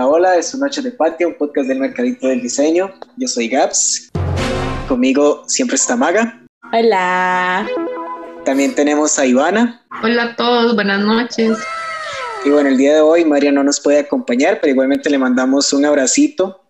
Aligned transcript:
Hola, 0.00 0.08
hola, 0.08 0.36
es 0.36 0.54
un 0.54 0.60
Noche 0.60 0.80
de 0.80 0.92
Patio, 0.92 1.28
un 1.28 1.34
podcast 1.34 1.68
del 1.68 1.78
Mercadito 1.78 2.26
del 2.26 2.40
Diseño. 2.40 2.90
Yo 3.18 3.28
soy 3.28 3.48
Gaps. 3.48 4.08
Conmigo 4.88 5.44
siempre 5.46 5.76
está 5.76 5.94
Maga. 5.94 6.40
Hola. 6.72 7.68
También 8.46 8.74
tenemos 8.74 9.18
a 9.18 9.26
Ivana. 9.26 9.84
Hola 10.02 10.22
a 10.22 10.36
todos, 10.36 10.74
buenas 10.74 11.00
noches. 11.00 11.58
Y 12.46 12.48
bueno, 12.48 12.70
el 12.70 12.78
día 12.78 12.94
de 12.94 13.00
hoy 13.02 13.26
María 13.26 13.52
no 13.52 13.62
nos 13.62 13.78
puede 13.78 13.98
acompañar, 13.98 14.58
pero 14.62 14.72
igualmente 14.72 15.10
le 15.10 15.18
mandamos 15.18 15.70
un 15.74 15.84
abracito 15.84 16.62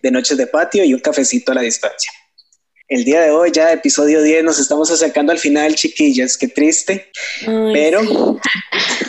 de 0.00 0.12
Noches 0.12 0.38
de 0.38 0.46
Patio 0.46 0.84
y 0.84 0.94
un 0.94 1.00
cafecito 1.00 1.50
a 1.50 1.56
la 1.56 1.62
distancia. 1.62 2.12
El 2.88 3.04
día 3.04 3.20
de 3.22 3.32
hoy, 3.32 3.50
ya 3.52 3.72
episodio 3.72 4.22
10, 4.22 4.44
nos 4.44 4.60
estamos 4.60 4.88
acercando 4.92 5.32
al 5.32 5.38
final, 5.38 5.74
chiquillas, 5.74 6.38
qué 6.38 6.46
triste. 6.46 7.10
pero. 7.44 8.00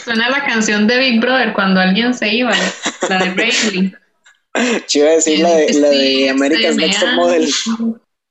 Suena 0.03 0.29
la 0.31 0.43
canción 0.45 0.87
de 0.87 0.97
Big 0.97 1.21
Brother 1.21 1.53
cuando 1.53 1.79
alguien 1.79 2.15
se 2.15 2.33
iba, 2.33 2.51
la 3.07 3.19
de 3.19 3.33
Rayleigh. 3.35 3.93
Yo 4.89 5.01
iba 5.01 5.09
a 5.09 5.13
decir 5.13 5.39
la 5.39 5.55
de, 5.55 5.73
la 5.73 5.89
de 5.89 6.29
America's 6.29 6.75
Next 6.75 7.03
Model. 7.15 7.47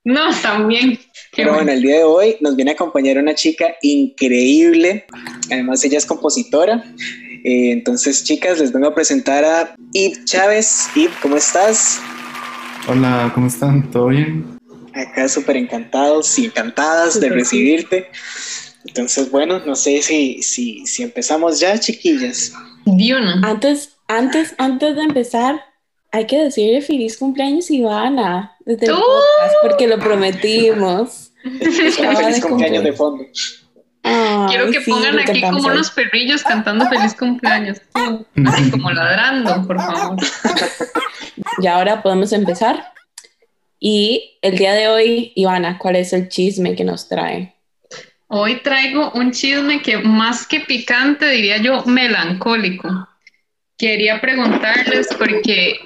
No, 0.03 0.35
también. 0.41 0.99
Pero 1.37 1.55
bueno. 1.55 1.71
el 1.71 1.83
día 1.83 1.99
de 1.99 2.05
hoy 2.05 2.37
nos 2.41 2.57
viene 2.57 2.73
a 2.73 2.75
acompañar 2.75 3.19
una 3.19 3.35
chica 3.37 3.77
increíble. 3.83 5.05
Además, 5.51 5.85
ella 5.85 5.99
es 5.99 6.07
compositora. 6.07 6.83
Eh, 7.45 7.71
entonces, 7.71 8.25
chicas, 8.25 8.59
les 8.59 8.73
vengo 8.73 8.89
a 8.89 8.95
presentar 8.95 9.45
a 9.45 9.77
Ib 9.93 10.25
Chávez. 10.25 10.89
Ib, 10.97 11.11
¿cómo 11.23 11.37
estás? 11.37 12.01
Hola, 12.89 13.31
¿cómo 13.33 13.47
están? 13.47 13.89
¿Todo 13.91 14.09
bien? 14.09 14.56
Acá 14.97 15.29
súper 15.29 15.57
encantados 15.57 16.39
y 16.39 16.47
encantadas 16.47 17.21
de 17.21 17.29
recibirte. 17.29 18.11
Entonces, 18.87 19.31
bueno, 19.31 19.59
no 19.61 19.75
sé 19.75 20.03
si, 20.03 20.43
si, 20.43 20.87
si 20.87 21.03
empezamos 21.03 21.61
ya, 21.61 21.79
chiquillas. 21.79 22.53
Diona. 22.85 23.41
Antes, 23.45 23.97
antes, 24.09 24.55
antes 24.59 24.95
de 24.95 25.03
empezar, 25.03 25.61
hay 26.13 26.27
que 26.27 26.39
decirle 26.39 26.81
feliz 26.83 27.19
cumpleaños 27.19 27.71
Ivana 27.71 28.57
desde 28.65 28.87
el 28.87 28.93
¡Uh! 28.93 28.97
podcast, 28.97 29.55
porque 29.63 29.87
lo 29.87 29.99
prometimos. 29.99 31.33
feliz 31.43 32.41
cumpleaños 32.41 32.85
de 32.85 32.93
fondo. 32.93 33.25
Quiero 34.49 34.71
que 34.71 34.81
pongan 34.83 35.19
aquí 35.19 35.41
como 35.41 35.67
unos 35.67 35.91
perrillos 35.91 36.43
cantando 36.43 36.89
feliz 36.89 37.15
cumpleaños. 37.15 37.81
Así 38.47 38.71
como 38.71 38.91
ladrando, 38.93 39.67
por 39.67 39.77
favor. 39.79 40.17
Y 41.61 41.67
ahora 41.67 42.03
podemos 42.03 42.33
empezar. 42.33 42.93
Y 43.79 44.39
el 44.43 44.57
día 44.57 44.73
de 44.73 44.89
hoy, 44.89 45.33
Ivana, 45.35 45.79
¿cuál 45.79 45.97
es 45.97 46.13
el 46.13 46.29
chisme 46.29 46.75
que 46.75 46.85
nos 46.85 47.09
trae? 47.09 47.55
Hoy 48.29 48.57
traigo 48.63 49.13
un 49.13 49.31
chisme 49.33 49.83
que 49.83 49.99
más 49.99 50.47
que 50.47 50.61
picante, 50.61 51.29
diría 51.29 51.59
yo, 51.59 51.85
melancólico. 51.85 53.09
Quería 53.79 54.21
preguntarles 54.21 55.09
porque 55.19 55.79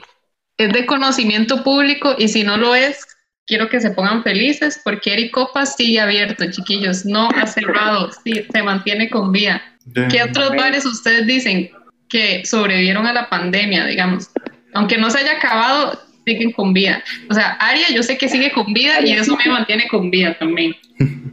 es 0.56 0.72
de 0.72 0.86
conocimiento 0.86 1.62
público 1.62 2.14
y 2.16 2.28
si 2.28 2.44
no 2.44 2.56
lo 2.56 2.74
es, 2.74 3.04
quiero 3.46 3.68
que 3.68 3.80
se 3.80 3.90
pongan 3.90 4.22
felices 4.22 4.80
porque 4.84 5.12
Eric 5.12 5.32
Copa 5.32 5.66
sigue 5.66 6.00
abierto, 6.00 6.44
chiquillos, 6.50 7.04
no 7.04 7.28
ha 7.36 7.46
cerrado, 7.46 8.10
sí, 8.24 8.46
se 8.50 8.62
mantiene 8.62 9.10
con 9.10 9.32
vida. 9.32 9.60
¿Qué 10.08 10.22
otros 10.22 10.50
bares 10.50 10.86
ustedes 10.86 11.26
dicen 11.26 11.70
que 12.08 12.44
sobrevivieron 12.46 13.06
a 13.06 13.12
la 13.12 13.28
pandemia, 13.28 13.86
digamos? 13.86 14.30
Aunque 14.72 14.98
no 14.98 15.10
se 15.10 15.18
haya 15.18 15.32
acabado, 15.32 16.00
siguen 16.24 16.52
con 16.52 16.72
vida. 16.72 17.02
O 17.28 17.34
sea, 17.34 17.52
Aria 17.60 17.86
yo 17.94 18.02
sé 18.02 18.16
que 18.18 18.28
sigue 18.28 18.52
con 18.52 18.72
vida 18.72 19.00
y 19.04 19.12
eso 19.12 19.36
me 19.36 19.52
mantiene 19.52 19.84
con 19.88 20.10
vida 20.10 20.36
también. 20.38 20.74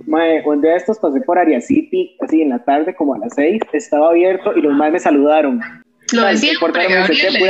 Mae, 0.06 0.42
un 0.46 0.62
día 0.62 0.72
de 0.72 0.78
estos 0.78 1.00
pasé 1.00 1.20
por 1.22 1.38
Aria 1.38 1.60
City, 1.60 2.16
así 2.22 2.42
en 2.42 2.50
la 2.50 2.64
tarde, 2.64 2.96
como 2.96 3.14
a 3.14 3.20
las 3.20 3.34
seis, 3.36 3.62
estaba 3.74 4.10
abierto 4.10 4.56
y 4.56 4.62
los 4.62 4.74
más 4.74 4.92
me 4.92 5.00
saludaron. 5.00 5.62
Lo 6.14 6.26
decía, 6.26 6.54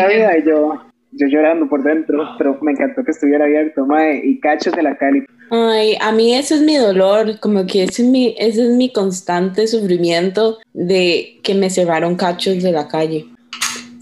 vida 0.08 0.38
y 0.38 0.44
yo, 0.44 0.81
yo 1.12 1.28
llorando 1.28 1.70
por 1.70 1.84
dentro, 1.84 2.28
pero 2.40 2.58
me 2.62 2.72
encantó 2.72 3.03
que 3.03 3.12
estuviera 3.12 3.46
abierto, 3.46 3.86
mae, 3.86 4.22
y 4.24 4.40
cachos 4.40 4.74
de 4.74 4.81
la 4.81 4.98
Cali. 4.98 5.24
Ay, 5.52 5.96
a 6.02 6.12
mí 6.12 6.36
ese 6.36 6.56
es 6.56 6.62
mi 6.62 6.75
dolor, 6.75 7.40
como 7.40 7.68
que 7.68 7.84
ese 7.84 8.02
es 8.02 8.08
mi, 8.08 8.36
ese 8.40 8.64
es 8.64 8.69
mi 8.69 8.92
constante 8.92 9.68
sufrimiento 9.68 10.58
de 10.74 11.40
que 11.44 11.54
me 11.54 11.69
cerraron 11.69 12.16
cachos 12.16 12.64
de 12.64 12.72
la 12.72 12.88
calle 12.88 13.28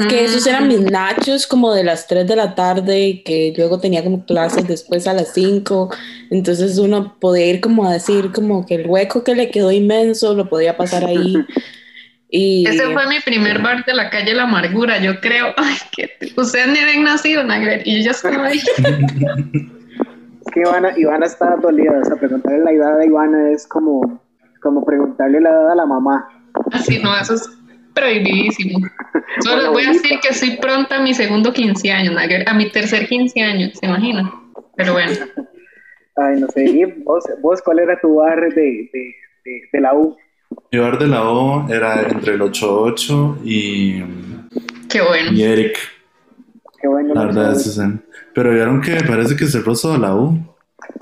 que 0.09 0.25
esos 0.25 0.45
eran 0.45 0.67
mis 0.67 0.81
nachos 0.81 1.47
como 1.47 1.73
de 1.73 1.83
las 1.83 2.07
3 2.07 2.27
de 2.27 2.35
la 2.35 2.55
tarde 2.55 2.99
y 3.07 3.23
que 3.23 3.53
luego 3.55 3.79
tenía 3.79 4.03
como 4.03 4.25
clases 4.25 4.67
después 4.67 5.07
a 5.07 5.13
las 5.13 5.33
5. 5.33 5.89
Entonces 6.31 6.77
uno 6.77 7.15
podía 7.19 7.45
ir 7.47 7.61
como 7.61 7.87
a 7.87 7.93
decir 7.93 8.31
como 8.33 8.65
que 8.65 8.75
el 8.75 8.87
hueco 8.87 9.23
que 9.23 9.35
le 9.35 9.49
quedó 9.51 9.71
inmenso 9.71 10.33
lo 10.33 10.49
podía 10.49 10.77
pasar 10.77 11.05
ahí. 11.05 11.35
Y... 12.27 12.67
Ese 12.67 12.91
fue 12.91 13.07
mi 13.07 13.19
primer 13.21 13.61
bar 13.61 13.85
de 13.85 13.93
la 13.93 14.09
calle 14.09 14.33
La 14.33 14.43
Amargura, 14.43 14.99
yo 14.99 15.21
creo. 15.21 15.53
Ay, 15.57 15.75
que 15.95 16.09
ustedes 16.35 16.67
ni 16.67 16.79
habían 16.79 17.03
nacido, 17.03 17.43
Nagler, 17.43 17.83
y 17.85 17.99
yo 17.99 18.05
ya 18.05 18.11
estaba 18.11 18.47
ahí. 18.47 18.57
es 18.57 18.65
que 20.53 20.59
Ivana, 20.59 20.91
Ivana 20.97 21.27
está 21.27 21.55
dolida, 21.55 21.93
o 22.01 22.03
sea, 22.03 22.17
preguntarle 22.17 22.63
la 22.65 22.71
edad 22.71 22.97
de 22.97 23.05
Ivana 23.05 23.51
es 23.51 23.65
como, 23.67 24.19
como 24.59 24.83
preguntarle 24.83 25.39
la 25.39 25.49
edad 25.49 25.71
a 25.71 25.75
la 25.75 25.85
mamá. 25.85 26.27
Así, 26.73 26.99
no, 26.99 27.15
eso 27.17 27.35
es 27.35 27.47
prohibidísimo. 27.95 28.79
Solo 29.39 29.61
les 29.63 29.71
voy 29.71 29.83
a 29.85 29.93
decir 29.93 30.19
que 30.21 30.33
soy 30.33 30.57
pronta 30.57 30.97
a 30.97 31.01
mi 31.01 31.13
segundo 31.13 31.51
15 31.51 31.91
años, 31.91 32.15
a 32.45 32.53
mi 32.53 32.69
tercer 32.69 33.07
15 33.07 33.41
años, 33.41 33.71
¿se 33.79 33.85
imagina? 33.87 34.31
Pero 34.75 34.93
bueno. 34.93 35.11
Ay, 36.17 36.39
no 36.39 36.47
sé, 36.47 36.95
vos, 37.03 37.23
vos 37.41 37.61
cuál 37.61 37.79
era 37.79 37.99
tu 37.99 38.15
bar 38.15 38.39
de, 38.53 38.89
de, 38.93 39.61
de, 39.71 39.81
la 39.81 39.93
U? 39.93 40.15
Mi 40.71 40.79
bar 40.79 40.97
de 40.97 41.07
la 41.07 41.29
U 41.29 41.69
era 41.69 42.03
entre 42.03 42.35
el 42.35 42.41
88 42.41 43.39
y... 43.43 44.01
Qué 44.87 45.01
bueno. 45.01 45.33
Y 45.33 45.43
Eric. 45.43 45.77
Qué 46.81 46.87
bueno. 46.87 47.13
La 47.13 47.25
verdad 47.25 47.51
es 47.51 47.81
Pero 48.33 48.53
vieron 48.53 48.81
que 48.81 48.95
parece 49.05 49.35
que 49.35 49.45
cerró 49.45 49.75
Soda 49.75 49.97
la 49.97 50.15
U. 50.15 50.37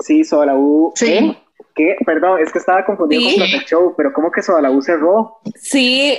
Sí, 0.00 0.24
Soda 0.24 0.46
la 0.46 0.56
U. 0.56 0.92
Sí. 0.96 1.36
¿Qué? 1.76 1.96
Perdón, 2.04 2.40
es 2.40 2.52
que 2.52 2.58
estaba 2.58 2.84
confundido 2.84 3.22
con 3.22 3.34
Plaza 3.34 3.64
Show, 3.66 3.94
pero 3.96 4.12
¿cómo 4.12 4.32
que 4.32 4.42
Soda 4.42 4.62
la 4.62 4.70
U 4.72 4.82
cerró? 4.82 5.38
Sí, 5.54 6.18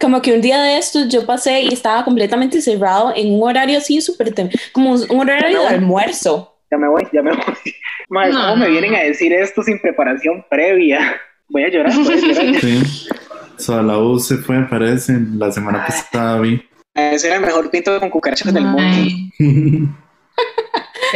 como 0.00 0.22
que 0.22 0.32
un 0.32 0.40
día 0.40 0.62
de 0.62 0.78
estos 0.78 1.08
yo 1.08 1.26
pasé 1.26 1.62
y 1.62 1.68
estaba 1.68 2.04
completamente 2.04 2.60
cerrado 2.60 3.12
en 3.14 3.34
un 3.34 3.42
horario 3.42 3.78
así 3.78 4.00
súper, 4.00 4.34
como 4.72 4.92
un 4.94 5.20
horario 5.20 5.60
de 5.62 5.68
almuerzo. 5.68 6.56
Ya 6.70 6.78
me 6.78 6.88
voy, 6.88 7.06
ya 7.12 7.22
me 7.22 7.32
voy. 7.32 7.44
Madre, 8.08 8.32
¿cómo 8.32 8.56
me 8.56 8.68
vienen 8.68 8.94
a 8.94 9.00
decir 9.00 9.32
esto 9.32 9.62
sin 9.62 9.78
preparación 9.80 10.44
previa? 10.50 11.20
Voy 11.48 11.64
a 11.64 11.68
llorar, 11.68 11.92
voy 11.94 12.14
a 12.14 12.16
llorar. 12.16 12.54
Sí. 12.60 13.08
So, 13.56 13.80
la 13.80 13.98
U 13.98 14.18
se 14.18 14.36
fue, 14.38 14.66
parece, 14.68 15.12
la 15.36 15.52
semana 15.52 15.86
pasada 15.86 16.40
vi. 16.40 16.60
Ese 16.94 17.28
era 17.28 17.36
el 17.36 17.42
mejor 17.42 17.70
pinto 17.70 17.98
con 18.00 18.10
cucarachas 18.10 18.52
del 18.52 18.64
mundo. 18.64 19.10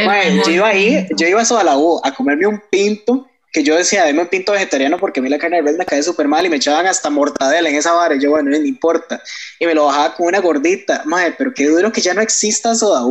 Madre, 0.06 0.40
yo 0.46 0.52
iba 0.52 0.68
ahí, 0.68 1.06
yo 1.16 1.26
iba 1.26 1.42
a 1.42 1.64
la 1.64 1.76
U 1.76 2.00
a 2.04 2.14
comerme 2.14 2.46
un 2.46 2.62
pinto 2.70 3.26
que 3.52 3.62
yo 3.62 3.76
decía, 3.76 4.04
deme 4.04 4.22
un 4.22 4.28
pinto 4.28 4.52
vegetariano 4.52 4.98
porque 4.98 5.20
a 5.20 5.22
mí 5.22 5.28
la 5.28 5.38
carne 5.38 5.56
de 5.58 5.62
res 5.62 5.78
me 5.78 5.86
cae 5.86 6.02
súper 6.02 6.28
mal 6.28 6.44
y 6.44 6.50
me 6.50 6.56
echaban 6.56 6.86
hasta 6.86 7.08
mortadela 7.08 7.68
en 7.68 7.76
esa 7.76 7.92
vara. 7.92 8.14
Y 8.14 8.20
yo, 8.20 8.30
bueno, 8.30 8.50
no 8.50 8.56
importa. 8.56 9.22
Y 9.58 9.66
me 9.66 9.74
lo 9.74 9.86
bajaba 9.86 10.14
con 10.14 10.26
una 10.26 10.40
gordita. 10.40 11.02
Madre, 11.06 11.34
pero 11.38 11.52
qué 11.54 11.66
duro 11.66 11.90
que 11.90 12.00
ya 12.00 12.14
no 12.14 12.20
exista 12.20 12.74
soda 12.74 13.02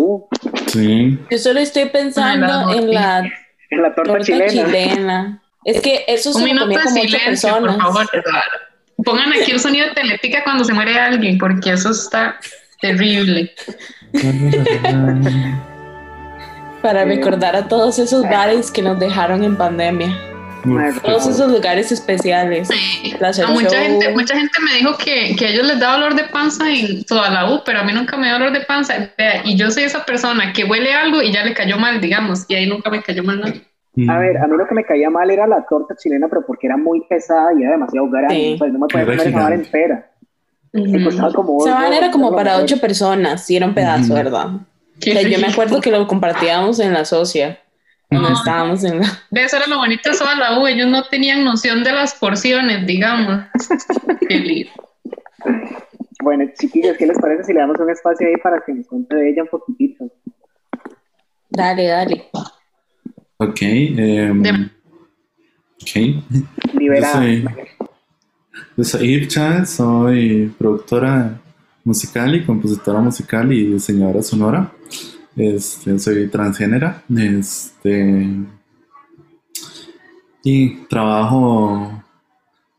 Sí. 0.67 1.17
Yo 1.31 1.37
solo 1.37 1.59
estoy 1.59 1.85
pensando 1.89 2.71
en 2.73 2.93
la, 2.93 3.23
en 3.69 3.81
la 3.81 3.95
torta, 3.95 4.19
chilena. 4.19 5.41
Es 5.65 5.81
que 5.81 6.05
eso 6.07 6.31
se 6.31 6.53
lo 6.53 6.61
comía 6.61 6.83
como 6.83 7.01
ocho 7.01 7.17
personas. 7.25 7.75
Por 7.75 7.81
favor, 7.81 8.09
pongan 9.03 9.33
aquí 9.33 9.51
el 9.51 9.59
sonido 9.59 9.87
de 9.87 9.93
telética 9.93 10.43
cuando 10.43 10.63
se 10.63 10.73
muere 10.73 10.97
alguien, 10.99 11.37
porque 11.37 11.71
eso 11.71 11.91
está 11.91 12.39
terrible. 12.79 13.53
Para 16.81 17.05
recordar 17.05 17.55
a 17.55 17.67
todos 17.67 17.99
esos 17.99 18.23
bares 18.23 18.71
que 18.71 18.81
nos 18.81 18.99
dejaron 18.99 19.43
en 19.43 19.57
pandemia. 19.57 20.15
Todos 21.03 21.27
esos 21.27 21.51
lugares 21.51 21.91
especiales. 21.91 22.69
mucha, 23.47 23.77
gente, 23.77 24.09
mucha 24.13 24.35
gente 24.35 24.59
me 24.61 24.77
dijo 24.77 24.97
que, 24.97 25.35
que, 25.35 25.45
a 25.45 25.49
ellos 25.49 25.65
les 25.65 25.79
da 25.79 25.93
dolor 25.93 26.15
de 26.15 26.25
panza 26.25 26.69
en 26.69 27.03
toda 27.05 27.29
la 27.29 27.53
U, 27.53 27.61
pero 27.65 27.79
a 27.79 27.83
mí 27.83 27.93
nunca 27.93 28.17
me 28.17 28.27
da 28.27 28.33
dolor 28.33 28.51
de 28.51 28.61
panza. 28.61 28.93
Y 29.45 29.55
yo 29.55 29.71
soy 29.71 29.83
esa 29.83 30.05
persona 30.05 30.51
que 30.53 30.65
huele 30.65 30.93
algo 30.93 31.21
y 31.21 31.31
ya 31.31 31.43
le 31.43 31.53
cayó 31.53 31.77
mal, 31.77 32.01
digamos, 32.01 32.45
y 32.47 32.55
ahí 32.55 32.67
nunca 32.67 32.89
me 32.89 33.01
cayó 33.01 33.23
mal 33.23 33.39
nada. 33.39 33.53
A 34.13 34.19
ver, 34.19 34.37
a 34.37 34.47
mí 34.47 34.55
lo 34.55 34.67
que 34.67 34.75
me 34.75 34.83
caía 34.83 35.09
mal 35.09 35.29
era 35.31 35.47
la 35.47 35.65
torta 35.67 35.95
chilena, 35.95 36.27
pero 36.27 36.45
porque 36.45 36.67
era 36.67 36.77
muy 36.77 37.01
pesada 37.07 37.51
y 37.57 37.63
era 37.63 37.71
demasiado 37.71 38.07
grande. 38.09 38.53
O 38.53 38.57
sea, 38.57 38.67
no 38.67 38.79
me 38.79 38.87
podía 38.87 39.05
comer 39.05 39.27
esa 39.27 39.53
entera. 39.53 40.11
Uh 40.73 41.33
como 41.33 41.65
era 41.65 42.11
como 42.11 42.35
para 42.35 42.57
ocho 42.57 42.79
personas 42.79 43.49
y 43.49 43.55
era 43.55 43.65
un 43.65 43.73
pedazo, 43.73 44.13
¿verdad? 44.13 44.47
Yo 45.01 45.39
me 45.39 45.47
acuerdo 45.47 45.81
que 45.81 45.91
lo 45.91 46.07
compartíamos 46.07 46.79
en 46.79 46.93
la 46.93 47.05
socia. 47.05 47.59
Cuando 48.09 48.29
estábamos 48.29 48.83
en 48.85 49.01
la... 49.01 49.21
De 49.29 49.43
eso 49.43 49.57
era 49.57 49.67
lo 49.67 49.77
bonito 49.77 50.09
de 50.09 50.17
la 50.37 50.59
U, 50.59 50.67
ellos 50.67 50.87
no 50.87 51.03
tenían 51.03 51.43
noción 51.43 51.83
de 51.83 51.91
las 51.91 52.13
porciones, 52.15 52.87
digamos. 52.87 53.43
Qué 54.29 54.39
lindo. 54.39 54.71
Bueno, 56.23 56.45
chiquillos, 56.57 56.97
¿qué 56.97 57.05
les 57.05 57.17
parece 57.19 57.43
si 57.43 57.53
le 57.53 57.59
damos 57.59 57.77
un 57.79 57.89
espacio 57.89 58.27
ahí 58.27 58.37
para 58.41 58.61
que 58.65 58.73
nos 58.73 58.87
cuente 58.87 59.15
de 59.15 59.29
ella 59.29 59.43
un 59.43 59.49
poquitito? 59.49 60.09
Dale, 61.49 61.87
dale. 61.87 62.29
Ok. 63.37 63.61
Eh, 63.61 64.31
ok. 65.81 66.73
Liberada. 66.73 67.23
Yo 67.23 67.43
soy, 67.43 67.45
yo 68.77 68.83
soy 68.83 69.07
Ircha, 69.09 69.65
soy 69.65 70.53
productora 70.57 71.39
musical 71.87 72.35
y 72.35 72.45
compositora 72.45 72.99
musical 72.99 73.51
y 73.53 73.65
diseñadora 73.73 74.21
sonora. 74.21 74.73
Este, 75.37 75.97
soy 75.97 76.27
transgénera. 76.27 77.03
Este, 77.09 78.27
y 80.43 80.75
trabajo 80.89 82.03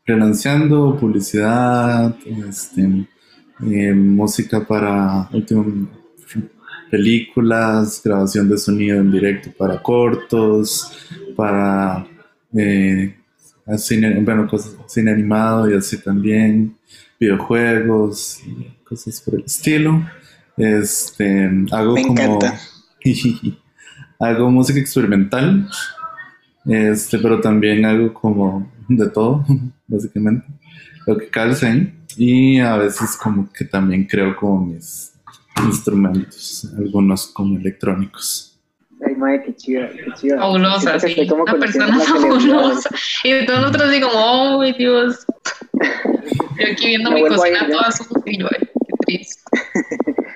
freelanceando, 0.05 0.95
publicidad, 0.99 2.15
este, 2.47 3.07
eh, 3.65 3.93
música 3.93 4.65
para 4.67 5.27
películas, 6.91 8.01
grabación 8.03 8.47
de 8.47 8.57
sonido 8.59 8.99
en 8.99 9.11
directo 9.11 9.49
para 9.57 9.81
cortos, 9.81 10.91
para 11.35 12.05
eh, 12.53 13.15
cine, 13.77 14.19
bueno, 14.21 14.47
cine 14.87 15.11
animado 15.11 15.69
y 15.69 15.75
así 15.75 15.97
también, 15.97 16.75
videojuegos, 17.19 18.41
cosas 18.89 19.21
por 19.21 19.35
el 19.35 19.45
estilo. 19.45 20.03
Este, 20.57 21.49
hago 21.71 21.95
como 21.95 22.39
hago 24.19 24.51
música 24.51 24.79
experimental, 24.79 25.69
este, 26.65 27.19
pero 27.19 27.39
también 27.39 27.85
hago 27.85 28.13
como 28.13 28.69
de 28.89 29.09
todo, 29.09 29.45
básicamente, 29.87 30.45
lo 31.07 31.17
que 31.17 31.29
calce 31.29 31.93
y 32.17 32.59
a 32.59 32.75
veces 32.77 33.15
como 33.15 33.51
que 33.53 33.63
también 33.63 34.05
creo 34.05 34.35
como 34.35 34.65
mis 34.65 35.13
instrumentos, 35.63 36.67
algunos 36.77 37.27
como 37.27 37.57
electrónicos. 37.57 38.59
Ay, 39.05 39.15
madre, 39.15 39.43
qué 39.45 39.55
chida, 39.55 39.89
qué 39.89 40.11
chida. 40.19 40.37
Fabulosa, 40.37 40.99
sí. 40.99 41.15
Una 41.31 41.53
persona 41.53 41.97
fabulosa. 41.99 42.89
Y 43.23 43.45
todos 43.45 43.61
nosotros 43.61 43.91
digo, 43.91 44.09
oh, 44.13 44.59
mi 44.59 44.73
Dios. 44.73 45.25
Yo 46.59 46.71
aquí 46.73 46.87
viendo 46.87 47.11
mi 47.11 47.21
cocina 47.21 47.65
toda 47.69 47.91
sucia 47.91 48.21
y 48.25 48.37
yo, 48.37 48.47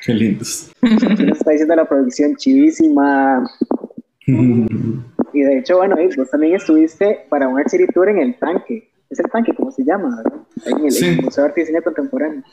qué 0.05 0.13
lindos. 0.13 0.71
Nos 0.81 1.37
está 1.37 1.51
diciendo 1.51 1.75
la 1.75 1.85
producción 1.85 2.35
chivísima. 2.35 3.49
y 4.25 5.41
de 5.41 5.59
hecho, 5.59 5.77
bueno, 5.77 5.95
vos 6.17 6.29
también 6.29 6.55
estuviste 6.55 7.25
para 7.29 7.47
un 7.47 7.61
Tour 7.93 8.09
en 8.09 8.19
el 8.19 8.35
tanque. 8.37 8.89
Es 9.09 9.19
el 9.19 9.29
tanque, 9.29 9.53
¿cómo 9.53 9.71
se 9.71 9.83
llama? 9.83 10.15
¿verdad? 10.23 10.39
En 10.65 10.85
el, 10.85 10.91
sí. 10.91 11.19
Museo 11.21 11.43
de 11.43 11.49
Arte 11.49 11.61
y 11.61 11.65
Cine 11.65 11.81
Contemporáneo. 11.81 12.43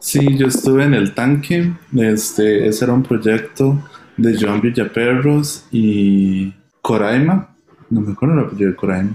Sí, 0.00 0.36
yo 0.36 0.46
estuve 0.46 0.84
en 0.84 0.94
el 0.94 1.14
tanque. 1.14 1.72
Este, 1.96 2.66
ese 2.66 2.84
era 2.84 2.94
un 2.94 3.02
proyecto 3.02 3.78
de 4.16 4.36
Joan 4.38 4.60
Villaperros 4.60 5.66
y 5.70 6.52
Coraima. 6.80 7.54
No 7.90 8.00
me 8.00 8.12
acuerdo 8.12 8.38
el 8.38 8.46
apellido 8.46 8.70
de 8.70 8.76
Coraima. 8.76 9.14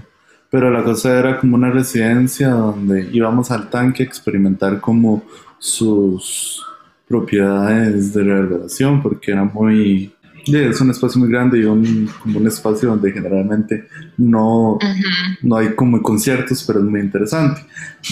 Pero 0.50 0.70
la 0.70 0.84
cosa 0.84 1.18
era 1.18 1.40
como 1.40 1.56
una 1.56 1.70
residencia 1.70 2.50
donde 2.50 3.08
íbamos 3.12 3.50
al 3.50 3.70
tanque 3.70 4.04
a 4.04 4.06
experimentar 4.06 4.80
como 4.80 5.24
sus 5.64 6.62
propiedades 7.08 8.12
de 8.12 8.22
reverberación, 8.22 9.02
porque 9.02 9.32
era 9.32 9.44
muy 9.44 10.12
es 10.46 10.78
un 10.78 10.90
espacio 10.90 11.18
muy 11.18 11.30
grande 11.30 11.58
y 11.58 11.64
un, 11.64 12.06
como 12.22 12.38
un 12.38 12.46
espacio 12.46 12.90
donde 12.90 13.10
generalmente 13.12 13.86
no, 14.18 14.78
no 15.40 15.56
hay 15.56 15.74
como 15.74 16.02
conciertos, 16.02 16.62
pero 16.66 16.80
es 16.80 16.84
muy 16.84 17.00
interesante. 17.00 17.62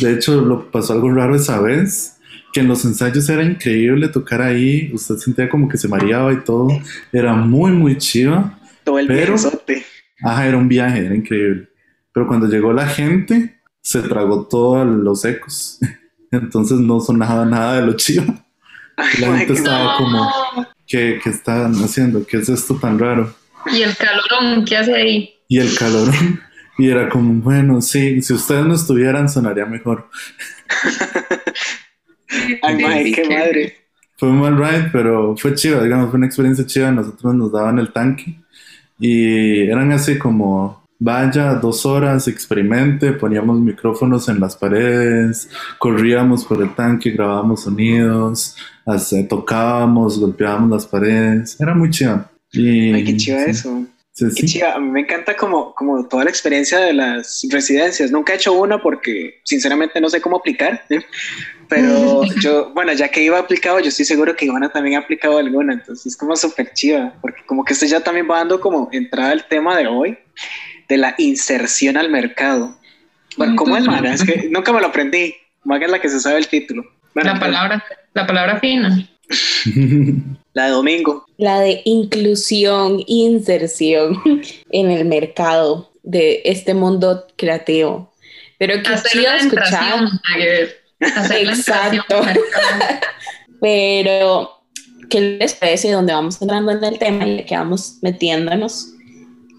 De 0.01 0.15
hecho, 0.15 0.41
lo 0.41 0.71
pasó 0.71 0.95
algo 0.95 1.13
raro 1.13 1.37
esa 1.37 1.61
vez, 1.61 2.17
que 2.55 2.61
en 2.61 2.69
los 2.69 2.87
ensayos 2.87 3.29
era 3.29 3.45
increíble 3.45 4.09
tocar 4.09 4.41
ahí, 4.41 4.91
usted 4.95 5.17
sentía 5.17 5.51
como 5.51 5.69
que 5.69 5.77
se 5.77 5.89
mareaba 5.89 6.33
y 6.33 6.41
todo, 6.41 6.69
era 7.13 7.35
muy, 7.35 7.73
muy 7.73 7.99
chido. 7.99 8.51
Todo 8.83 8.99
el 8.99 9.07
pero, 9.07 9.35
Ajá, 10.25 10.47
era 10.47 10.57
un 10.57 10.69
viaje, 10.69 11.05
era 11.05 11.15
increíble. 11.15 11.69
Pero 12.15 12.27
cuando 12.27 12.47
llegó 12.47 12.73
la 12.73 12.87
gente, 12.87 13.61
se 13.83 14.01
tragó 14.01 14.47
todos 14.47 14.87
los 14.87 15.23
ecos. 15.27 15.79
Entonces 16.33 16.79
no 16.79 16.99
sonaba 17.01 17.45
nada 17.45 17.77
de 17.77 17.87
lo 17.87 17.93
chido. 17.93 18.25
La 19.21 19.37
gente 19.37 19.53
estaba 19.53 19.97
como, 19.99 20.31
¿qué, 20.87 21.21
¿qué 21.23 21.31
están 21.31 21.75
haciendo? 21.75 22.27
¿Qué 22.27 22.39
es 22.39 22.49
esto 22.49 22.75
tan 22.77 22.99
raro? 22.99 23.35
Y 23.73 23.83
el 23.83 23.95
calorón, 23.97 24.65
¿qué 24.65 24.77
hace 24.79 24.95
ahí? 24.95 25.35
Y 25.49 25.59
el 25.59 25.75
calorón. 25.77 26.41
Y 26.79 26.89
era 26.89 27.09
como, 27.09 27.43
bueno, 27.43 27.83
sí, 27.83 28.23
si 28.23 28.33
ustedes 28.33 28.65
no 28.65 28.75
estuvieran, 28.75 29.29
sonaría 29.29 29.67
mejor. 29.67 30.09
Ay, 32.63 33.13
qué 33.13 33.29
madre. 33.29 33.77
Fue 34.17 34.31
un 34.31 34.41
mal 34.41 34.57
ride, 34.57 34.89
pero 34.91 35.37
fue 35.37 35.55
chido, 35.55 35.83
digamos, 35.83 36.11
fue 36.11 36.17
una 36.17 36.27
experiencia 36.27 36.67
chida. 36.67 36.91
Nosotros 36.91 37.35
nos 37.35 37.53
daban 37.53 37.79
el 37.79 37.93
tanque 37.93 38.41
y 38.99 39.69
eran 39.69 39.93
así 39.93 40.19
como 40.19 40.82
vaya 41.03 41.55
dos 41.55 41.85
horas, 41.85 42.29
experimente, 42.29 43.13
poníamos 43.13 43.59
micrófonos 43.59 44.29
en 44.29 44.39
las 44.39 44.55
paredes, 44.55 45.49
corríamos 45.79 46.45
por 46.45 46.63
el 46.63 46.73
tanque, 46.77 47.11
grabábamos 47.11 47.65
sonidos, 47.65 48.57
tocábamos, 49.29 50.21
golpeábamos 50.21 50.71
las 50.71 50.87
paredes, 50.87 51.61
era 51.61 51.75
muy 51.75 51.91
chido. 51.91 52.25
Ay, 52.55 53.05
qué 53.05 53.17
chido 53.17 53.39
eso. 53.39 53.85
qué 54.17 54.47
chido. 54.47 54.69
A 54.69 54.79
mí 54.79 54.91
me 54.91 55.01
encanta 55.01 55.37
como, 55.37 55.75
como 55.75 56.07
toda 56.07 56.23
la 56.23 56.31
experiencia 56.31 56.79
de 56.79 56.93
las 56.93 57.45
residencias. 57.51 58.13
Nunca 58.13 58.35
he 58.35 58.37
hecho 58.37 58.53
una 58.53 58.81
porque 58.81 59.41
sinceramente 59.45 60.01
no 60.01 60.09
sé 60.09 60.21
cómo 60.21 60.37
aplicar, 60.37 60.85
¿eh? 60.89 61.01
pero 61.69 62.23
yo, 62.41 62.73
bueno, 62.75 62.93
ya 62.93 63.09
que 63.09 63.25
iba 63.25 63.41
aplicado, 63.41 63.81
yo 63.81 63.89
estoy 63.89 64.05
seguro 64.05 64.37
que 64.37 64.45
Ivana 64.45 64.71
también 64.71 64.97
ha 64.97 65.01
aplicado 65.01 65.39
alguna, 65.39 65.73
entonces 65.73 66.07
es 66.07 66.17
como 66.17 66.37
súper 66.37 66.73
chiva, 66.75 67.13
porque 67.21 67.43
como 67.45 67.65
que 67.65 67.73
esto 67.73 67.87
ya 67.87 67.99
también 67.99 68.29
va 68.31 68.39
dando 68.39 68.61
como 68.61 68.89
entrada 68.93 69.33
al 69.33 69.49
tema 69.49 69.77
de 69.77 69.89
hoy, 69.89 70.17
de 70.93 70.99
la 70.99 71.15
inserción 71.17 71.97
al 71.97 72.11
mercado. 72.11 72.77
Bueno, 73.39 73.57
¿cómo 73.57 73.79
es, 73.79 73.85
Maga? 73.87 74.13
Es 74.13 74.23
que 74.23 74.49
nunca 74.51 74.73
me 74.75 74.81
lo 74.81 74.89
aprendí. 74.89 75.35
Maga 75.65 75.87
es 75.87 75.91
la 75.91 76.01
que 76.01 76.11
se 76.11 76.21
sabe 76.21 76.37
el 76.37 76.49
título. 76.49 76.85
la, 77.15 77.41
palabra, 77.41 77.83
la 78.13 78.27
palabra 78.27 78.61
fina. 78.61 79.09
la 80.53 80.67
de 80.67 80.71
domingo. 80.71 81.25
La 81.39 81.61
de 81.61 81.81
inclusión, 81.87 83.03
inserción 83.07 84.21
en 84.71 84.91
el 84.91 85.07
mercado 85.07 85.91
de 86.03 86.43
este 86.45 86.75
mundo 86.75 87.27
creativo. 87.37 88.13
Pero 88.59 88.83
que 88.83 88.91
chido 89.11 89.33
escuchar. 89.33 89.99
Exacto. 91.01 92.21
Pero, 93.63 94.51
¿qué 95.09 95.39
les 95.39 95.55
parece 95.55 95.91
donde 95.91 96.13
vamos 96.13 96.43
entrando 96.43 96.73
en 96.73 96.85
el 96.85 96.99
tema 96.99 97.27
y 97.27 97.45
que 97.45 97.57
vamos 97.57 97.97
metiéndonos? 98.03 98.92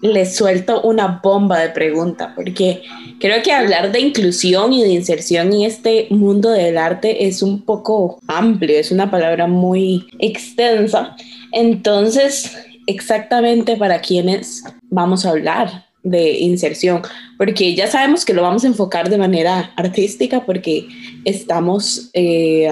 Les 0.04 0.36
suelto 0.36 0.82
una 0.82 1.20
bomba 1.22 1.58
de 1.60 1.70
pregunta, 1.70 2.34
porque 2.36 2.82
creo 3.18 3.42
que 3.42 3.52
hablar 3.52 3.90
de 3.90 4.00
inclusión 4.00 4.74
y 4.74 4.82
de 4.82 4.90
inserción 4.90 5.50
en 5.54 5.62
este 5.62 6.08
mundo 6.10 6.50
del 6.50 6.76
arte 6.76 7.26
es 7.26 7.40
un 7.40 7.62
poco 7.62 8.18
amplio, 8.26 8.78
es 8.78 8.92
una 8.92 9.10
palabra 9.10 9.46
muy 9.46 10.06
extensa. 10.18 11.16
Entonces, 11.52 12.54
exactamente 12.86 13.78
para 13.78 14.02
quienes 14.02 14.62
vamos 14.90 15.24
a 15.24 15.30
hablar 15.30 15.86
de 16.02 16.38
inserción, 16.38 17.00
porque 17.38 17.74
ya 17.74 17.86
sabemos 17.86 18.26
que 18.26 18.34
lo 18.34 18.42
vamos 18.42 18.64
a 18.64 18.66
enfocar 18.66 19.08
de 19.08 19.16
manera 19.16 19.72
artística 19.74 20.44
porque 20.44 20.86
estamos 21.24 22.10
eh, 22.12 22.68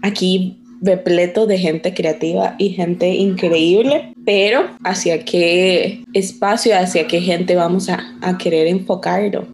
aquí 0.00 0.59
repleto 0.80 1.46
de 1.46 1.58
gente 1.58 1.94
creativa 1.94 2.54
y 2.58 2.70
gente 2.70 3.08
increíble, 3.08 4.14
pero 4.24 4.64
hacia 4.84 5.24
qué 5.24 6.04
espacio, 6.12 6.76
hacia 6.78 7.06
qué 7.06 7.20
gente 7.20 7.54
vamos 7.54 7.88
a, 7.88 8.16
a 8.22 8.38
querer 8.38 8.66
enfocarlo. 8.66 9.46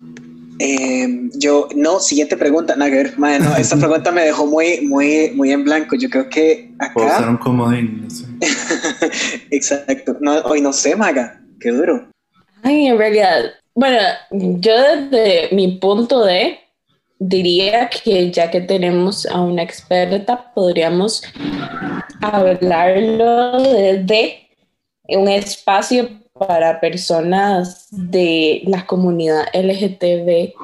Eh, 0.59 1.28
yo, 1.35 1.68
no, 1.75 2.00
siguiente 2.00 2.37
pregunta, 2.37 2.76
Nager. 2.76 3.18
no, 3.18 3.56
esta 3.56 3.76
pregunta 3.78 4.11
me 4.11 4.23
dejó 4.23 4.47
muy, 4.47 4.80
muy, 4.83 5.33
muy 5.35 5.52
en 5.52 5.64
blanco. 5.64 5.97
Yo 5.97 6.09
creo 6.09 6.28
que 6.28 6.71
acá. 6.78 7.28
un 7.28 7.37
comodín, 7.37 8.04
no 8.04 8.11
sé. 8.11 8.25
Exacto. 9.50 10.16
No, 10.21 10.38
hoy 10.42 10.61
no 10.61 10.73
sé, 10.73 10.97
Maga. 10.97 11.42
Qué 11.61 11.71
duro. 11.71 12.09
Ay, 12.62 12.87
en 12.87 12.99
realidad, 12.99 13.45
bueno, 13.75 13.99
yo 14.30 14.73
desde 15.11 15.54
mi 15.54 15.78
punto 15.78 16.25
de 16.25 16.59
diría 17.19 17.89
que 17.89 18.31
ya 18.31 18.51
que 18.51 18.61
tenemos 18.61 19.27
a 19.27 19.41
una 19.41 19.63
experta, 19.63 20.53
podríamos 20.55 21.23
hablarlo 22.21 23.63
desde 23.63 24.49
un 25.09 25.29
espacio 25.29 26.09
para 26.39 26.81
personas 26.81 27.89
de 27.91 28.63
la 28.67 28.87
comunidad 28.87 29.47
LGTBIQ. 29.55 30.55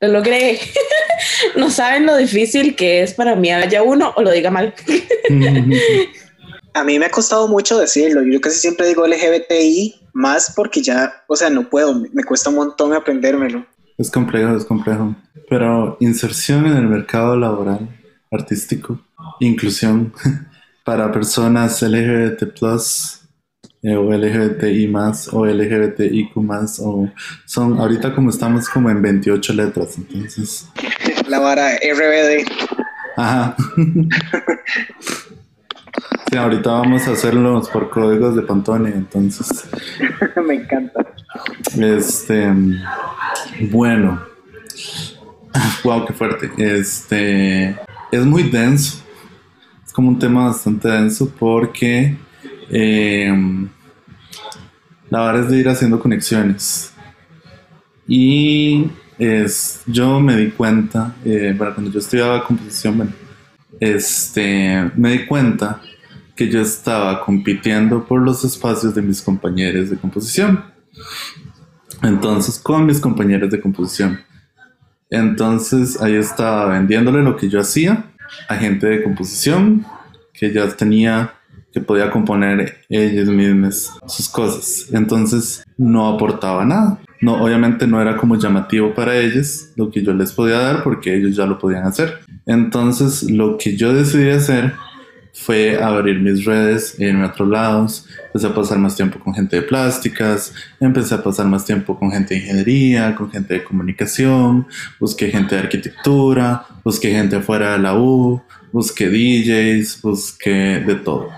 Lo 0.00 0.08
logré. 0.08 0.60
no 1.56 1.70
saben 1.70 2.06
lo 2.06 2.16
difícil 2.16 2.76
que 2.76 3.02
es 3.02 3.14
para 3.14 3.34
mí 3.36 3.50
haya 3.50 3.82
uno 3.82 4.12
o 4.16 4.22
lo 4.22 4.30
diga 4.30 4.50
mal. 4.50 4.74
a 6.74 6.84
mí 6.84 6.98
me 6.98 7.06
ha 7.06 7.10
costado 7.10 7.48
mucho 7.48 7.78
decirlo. 7.78 8.22
Yo 8.22 8.40
casi 8.40 8.58
siempre 8.58 8.88
digo 8.88 9.06
LGBTI 9.06 10.00
más 10.12 10.52
porque 10.54 10.82
ya, 10.82 11.24
o 11.26 11.36
sea, 11.36 11.50
no 11.50 11.68
puedo, 11.68 11.94
me 12.12 12.24
cuesta 12.24 12.50
un 12.50 12.56
montón 12.56 12.92
aprendérmelo. 12.92 13.66
Es 13.98 14.10
complejo, 14.10 14.56
es 14.56 14.64
complejo. 14.64 15.14
Pero 15.48 15.96
inserción 16.00 16.66
en 16.66 16.76
el 16.76 16.88
mercado 16.88 17.36
laboral, 17.36 17.88
artístico, 18.30 19.00
inclusión 19.40 20.12
para 20.84 21.12
personas 21.12 21.82
LGBT 21.82 22.42
eh, 23.82 23.96
o 23.96 24.12
LGBTI 24.12 24.88
más 24.88 25.28
o 25.32 25.46
LGBTIQ 25.46 26.36
más 26.36 26.80
o 26.80 27.10
son 27.44 27.78
ahorita 27.78 28.14
como 28.14 28.30
estamos 28.30 28.68
como 28.68 28.88
en 28.88 29.02
28 29.02 29.52
letras 29.52 29.98
entonces 29.98 30.70
la 31.28 31.38
vara 31.38 31.68
RBD 31.76 32.46
Ajá. 33.16 33.54
sí, 36.30 36.36
ahorita 36.36 36.70
vamos 36.70 37.06
a 37.06 37.12
hacerlos 37.12 37.68
por 37.70 37.90
códigos 37.90 38.34
de 38.36 38.42
Pantone, 38.42 38.90
entonces. 38.90 39.68
Me 40.46 40.54
encanta. 40.54 41.13
Este. 41.78 42.52
Bueno. 43.70 44.22
Wow, 45.82 46.06
qué 46.06 46.12
fuerte. 46.12 46.50
Este. 46.58 47.76
Es 48.10 48.24
muy 48.24 48.44
denso. 48.44 49.02
Es 49.84 49.92
como 49.92 50.08
un 50.08 50.18
tema 50.18 50.46
bastante 50.46 50.88
denso 50.88 51.30
porque. 51.38 52.16
Em, 52.70 53.68
la 55.10 55.26
verdad 55.26 55.44
es 55.44 55.50
de 55.50 55.58
ir 55.58 55.68
haciendo 55.68 56.00
conexiones. 56.00 56.92
Y 58.06 58.90
es, 59.18 59.82
yo 59.86 60.20
me 60.20 60.36
di 60.36 60.50
cuenta, 60.50 61.14
eh, 61.24 61.54
cuando 61.56 61.90
yo 61.90 61.98
estudiaba 61.98 62.44
composición, 62.44 63.14
este, 63.80 64.90
me 64.96 65.12
di 65.12 65.26
cuenta 65.26 65.80
que 66.34 66.50
yo 66.50 66.60
estaba 66.60 67.24
compitiendo 67.24 68.04
por 68.04 68.20
los 68.20 68.44
espacios 68.44 68.94
de 68.94 69.02
mis 69.02 69.22
compañeros 69.22 69.90
de 69.90 69.96
composición. 69.96 70.73
Entonces, 72.02 72.58
con 72.58 72.86
mis 72.86 73.00
compañeros 73.00 73.50
de 73.50 73.60
composición. 73.60 74.20
Entonces, 75.10 76.00
ahí 76.00 76.14
estaba 76.14 76.66
vendiéndole 76.66 77.22
lo 77.22 77.36
que 77.36 77.48
yo 77.48 77.60
hacía 77.60 78.04
a 78.48 78.56
gente 78.56 78.86
de 78.86 79.02
composición 79.02 79.86
que 80.32 80.52
ya 80.52 80.68
tenía, 80.68 81.34
que 81.72 81.80
podía 81.80 82.10
componer 82.10 82.84
ellos 82.88 83.28
mismos 83.28 83.92
sus 84.06 84.28
cosas. 84.28 84.88
Entonces, 84.92 85.64
no 85.76 86.08
aportaba 86.08 86.64
nada 86.64 86.98
no, 87.24 87.42
obviamente 87.42 87.86
no 87.86 88.02
era 88.02 88.18
como 88.18 88.36
llamativo 88.36 88.92
para 88.92 89.16
ellos 89.16 89.70
lo 89.76 89.90
que 89.90 90.02
yo 90.02 90.12
les 90.12 90.32
podía 90.32 90.58
dar 90.58 90.82
porque 90.82 91.16
ellos 91.16 91.34
ya 91.34 91.46
lo 91.46 91.58
podían 91.58 91.86
hacer. 91.86 92.18
Entonces 92.44 93.30
lo 93.30 93.56
que 93.56 93.78
yo 93.78 93.94
decidí 93.94 94.28
hacer 94.28 94.74
fue 95.34 95.82
abrir 95.82 96.20
mis 96.20 96.44
redes, 96.44 96.96
a 97.00 97.26
otros 97.26 97.48
lados, 97.48 98.06
empecé 98.26 98.46
a 98.46 98.54
pasar 98.54 98.78
más 98.78 98.94
tiempo 98.94 99.18
con 99.18 99.34
gente 99.34 99.56
de 99.56 99.62
plásticas, 99.62 100.54
empecé 100.78 101.16
a 101.16 101.22
pasar 101.22 101.46
más 101.46 101.64
tiempo 101.64 101.98
con 101.98 102.10
gente 102.10 102.34
de 102.34 102.40
ingeniería, 102.40 103.14
con 103.16 103.30
gente 103.30 103.54
de 103.54 103.64
comunicación, 103.64 104.66
busqué 105.00 105.30
gente 105.30 105.56
de 105.56 105.62
arquitectura, 105.62 106.64
busqué 106.84 107.10
gente 107.10 107.40
fuera 107.40 107.72
de 107.72 107.78
la 107.80 107.98
U, 107.98 108.40
busqué 108.72 109.08
DJs, 109.08 110.00
busqué 110.02 110.82
de 110.86 110.94
todo. 110.94 111.30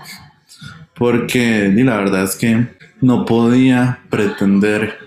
Porque 0.95 1.73
y 1.75 1.83
la 1.83 1.97
verdad 1.97 2.23
es 2.23 2.35
que 2.35 2.67
no 3.01 3.25
podía 3.25 3.99
pretender 4.09 4.97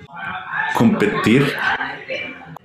competir 0.74 1.44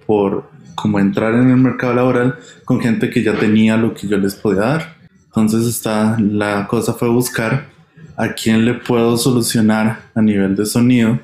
por 0.06 0.50
como 0.76 1.00
entrar 1.00 1.34
en 1.34 1.50
el 1.50 1.58
mercado 1.58 1.96
laboral 1.96 2.38
con 2.64 2.80
gente 2.80 3.10
que 3.10 3.24
ya 3.24 3.34
tenía 3.34 3.78
lo 3.78 3.94
que 3.94 4.08
yo 4.08 4.18
les 4.18 4.36
podía 4.36 4.62
dar. 4.62 4.95
Entonces 5.36 5.68
está, 5.68 6.18
la 6.18 6.66
cosa 6.66 6.94
fue 6.94 7.10
buscar 7.10 7.68
a 8.16 8.30
quién 8.30 8.64
le 8.64 8.76
puedo 8.76 9.18
solucionar 9.18 10.04
a 10.16 10.22
nivel 10.22 10.56
de 10.56 10.66
sonido 10.66 11.20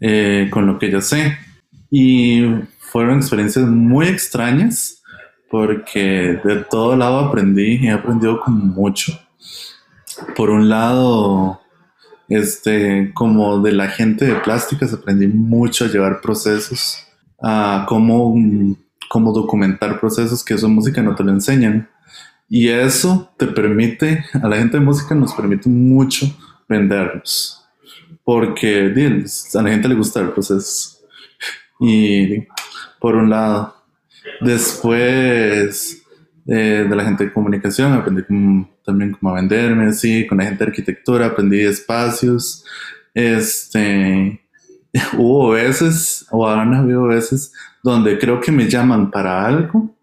eh, 0.00 0.50
con 0.52 0.66
lo 0.66 0.78
que 0.78 0.90
ya 0.90 1.00
sé. 1.00 1.38
Y 1.90 2.44
fueron 2.78 3.18
experiencias 3.18 3.66
muy 3.66 4.08
extrañas 4.08 5.02
porque 5.50 6.38
de 6.44 6.56
todo 6.68 6.94
lado 6.94 7.20
aprendí 7.20 7.76
y 7.76 7.86
he 7.86 7.92
aprendido 7.92 8.38
como 8.38 8.66
mucho. 8.66 9.18
Por 10.36 10.50
un 10.50 10.68
lado, 10.68 11.60
este, 12.28 13.12
como 13.14 13.60
de 13.60 13.72
la 13.72 13.88
gente 13.88 14.26
de 14.26 14.34
plásticas 14.34 14.92
aprendí 14.92 15.26
mucho 15.26 15.86
a 15.86 15.88
llevar 15.88 16.20
procesos, 16.20 16.98
a 17.42 17.86
cómo, 17.88 18.34
cómo 19.08 19.32
documentar 19.32 19.98
procesos 20.00 20.44
que 20.44 20.52
eso 20.52 20.66
en 20.66 20.74
música 20.74 21.02
no 21.02 21.14
te 21.14 21.24
lo 21.24 21.30
enseñan. 21.30 21.88
Y 22.56 22.68
eso 22.68 23.34
te 23.36 23.48
permite, 23.48 24.24
a 24.32 24.46
la 24.46 24.56
gente 24.58 24.78
de 24.78 24.84
música 24.84 25.12
nos 25.12 25.34
permite 25.34 25.68
mucho 25.68 26.24
vendernos. 26.68 27.66
Porque 28.22 28.94
a 29.54 29.62
la 29.62 29.70
gente 29.70 29.88
le 29.88 29.96
gusta 29.96 30.20
el 30.20 30.30
proceso. 30.30 31.00
Y 31.80 32.46
por 33.00 33.16
un 33.16 33.28
lado. 33.28 33.74
Después 34.40 36.00
de 36.44 36.88
la 36.88 37.04
gente 37.04 37.24
de 37.24 37.32
comunicación 37.32 37.92
aprendí 37.92 38.22
también 38.84 39.10
como 39.10 39.32
a 39.32 39.34
venderme, 39.34 39.86
así, 39.86 40.24
con 40.24 40.38
la 40.38 40.44
gente 40.44 40.64
de 40.64 40.70
arquitectura, 40.70 41.26
aprendí 41.26 41.58
espacios. 41.58 42.64
Este, 43.14 44.40
hubo 45.18 45.50
veces, 45.50 46.24
o 46.30 46.48
han 46.48 46.72
habido 46.72 47.02
veces, 47.08 47.52
donde 47.82 48.16
creo 48.16 48.40
que 48.40 48.52
me 48.52 48.68
llaman 48.68 49.10
para 49.10 49.44
algo 49.44 49.93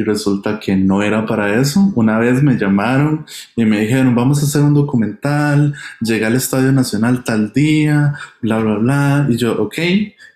y 0.00 0.02
resulta 0.02 0.58
que 0.58 0.76
no 0.76 1.02
era 1.02 1.26
para 1.26 1.60
eso. 1.60 1.92
Una 1.94 2.18
vez 2.18 2.42
me 2.42 2.56
llamaron 2.56 3.26
y 3.54 3.66
me 3.66 3.80
dijeron, 3.80 4.14
vamos 4.14 4.40
a 4.40 4.46
hacer 4.46 4.62
un 4.62 4.72
documental, 4.72 5.74
llegué 6.00 6.24
al 6.24 6.36
Estadio 6.36 6.72
Nacional 6.72 7.22
tal 7.22 7.52
día, 7.52 8.14
bla, 8.40 8.58
bla, 8.60 8.78
bla. 8.78 9.26
Y 9.28 9.36
yo, 9.36 9.60
ok. 9.60 9.78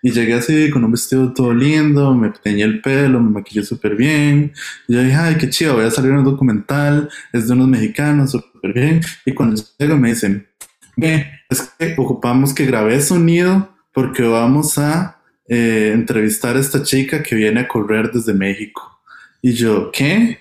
Y 0.03 0.11
llegué 0.11 0.35
así 0.35 0.69
con 0.71 0.85
un 0.85 0.93
vestido 0.93 1.33
todo 1.33 1.55
lindo, 1.55 2.15
me 2.15 2.29
teñí 2.29 2.61
el 2.61 2.83
pelo, 2.83 3.21
me 3.21 3.31
maquillé 3.31 3.63
súper 3.63 3.97
bien. 3.97 4.53
Y 4.87 4.95
yo 4.95 5.03
dije, 5.03 5.17
ay, 5.17 5.37
qué 5.37 5.49
chido, 5.49 5.77
voy 5.77 5.87
a 5.87 5.91
salir 5.91 6.11
en 6.11 6.19
un 6.19 6.25
documental, 6.25 7.09
es 7.33 7.49
de 7.49 7.55
unos 7.55 7.69
mexicanos, 7.69 8.33
súper 8.33 8.75
bien. 8.75 9.01
Y 9.25 9.33
cuando 9.33 9.63
llego 9.79 9.97
me 9.97 10.11
dicen, 10.11 10.47
ve, 10.95 11.27
es 11.49 11.73
que 11.79 11.95
ocupamos 11.97 12.53
que 12.53 12.67
grabé 12.67 13.01
sonido 13.01 13.71
porque 13.95 14.25
vamos 14.25 14.77
a 14.77 15.23
eh, 15.49 15.93
entrevistar 15.95 16.57
a 16.57 16.61
esta 16.61 16.83
chica 16.83 17.23
que 17.23 17.35
viene 17.35 17.61
a 17.61 17.69
correr 17.69 18.11
desde 18.13 18.35
México. 18.35 18.94
Y 19.47 19.53
yo, 19.53 19.93
¿qué? 19.93 20.39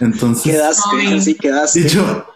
Entonces. 0.00 0.52
Quedaste, 0.52 1.20
sí, 1.22 1.34
quedaste. 1.34 1.80
Y 1.80 1.88
yo. 1.88 2.26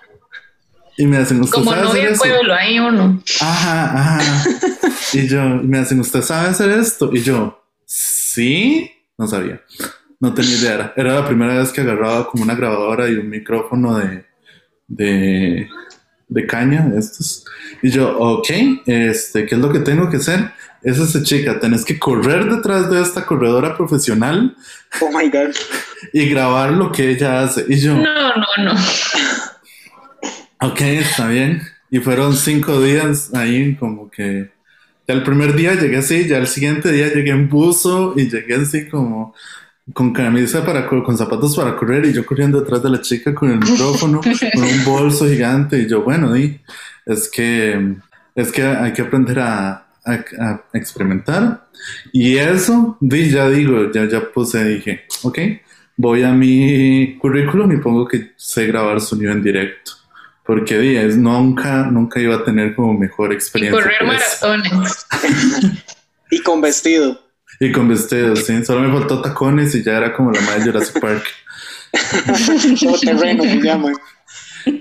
Y 0.96 1.04
me 1.04 1.18
hacen, 1.18 1.38
¿usted 1.42 1.52
Como 1.52 1.74
no 1.74 1.94
el 1.94 2.16
pueblo, 2.16 2.54
hay 2.54 2.78
uno. 2.78 3.22
Ajá, 3.38 3.98
ajá. 3.98 4.42
y 5.12 5.28
yo, 5.28 5.42
me 5.42 5.80
hacen, 5.80 6.00
¿usted 6.00 6.22
sabe 6.22 6.48
hacer 6.48 6.70
esto? 6.70 7.10
Y 7.12 7.20
yo, 7.20 7.62
sí, 7.84 8.90
no 9.18 9.28
sabía. 9.28 9.60
No 10.18 10.32
tenía 10.32 10.56
idea. 10.56 10.94
Era 10.96 11.12
la 11.12 11.28
primera 11.28 11.58
vez 11.58 11.70
que 11.70 11.82
agarraba 11.82 12.26
como 12.26 12.42
una 12.42 12.54
grabadora 12.54 13.10
y 13.10 13.16
un 13.16 13.28
micrófono 13.28 13.98
de, 13.98 14.24
de, 14.88 15.68
de 16.26 16.46
caña, 16.46 16.90
estos. 16.96 17.44
Y 17.82 17.90
yo, 17.90 18.18
ok, 18.18 18.48
este, 18.86 19.44
¿qué 19.44 19.56
es 19.56 19.60
lo 19.60 19.70
que 19.70 19.80
tengo 19.80 20.08
que 20.08 20.16
hacer? 20.16 20.52
Es 20.82 20.98
esa 20.98 21.22
chica, 21.22 21.60
tenés 21.60 21.84
que 21.84 21.98
correr 21.98 22.44
detrás 22.50 22.90
de 22.90 23.00
esta 23.00 23.24
corredora 23.24 23.76
profesional. 23.76 24.56
Oh 25.00 25.10
my 25.16 25.28
God. 25.30 25.54
Y 26.12 26.28
grabar 26.28 26.72
lo 26.72 26.90
que 26.90 27.10
ella 27.10 27.42
hace. 27.42 27.64
Y 27.68 27.78
yo. 27.78 27.94
No, 27.94 28.02
no, 28.02 28.64
no. 28.64 28.74
Ok, 30.60 30.80
está 30.80 31.28
bien. 31.28 31.62
Y 31.90 31.98
fueron 31.98 32.34
cinco 32.34 32.80
días 32.80 33.32
ahí, 33.34 33.76
como 33.76 34.10
que. 34.10 34.50
Ya 35.06 35.14
el 35.14 35.22
primer 35.22 35.54
día 35.54 35.74
llegué 35.74 35.98
así, 35.98 36.28
ya 36.28 36.38
el 36.38 36.46
siguiente 36.46 36.92
día 36.92 37.12
llegué 37.12 37.30
en 37.30 37.48
buzo 37.48 38.14
y 38.16 38.28
llegué 38.30 38.54
así 38.54 38.88
como 38.88 39.34
con 39.92 40.12
camisa 40.12 40.64
para 40.64 40.86
con 40.86 41.18
zapatos 41.18 41.56
para 41.56 41.74
correr 41.76 42.06
y 42.06 42.12
yo 42.12 42.24
corriendo 42.24 42.60
detrás 42.60 42.84
de 42.84 42.90
la 42.90 43.00
chica 43.00 43.34
con 43.34 43.50
el 43.50 43.58
micrófono, 43.58 44.20
con 44.54 44.62
un 44.62 44.84
bolso 44.84 45.26
gigante 45.26 45.80
y 45.80 45.88
yo, 45.88 46.02
bueno, 46.02 46.36
y 46.36 46.60
es 47.04 47.28
que 47.28 47.96
es 48.36 48.52
que 48.52 48.62
hay 48.62 48.92
que 48.92 49.02
aprender 49.02 49.40
a, 49.40 49.91
a, 50.04 50.62
experimentar. 50.72 51.68
Y 52.12 52.36
eso, 52.36 52.96
ya 53.00 53.48
digo, 53.48 53.90
ya, 53.92 54.08
ya 54.08 54.32
puse, 54.32 54.64
dije, 54.64 55.04
ok, 55.22 55.38
voy 55.96 56.22
a 56.22 56.32
mi 56.32 57.16
currículum 57.18 57.72
y 57.72 57.76
pongo 57.78 58.06
que 58.06 58.32
sé 58.36 58.66
grabar 58.66 59.00
sonido 59.00 59.32
en 59.32 59.42
directo. 59.42 59.92
Porque 60.44 60.78
días 60.78 61.16
nunca, 61.16 61.84
nunca 61.84 62.20
iba 62.20 62.36
a 62.36 62.44
tener 62.44 62.74
como 62.74 62.94
mejor 62.94 63.32
experiencia. 63.32 63.78
Y 63.78 63.82
correr 63.82 64.04
maratones. 64.04 65.06
y 66.30 66.42
con 66.42 66.60
vestido. 66.60 67.20
Y 67.60 67.70
con 67.70 67.88
vestido, 67.88 68.34
sí. 68.34 68.64
Solo 68.64 68.80
me 68.88 68.98
faltó 68.98 69.22
tacones 69.22 69.74
y 69.76 69.84
ya 69.84 69.98
era 69.98 70.12
como 70.12 70.32
la 70.32 70.40
madre 70.40 70.64
de 70.64 70.72
Jurassic 70.72 71.00
Park. 71.00 71.24
Todo 72.80 72.98
terreno 72.98 73.44
se 73.44 73.62
llama. 73.62 73.92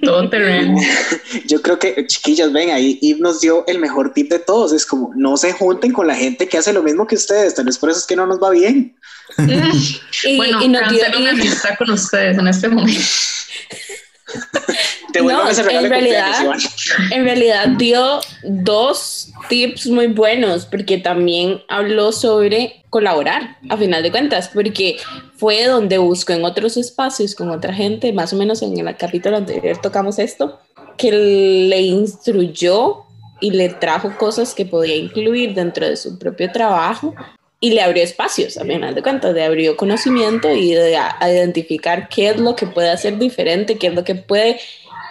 Todo 0.03 0.29
terreno. 0.29 0.79
Yo 1.47 1.61
creo 1.61 1.79
que, 1.79 2.05
chiquillas, 2.07 2.51
ven, 2.51 2.71
ahí 2.71 2.99
y 3.01 3.15
nos 3.15 3.41
dio 3.41 3.65
el 3.67 3.79
mejor 3.79 4.13
tip 4.13 4.29
de 4.29 4.39
todos. 4.39 4.73
Es 4.73 4.85
como, 4.85 5.11
no 5.15 5.37
se 5.37 5.53
junten 5.53 5.91
con 5.91 6.07
la 6.07 6.15
gente 6.15 6.47
que 6.47 6.57
hace 6.57 6.73
lo 6.73 6.83
mismo 6.83 7.07
que 7.07 7.15
ustedes. 7.15 7.55
Tal 7.55 7.65
vez 7.65 7.77
por 7.77 7.89
eso 7.89 7.99
es 7.99 8.05
que 8.05 8.15
no 8.15 8.25
nos 8.25 8.41
va 8.41 8.49
bien. 8.49 8.95
y, 10.23 10.37
bueno, 10.37 10.63
y 10.63 10.67
nos 10.67 10.89
dio 10.89 11.03
una 11.17 11.31
amistad 11.31 11.71
con 11.77 11.91
ustedes 11.91 12.37
en 12.37 12.47
este 12.47 12.69
momento. 12.69 13.01
Te 15.13 15.21
no, 15.21 15.49
en 15.49 15.89
realidad, 15.89 16.55
en 17.11 17.23
realidad 17.25 17.67
dio 17.77 18.21
dos 18.43 19.29
tips 19.49 19.87
muy 19.87 20.07
buenos 20.07 20.65
porque 20.65 20.97
también 20.97 21.61
habló 21.67 22.11
sobre 22.11 22.83
colaborar 22.89 23.57
a 23.69 23.77
final 23.77 24.03
de 24.03 24.11
cuentas 24.11 24.49
porque 24.53 24.97
fue 25.35 25.65
donde 25.65 25.97
buscó 25.97 26.33
en 26.33 26.45
otros 26.45 26.77
espacios 26.77 27.35
con 27.35 27.49
otra 27.49 27.73
gente 27.73 28.13
más 28.13 28.31
o 28.31 28.37
menos 28.37 28.61
en 28.61 28.77
el 28.77 28.95
capítulo 28.95 29.37
anterior 29.37 29.77
tocamos 29.81 30.19
esto 30.19 30.59
que 30.97 31.11
le 31.11 31.81
instruyó 31.81 33.03
y 33.41 33.51
le 33.51 33.69
trajo 33.69 34.15
cosas 34.17 34.53
que 34.53 34.65
podía 34.65 34.95
incluir 34.95 35.53
dentro 35.53 35.87
de 35.87 35.97
su 35.97 36.17
propio 36.19 36.51
trabajo 36.51 37.15
y 37.63 37.71
le 37.71 37.81
abrió 37.81 38.03
espacios, 38.03 38.57
a 38.57 38.65
final 38.65 38.95
de 38.95 39.03
cuentas, 39.03 39.35
le 39.35 39.43
abrió 39.43 39.77
conocimiento 39.77 40.51
y 40.51 40.73
de 40.73 40.97
identificar 41.21 42.09
qué 42.09 42.29
es 42.29 42.37
lo 42.37 42.55
que 42.55 42.65
puede 42.65 42.89
hacer 42.89 43.19
diferente, 43.19 43.77
qué 43.77 43.87
es 43.87 43.93
lo 43.93 44.03
que 44.03 44.15
puede 44.15 44.59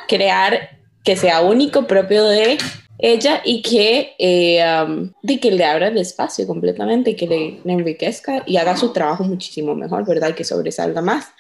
crear 0.09 0.77
que 1.05 1.17
sea 1.17 1.43
único, 1.43 1.87
propio 1.87 2.25
de 2.25 2.59
ella 2.99 3.41
y 3.45 3.63
que, 3.63 4.15
eh, 4.19 4.63
de 5.23 5.41
que 5.41 5.53
le 5.53 5.65
abra 5.65 5.89
el 5.89 5.99
espacio 5.99 6.45
completamente, 6.49 7.15
que 7.15 7.29
le, 7.29 7.61
enriquezca 7.73 8.43
y 8.47 8.57
haga 8.57 8.77
su 8.77 8.93
trabajo 8.93 9.23
muchísimo 9.23 9.77
mejor, 9.77 10.05
¿verdad? 10.05 10.31
Y 10.31 10.35
que 10.35 10.45
sobresalga 10.45 11.01
más 11.01 11.33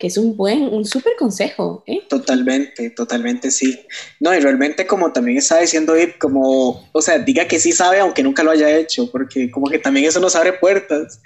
que 0.00 0.06
es 0.06 0.16
un 0.16 0.34
buen, 0.34 0.62
un 0.62 0.86
súper 0.86 1.12
consejo. 1.18 1.84
¿eh? 1.86 2.00
Totalmente, 2.08 2.88
totalmente 2.88 3.50
sí. 3.50 3.78
No, 4.18 4.34
y 4.34 4.40
realmente 4.40 4.86
como 4.86 5.12
también 5.12 5.36
está 5.36 5.58
diciendo 5.58 5.96
Ip, 5.96 6.16
como, 6.18 6.88
o 6.90 7.02
sea, 7.02 7.18
diga 7.18 7.46
que 7.46 7.60
sí 7.60 7.70
sabe 7.70 8.00
aunque 8.00 8.22
nunca 8.22 8.42
lo 8.42 8.50
haya 8.50 8.74
hecho, 8.78 9.10
porque 9.12 9.50
como 9.50 9.68
que 9.68 9.78
también 9.78 10.06
eso 10.06 10.18
nos 10.18 10.34
abre 10.34 10.54
puertas. 10.54 11.20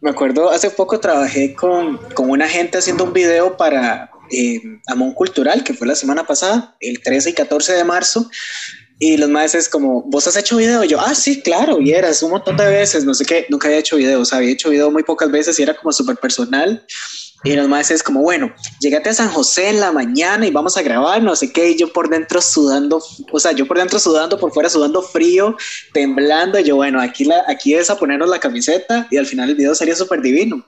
Me 0.00 0.10
acuerdo, 0.10 0.50
hace 0.50 0.70
poco 0.70 1.00
trabajé 1.00 1.52
con, 1.54 1.98
con 2.14 2.30
una 2.30 2.48
gente 2.48 2.78
haciendo 2.78 3.02
un 3.02 3.12
video 3.12 3.56
para 3.56 4.08
eh, 4.30 4.60
Amón 4.86 5.12
Cultural, 5.12 5.64
que 5.64 5.74
fue 5.74 5.88
la 5.88 5.96
semana 5.96 6.24
pasada, 6.24 6.76
el 6.78 7.02
13 7.02 7.30
y 7.30 7.32
14 7.32 7.72
de 7.72 7.82
marzo, 7.82 8.30
y 9.00 9.16
los 9.16 9.28
maestros 9.28 9.68
como, 9.68 10.02
¿vos 10.02 10.28
has 10.28 10.36
hecho 10.36 10.58
video? 10.58 10.84
Y 10.84 10.88
yo, 10.88 11.00
ah, 11.00 11.14
sí, 11.14 11.42
claro, 11.42 11.80
y 11.80 11.90
eras 11.90 12.22
un 12.22 12.30
montón 12.30 12.56
de 12.56 12.66
veces, 12.66 13.04
no 13.04 13.14
sé 13.14 13.24
qué, 13.24 13.46
nunca 13.48 13.66
había 13.66 13.80
hecho 13.80 13.96
video, 13.96 14.20
o 14.20 14.24
sea, 14.24 14.38
había 14.38 14.52
hecho 14.52 14.70
video 14.70 14.92
muy 14.92 15.02
pocas 15.02 15.28
veces 15.28 15.58
y 15.58 15.64
era 15.64 15.76
como 15.76 15.90
súper 15.90 16.16
personal. 16.18 16.86
Y 17.46 17.54
los 17.54 17.68
maestros 17.68 18.00
es 18.00 18.02
como, 18.02 18.20
bueno, 18.22 18.52
llegate 18.80 19.10
a 19.10 19.14
San 19.14 19.28
José 19.28 19.68
en 19.68 19.80
la 19.80 19.92
mañana 19.92 20.46
y 20.46 20.50
vamos 20.50 20.76
a 20.76 20.82
grabar, 20.82 21.22
no 21.22 21.36
sé 21.36 21.52
qué, 21.52 21.70
y 21.70 21.76
yo 21.76 21.92
por 21.92 22.08
dentro 22.08 22.40
sudando, 22.40 23.02
o 23.30 23.40
sea, 23.40 23.52
yo 23.52 23.66
por 23.66 23.78
dentro 23.78 23.98
sudando, 23.98 24.38
por 24.38 24.52
fuera 24.52 24.68
sudando 24.68 25.02
frío, 25.02 25.56
temblando, 25.92 26.58
y 26.58 26.64
yo, 26.64 26.76
bueno, 26.76 27.00
aquí, 27.00 27.24
la, 27.24 27.44
aquí 27.48 27.74
es 27.74 27.88
a 27.88 27.98
ponernos 27.98 28.28
la 28.28 28.40
camiseta 28.40 29.06
y 29.10 29.16
al 29.16 29.26
final 29.26 29.50
el 29.50 29.54
video 29.54 29.74
sería 29.74 29.94
súper 29.94 30.20
divino. 30.20 30.66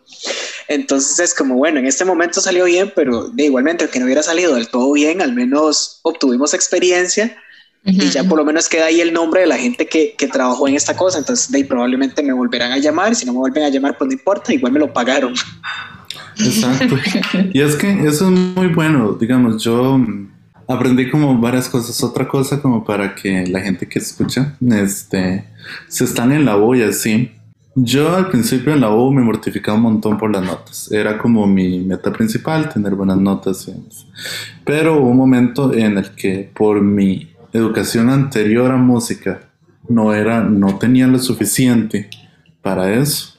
Entonces 0.69 1.19
es 1.19 1.35
como, 1.35 1.57
bueno, 1.57 1.81
en 1.81 1.87
este 1.87 2.05
momento 2.05 2.41
salió 2.41 2.65
bien, 2.67 2.93
pero 2.95 3.29
de 3.29 3.45
igualmente, 3.45 3.85
aunque 3.85 3.99
no 3.99 4.05
hubiera 4.05 4.23
salido 4.23 4.55
del 4.55 4.69
todo 4.69 4.93
bien, 4.93 5.21
al 5.21 5.33
menos 5.33 6.01
obtuvimos 6.03 6.55
experiencia 6.55 7.37
y 7.85 8.11
ya 8.11 8.25
por 8.25 8.37
lo 8.37 8.45
menos 8.45 8.69
queda 8.69 8.87
ahí 8.87 9.01
el 9.01 9.13
nombre 9.13 9.41
de 9.41 9.47
la 9.47 9.57
gente 9.57 9.87
que, 9.87 10.15
que 10.19 10.27
trabajó 10.27 10.69
en 10.69 10.75
esta 10.75 10.95
cosa. 10.95 11.19
Entonces, 11.19 11.51
de 11.51 11.59
ahí 11.59 11.65
probablemente 11.65 12.23
me 12.23 12.33
volverán 12.33 12.73
a 12.73 12.79
llamar. 12.79 13.15
Si 13.15 13.25
no 13.25 13.33
me 13.33 13.39
vuelven 13.39 13.65
a 13.65 13.71
llamar, 13.71 13.97
pues 13.97 14.09
no 14.09 14.13
importa, 14.13 14.53
igual 14.53 14.73
me 14.73 14.81
lo 14.81 14.93
pagaron. 14.93 15.35
Exacto. 16.39 16.97
y 17.53 17.61
es 17.61 17.77
que 17.77 17.91
eso 18.07 18.29
es 18.29 18.39
muy 18.57 18.69
bueno. 18.69 19.13
Digamos, 19.13 19.63
yo 19.63 20.01
aprendí 20.67 21.11
como 21.11 21.39
varias 21.39 21.69
cosas. 21.69 22.03
Otra 22.03 22.29
cosa 22.29 22.61
como 22.61 22.85
para 22.85 23.15
que 23.15 23.47
la 23.47 23.61
gente 23.61 23.89
que 23.89 23.99
escucha, 23.99 24.57
este, 24.61 25.45
se 25.89 26.05
están 26.05 26.33
en 26.33 26.45
la 26.45 26.57
U 26.57 26.75
y 26.75 26.83
así. 26.83 27.33
Yo 27.75 28.17
al 28.17 28.29
principio 28.29 28.73
en 28.73 28.81
la 28.81 28.91
U 28.91 29.13
me 29.13 29.23
mortificaba 29.23 29.77
un 29.77 29.85
montón 29.85 30.19
por 30.19 30.33
las 30.33 30.43
notas. 30.43 30.91
Era 30.91 31.17
como 31.17 31.47
mi 31.47 31.81
meta 31.81 32.13
principal, 32.13 32.69
tener 32.69 32.95
buenas 32.95 33.19
notas. 33.19 33.71
Pero 34.65 34.99
hubo 34.99 35.11
un 35.11 35.17
momento 35.17 35.73
en 35.73 35.99
el 35.99 36.11
que 36.11 36.51
por 36.55 36.81
mi 36.81 37.31
educación 37.53 38.11
anterior 38.11 38.73
a 38.73 38.77
música 38.77 39.41
no 39.89 40.13
era, 40.13 40.41
no 40.43 40.77
tenía 40.79 41.07
lo 41.07 41.19
suficiente 41.19 42.11
para 42.63 42.93
eso. 42.95 43.35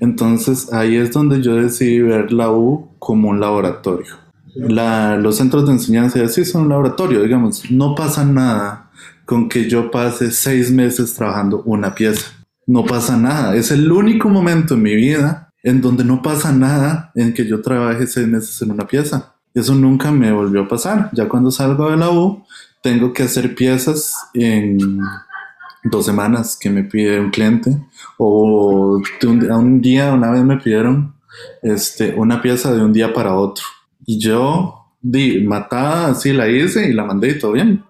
Entonces 0.00 0.72
ahí 0.72 0.96
es 0.96 1.12
donde 1.12 1.42
yo 1.42 1.56
decidí 1.56 2.00
ver 2.00 2.32
la 2.32 2.50
U 2.50 2.88
como 2.98 3.28
un 3.30 3.40
laboratorio. 3.40 4.14
los 4.54 5.36
centros 5.36 5.66
de 5.66 5.72
enseñanza 5.72 6.22
así 6.22 6.44
son 6.44 6.62
un 6.62 6.68
laboratorio, 6.70 7.22
digamos, 7.22 7.70
no 7.70 7.94
pasa 7.94 8.24
nada 8.24 8.90
con 9.24 9.48
que 9.48 9.68
yo 9.68 9.90
pase 9.90 10.30
seis 10.30 10.70
meses 10.70 11.14
trabajando 11.14 11.62
una 11.64 11.94
pieza. 11.94 12.32
No 12.66 12.84
pasa 12.84 13.16
nada, 13.16 13.54
es 13.54 13.70
el 13.70 13.90
único 13.90 14.28
momento 14.28 14.74
en 14.74 14.82
mi 14.82 14.94
vida 14.94 15.52
en 15.62 15.80
donde 15.80 16.04
no 16.04 16.22
pasa 16.22 16.52
nada 16.52 17.10
en 17.14 17.34
que 17.34 17.46
yo 17.46 17.60
trabaje 17.60 18.06
seis 18.06 18.26
meses 18.26 18.60
en 18.62 18.70
una 18.70 18.86
pieza. 18.86 19.34
Eso 19.52 19.74
nunca 19.74 20.12
me 20.12 20.32
volvió 20.32 20.62
a 20.62 20.68
pasar. 20.68 21.10
Ya 21.12 21.28
cuando 21.28 21.50
salgo 21.50 21.90
de 21.90 21.96
la 21.96 22.10
U, 22.10 22.44
tengo 22.82 23.12
que 23.12 23.24
hacer 23.24 23.54
piezas 23.54 24.14
en 24.34 25.00
dos 25.90 26.06
semanas 26.06 26.56
que 26.60 26.70
me 26.70 26.84
pide 26.84 27.20
un 27.20 27.30
cliente 27.30 27.76
o 28.18 29.00
un, 29.22 29.50
un, 29.50 29.80
día 29.80 30.12
una 30.12 30.30
vez 30.30 30.42
me 30.42 30.56
pidieron 30.56 31.14
este, 31.62 32.14
una 32.14 32.40
pieza 32.40 32.74
de 32.74 32.82
un 32.82 32.92
día 32.92 33.12
para 33.12 33.34
otro 33.34 33.64
y 34.04 34.18
yo 34.18 34.74
di 35.00 35.44
matada 35.44 36.08
así 36.08 36.32
la 36.32 36.48
hice 36.48 36.88
y 36.88 36.92
la 36.92 37.04
mandé 37.04 37.30
y 37.30 37.38
todo 37.38 37.52
bien 37.52 37.84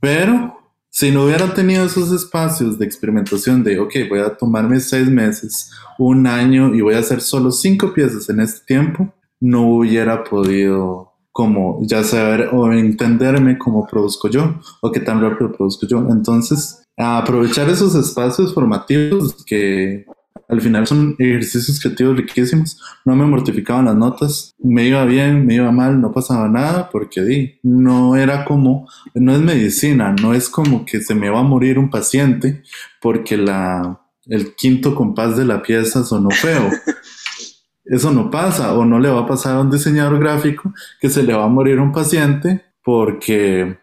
pero 0.00 0.56
si 0.88 1.10
no 1.10 1.24
hubiera 1.24 1.54
tenido 1.54 1.84
esos 1.84 2.10
espacios 2.12 2.78
de 2.78 2.86
experimentación 2.86 3.62
de 3.62 3.78
ok 3.78 3.94
voy 4.08 4.20
a 4.20 4.36
tomarme 4.36 4.80
seis 4.80 5.08
meses 5.08 5.70
un 5.98 6.26
año 6.26 6.74
y 6.74 6.80
voy 6.80 6.94
a 6.94 7.00
hacer 7.00 7.20
solo 7.20 7.52
cinco 7.52 7.92
piezas 7.92 8.28
en 8.28 8.40
este 8.40 8.64
tiempo 8.66 9.12
no 9.40 9.68
hubiera 9.68 10.24
podido 10.24 11.10
como 11.32 11.78
ya 11.82 12.02
saber 12.02 12.50
o 12.52 12.70
entenderme 12.72 13.56
cómo 13.56 13.86
produzco 13.86 14.28
yo 14.28 14.60
o 14.80 14.90
qué 14.90 15.00
tan 15.00 15.20
rápido 15.20 15.52
produzco 15.52 15.86
yo. 15.86 16.06
Entonces, 16.10 16.82
aprovechar 17.00 17.68
esos 17.68 17.94
espacios 17.94 18.52
formativos 18.52 19.44
que 19.44 20.04
al 20.48 20.60
final 20.60 20.86
son 20.86 21.14
ejercicios 21.18 21.80
creativos 21.80 22.16
riquísimos. 22.16 22.78
No 23.04 23.14
me 23.14 23.24
mortificaban 23.24 23.84
las 23.84 23.96
notas, 23.96 24.54
me 24.58 24.86
iba 24.86 25.04
bien, 25.04 25.46
me 25.46 25.54
iba 25.54 25.70
mal, 25.70 26.00
no 26.00 26.12
pasaba 26.12 26.48
nada 26.48 26.90
porque 26.90 27.22
di, 27.22 27.58
no 27.62 28.16
era 28.16 28.44
como, 28.44 28.88
no 29.14 29.32
es 29.32 29.40
medicina, 29.40 30.14
no 30.20 30.34
es 30.34 30.48
como 30.48 30.84
que 30.84 31.00
se 31.00 31.14
me 31.14 31.30
va 31.30 31.40
a 31.40 31.44
morir 31.44 31.78
un 31.78 31.88
paciente 31.88 32.62
porque 33.00 33.36
la, 33.36 34.00
el 34.26 34.54
quinto 34.54 34.94
compás 34.94 35.36
de 35.36 35.44
la 35.44 35.62
pieza 35.62 36.04
sonó 36.04 36.30
feo. 36.30 36.68
Eso 37.84 38.12
no 38.12 38.30
pasa 38.30 38.74
o 38.74 38.84
no 38.84 38.98
le 38.98 39.08
va 39.08 39.20
a 39.20 39.26
pasar 39.26 39.56
a 39.56 39.60
un 39.60 39.70
diseñador 39.70 40.20
gráfico 40.20 40.72
que 41.00 41.08
se 41.08 41.22
le 41.22 41.32
va 41.32 41.44
a 41.44 41.48
morir 41.48 41.80
un 41.80 41.92
paciente 41.92 42.64
porque 42.84 43.78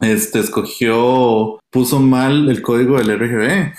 este 0.00 0.40
escogió, 0.40 1.58
puso 1.70 2.00
mal 2.00 2.48
el 2.48 2.62
código 2.62 2.98
del 2.98 3.18
RGB. 3.18 3.72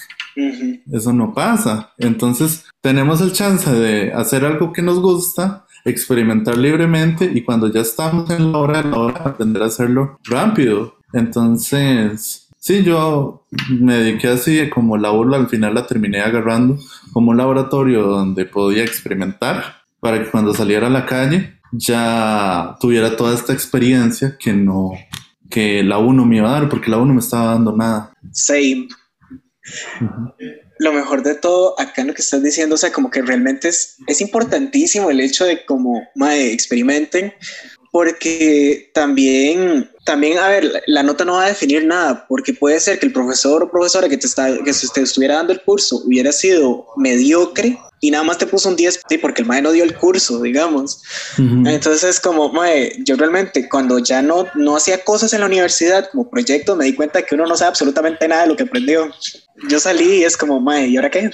Eso 0.91 1.13
no 1.13 1.33
pasa. 1.33 1.93
Entonces 1.97 2.65
tenemos 2.81 3.21
el 3.21 3.33
chance 3.33 3.71
de 3.71 4.13
hacer 4.13 4.45
algo 4.45 4.71
que 4.73 4.81
nos 4.81 4.99
gusta, 4.99 5.65
experimentar 5.85 6.57
libremente 6.57 7.29
y 7.33 7.43
cuando 7.43 7.71
ya 7.71 7.81
estamos 7.81 8.29
en 8.29 8.51
la 8.51 8.57
hora 8.57 8.81
de 8.81 8.89
la 8.89 8.97
hora 8.97 9.21
aprender 9.25 9.63
a 9.63 9.67
hacerlo 9.67 10.19
rápido. 10.23 10.95
Entonces, 11.13 12.49
Sí, 12.61 12.83
yo 12.83 13.45
me 13.69 13.95
dediqué 13.95 14.27
así, 14.27 14.69
como 14.69 14.97
la 14.97 15.11
burla 15.11 15.37
al 15.37 15.47
final 15.47 15.73
la 15.75 15.87
terminé 15.87 16.19
agarrando 16.19 16.77
como 17.13 17.31
un 17.31 17.37
laboratorio 17.37 18.03
donde 18.03 18.45
podía 18.45 18.83
experimentar 18.83 19.77
para 20.01 20.21
que 20.21 20.29
cuando 20.29 20.53
saliera 20.53 20.87
a 20.87 20.89
la 20.89 21.05
calle 21.05 21.59
ya 21.71 22.75
tuviera 22.81 23.15
toda 23.15 23.33
esta 23.33 23.53
experiencia 23.53 24.35
que 24.37 24.51
no, 24.53 24.91
que 25.49 25.83
la 25.83 25.97
uno 25.97 26.25
me 26.25 26.37
iba 26.37 26.49
a 26.49 26.61
dar, 26.61 26.69
porque 26.69 26.91
la 26.91 26.97
uno 26.97 27.13
me 27.13 27.19
estaba 27.19 27.53
dando 27.53 27.75
nada. 27.75 28.13
Same. 28.31 28.87
Lo 30.79 30.93
mejor 30.93 31.23
de 31.23 31.35
todo 31.35 31.79
acá 31.79 32.01
en 32.01 32.07
lo 32.07 32.13
que 32.13 32.21
estás 32.21 32.41
diciendo, 32.41 32.75
o 32.75 32.77
sea, 32.77 32.91
como 32.91 33.09
que 33.09 33.21
realmente 33.21 33.67
es, 33.67 33.97
es 34.07 34.21
importantísimo 34.21 35.09
el 35.09 35.19
hecho 35.19 35.45
de 35.45 35.65
como, 35.65 36.01
mae, 36.15 36.53
experimenten, 36.53 37.33
porque 37.91 38.91
también, 38.93 39.89
también, 40.05 40.37
a 40.37 40.47
ver, 40.47 40.83
la 40.87 41.03
nota 41.03 41.25
no 41.25 41.33
va 41.33 41.45
a 41.45 41.49
definir 41.49 41.85
nada, 41.85 42.25
porque 42.29 42.53
puede 42.53 42.79
ser 42.79 42.99
que 42.99 43.07
el 43.07 43.13
profesor 43.13 43.63
o 43.63 43.71
profesora 43.71 44.07
que 44.07 44.17
te, 44.17 44.27
está, 44.27 44.47
que 44.63 44.71
te 44.93 45.01
estuviera 45.01 45.35
dando 45.35 45.53
el 45.53 45.61
curso 45.61 46.01
hubiera 46.05 46.31
sido 46.31 46.85
mediocre 46.97 47.77
y 47.99 48.11
nada 48.11 48.23
más 48.23 48.37
te 48.37 48.47
puso 48.47 48.69
un 48.69 48.75
10 48.75 49.01
sí, 49.07 49.17
porque 49.17 49.41
el 49.41 49.47
mae 49.47 49.61
no 49.61 49.71
dio 49.71 49.83
el 49.83 49.95
curso, 49.95 50.41
digamos. 50.41 51.03
Entonces, 51.37 52.19
como, 52.19 52.51
mae, 52.51 52.93
yo 53.05 53.15
realmente 53.15 53.67
cuando 53.67 53.99
ya 53.99 54.21
no, 54.21 54.45
no 54.55 54.77
hacía 54.77 55.03
cosas 55.03 55.33
en 55.33 55.41
la 55.41 55.47
universidad 55.47 56.09
como 56.11 56.29
proyecto, 56.29 56.75
me 56.75 56.85
di 56.85 56.95
cuenta 56.95 57.21
que 57.21 57.35
uno 57.35 57.45
no 57.45 57.55
sabe 57.55 57.69
absolutamente 57.69 58.27
nada 58.27 58.43
de 58.43 58.47
lo 58.49 58.55
que 58.55 58.63
aprendió. 58.63 59.09
Yo 59.69 59.79
salí 59.79 60.19
y 60.19 60.23
es 60.23 60.37
como, 60.37 60.59
mae, 60.59 60.87
¿y 60.87 60.95
ahora 60.95 61.09
qué? 61.09 61.29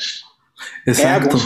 Exacto. 0.86 1.38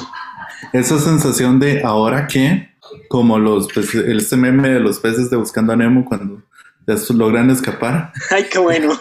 Esa 0.73 0.99
sensación 0.99 1.59
de 1.59 1.83
ahora 1.83 2.27
qué, 2.27 2.69
como 3.07 3.39
los 3.39 3.67
peces, 3.67 4.05
este 4.07 4.37
meme 4.37 4.69
de 4.69 4.79
los 4.79 4.99
peces 4.99 5.29
de 5.29 5.37
Buscando 5.37 5.73
a 5.73 5.75
Nemo 5.75 6.05
cuando 6.05 6.43
ya 6.87 6.95
logran 7.13 7.49
escapar. 7.49 8.13
Ay, 8.29 8.45
qué 8.49 8.59
bueno. 8.59 8.99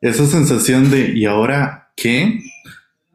Esa 0.00 0.26
sensación 0.26 0.90
de, 0.90 1.12
¿y 1.14 1.24
ahora 1.24 1.90
qué? 1.96 2.40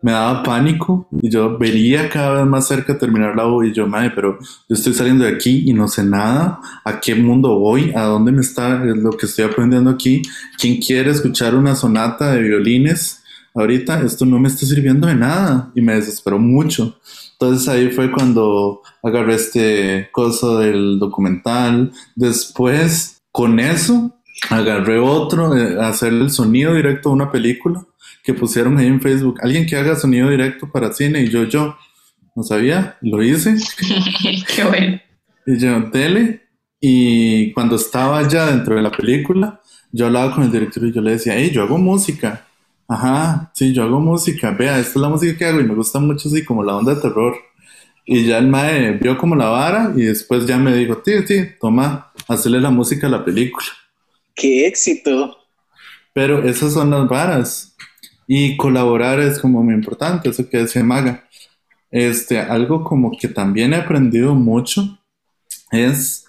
Me 0.02 0.12
daba 0.12 0.42
pánico 0.44 1.08
y 1.22 1.30
yo 1.30 1.58
vería 1.58 2.10
cada 2.10 2.38
vez 2.38 2.46
más 2.46 2.68
cerca 2.68 2.98
terminar 2.98 3.36
la 3.36 3.48
U 3.48 3.64
y 3.64 3.72
yo, 3.72 3.88
madre, 3.88 4.12
pero 4.16 4.40
yo 4.40 4.76
estoy 4.76 4.94
saliendo 4.94 5.26
de 5.26 5.32
aquí 5.32 5.64
y 5.66 5.74
no 5.74 5.88
sé 5.88 6.04
nada. 6.04 6.60
¿A 6.84 7.00
qué 7.00 7.14
mundo 7.16 7.60
voy? 7.60 7.92
¿A 7.94 8.04
dónde 8.04 8.32
me 8.32 8.42
está 8.42 8.84
lo 8.84 9.12
que 9.12 9.28
estoy 9.28 9.46
aprendiendo 9.46 9.90
aquí? 9.90 10.22
¿Quién 10.58 10.82
quiere 10.82 11.12
escuchar 11.12 11.56
una 11.56 11.76
sonata 11.76 12.34
de 12.34 12.42
violines? 12.42 13.22
Ahorita 13.54 14.02
esto 14.02 14.26
no 14.26 14.40
me 14.40 14.48
está 14.48 14.66
sirviendo 14.66 15.08
de 15.08 15.16
nada 15.16 15.72
y 15.76 15.82
me 15.82 15.96
desesperó 15.96 16.40
mucho. 16.40 16.98
Entonces 17.34 17.68
ahí 17.68 17.90
fue 17.90 18.12
cuando 18.12 18.82
agarré 19.04 19.36
este 19.36 20.10
coso 20.12 20.60
del 20.60 21.00
documental. 21.00 21.92
Después, 22.16 23.22
con 23.32 23.60
eso, 23.60 24.16
agarré 24.50 25.00
otro, 25.00 25.58
eh, 25.58 25.78
hacer 25.82 26.14
el 26.14 26.30
sonido 26.30 26.74
directo 26.76 27.10
de 27.10 27.16
una 27.16 27.32
película, 27.32 27.84
que 28.24 28.34
pusieron 28.34 28.78
ahí 28.78 28.88
en 28.88 29.02
Facebook, 29.02 29.40
alguien 29.42 29.66
que 29.66 29.76
haga 29.76 29.96
sonido 29.96 30.30
directo 30.30 30.72
para 30.72 30.94
cine 30.94 31.22
y 31.24 31.30
yo, 31.30 31.44
yo, 31.46 31.76
no 32.36 32.44
sabía, 32.44 32.98
lo 33.02 33.24
hice. 33.24 33.56
Qué 34.56 34.64
bueno. 34.64 35.02
Y 35.46 35.58
yo, 35.58 35.90
tele, 35.92 36.42
y 36.80 37.52
cuando 37.54 37.76
estaba 37.76 38.28
ya 38.28 38.48
dentro 38.48 38.76
de 38.76 38.82
la 38.82 38.92
película, 38.92 39.62
yo 39.92 40.08
hablaba 40.08 40.34
con 40.34 40.44
el 40.44 40.52
director 40.52 40.84
y 40.84 40.92
yo 40.92 41.02
le 41.02 41.12
decía, 41.12 41.34
hey, 41.36 41.52
yo 41.54 41.62
hago 41.62 41.78
música. 41.78 42.48
Ajá, 42.88 43.52
sí, 43.54 43.72
yo 43.74 43.84
hago 43.84 44.00
música. 44.00 44.52
Vea, 44.52 44.80
esta 44.80 44.92
es 44.92 44.96
la 44.96 45.10
música 45.10 45.38
que 45.38 45.46
hago 45.46 45.60
y 45.60 45.64
me 45.64 45.76
gusta 45.76 46.00
mucho 46.00 46.28
así 46.28 46.44
como 46.44 46.64
la 46.64 46.76
onda 46.76 46.96
de 46.96 47.02
terror. 47.02 47.36
Y 48.06 48.26
ya 48.26 48.40
el 48.40 48.48
mae 48.48 48.94
vio 48.94 49.18
como 49.18 49.36
la 49.36 49.50
vara 49.50 49.94
y 49.96 50.02
después 50.02 50.46
ya 50.48 50.58
me 50.58 50.76
dijo, 50.76 50.98
tío, 50.98 51.24
tío, 51.24 51.46
toma, 51.60 52.12
hacerle 52.28 52.60
la 52.60 52.72
música 52.72 53.08
a 53.08 53.12
la 53.12 53.24
película. 53.24 53.68
¡Qué 54.34 54.66
éxito! 54.66 55.38
Pero 56.14 56.44
esas 56.44 56.74
son 56.74 56.90
las 56.90 57.08
varas. 57.08 57.71
Y 58.34 58.56
colaborar 58.56 59.20
es 59.20 59.40
como 59.40 59.62
muy 59.62 59.74
importante, 59.74 60.30
eso 60.30 60.48
que 60.48 60.60
decía 60.60 60.82
Maga. 60.86 61.28
Este, 61.92 62.40
algo 62.40 62.82
como 62.82 63.12
que 63.20 63.28
también 63.28 63.74
he 63.74 63.76
aprendido 63.76 64.36
mucho 64.36 64.98
es 65.70 66.24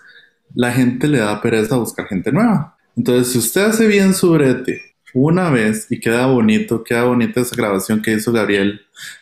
la 0.52 0.72
gente 0.72 1.06
le 1.06 1.18
da 1.18 1.40
pereza 1.40 1.76
a 1.76 1.78
buscar 1.78 2.08
gente 2.08 2.32
nueva. 2.32 2.76
Entonces, 2.96 3.32
si 3.32 3.38
usted 3.38 3.66
hace 3.66 3.86
bien 3.86 4.14
su 4.14 4.32
brete 4.32 4.80
una 5.14 5.48
vez 5.50 5.86
y 5.90 6.00
queda 6.00 6.26
bonito, 6.26 6.82
queda 6.82 7.04
bonita 7.04 7.40
esa 7.40 7.54
grabación 7.54 8.02
que 8.02 8.14
hizo 8.14 8.32
Gabriel, 8.32 8.80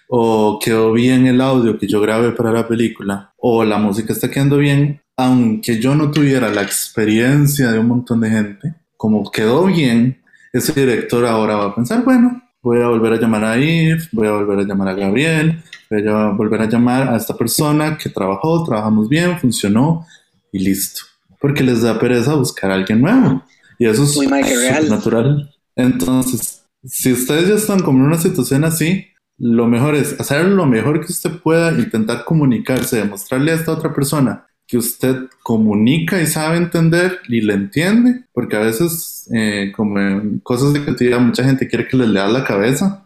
o 0.09 0.59
quedó 0.59 0.95
bien 0.95 1.27
el 1.27 1.43
audio 1.43 1.79
que 1.79 1.87
yo 1.87 2.01
grabé 2.01 2.33
para 2.33 2.51
la 2.51 2.67
película, 2.67 3.35
o 3.37 3.63
la 3.63 3.77
música 3.77 4.15
está 4.15 4.31
quedando 4.31 4.57
bien, 4.57 5.03
aunque 5.19 5.81
yo 5.81 5.95
no 5.95 6.11
tuviera 6.11 6.49
la 6.49 6.63
experiencia 6.63 7.73
de 7.73 7.79
un 7.79 7.89
montón 7.89 8.23
de 8.23 8.31
gente, 8.31 8.75
como 8.97 9.31
quedó 9.31 9.67
bien, 9.67 10.23
ese 10.55 10.73
director 10.73 11.27
ahora 11.27 11.57
va 11.57 11.67
a 11.67 11.75
pensar, 11.75 12.03
bueno, 12.05 12.41
voy 12.63 12.81
a 12.81 12.89
volver 12.89 13.15
a 13.15 13.21
llamar 13.21 13.45
a 13.45 13.57
Yves, 13.57 14.09
voy 14.13 14.29
a 14.29 14.33
volver 14.33 14.61
a 14.61 14.63
llamar 14.63 14.89
a 14.89 14.95
Gabriel, 14.95 15.63
voy 15.91 16.07
a 16.07 16.29
volver 16.29 16.63
a 16.63 16.69
llamar 16.69 17.09
a 17.09 17.17
esta 17.17 17.37
persona 17.37 17.97
que 17.97 18.11
trabajó, 18.11 18.65
trabajamos 18.65 19.09
bien, 19.09 19.39
funcionó 19.39 20.07
y 20.53 20.61
listo. 20.61 21.03
Porque 21.41 21.63
les 21.63 21.83
da 21.83 21.99
pereza 21.99 22.35
buscar 22.35 22.71
a 22.71 22.75
alguien 22.75 23.01
nuevo. 23.01 23.43
Y 23.79 23.87
eso 23.87 24.05
es 24.05 24.17
Muy 24.17 24.27
natural. 24.27 25.51
Entonces, 25.75 26.65
si 26.85 27.13
ustedes 27.13 27.49
ya 27.49 27.55
están 27.55 27.81
como 27.81 27.99
en 28.01 28.07
una 28.07 28.19
situación 28.19 28.65
así, 28.65 29.07
lo 29.39 29.67
mejor 29.67 29.95
es 29.95 30.21
hacer 30.21 30.45
lo 30.45 30.67
mejor 30.67 31.01
que 31.01 31.13
usted 31.13 31.31
pueda, 31.39 31.73
intentar 31.73 32.25
comunicarse, 32.27 32.99
demostrarle 32.99 33.53
a 33.53 33.55
esta 33.55 33.73
otra 33.73 33.95
persona 33.95 34.47
que 34.71 34.79
usted 34.79 35.17
comunica 35.43 36.23
y 36.23 36.27
sabe 36.27 36.57
entender 36.57 37.19
y 37.29 37.41
le 37.41 37.55
entiende, 37.55 38.23
porque 38.33 38.57
a 38.57 38.61
veces, 38.61 39.29
eh, 39.35 39.73
como 39.75 39.99
en 39.99 40.39
cosas 40.39 40.73
de 40.73 40.83
creatividad, 40.83 41.19
mucha 41.19 41.43
gente 41.43 41.67
quiere 41.67 41.89
que 41.89 41.97
les 41.97 42.09
lea 42.09 42.29
la 42.29 42.45
cabeza. 42.45 43.05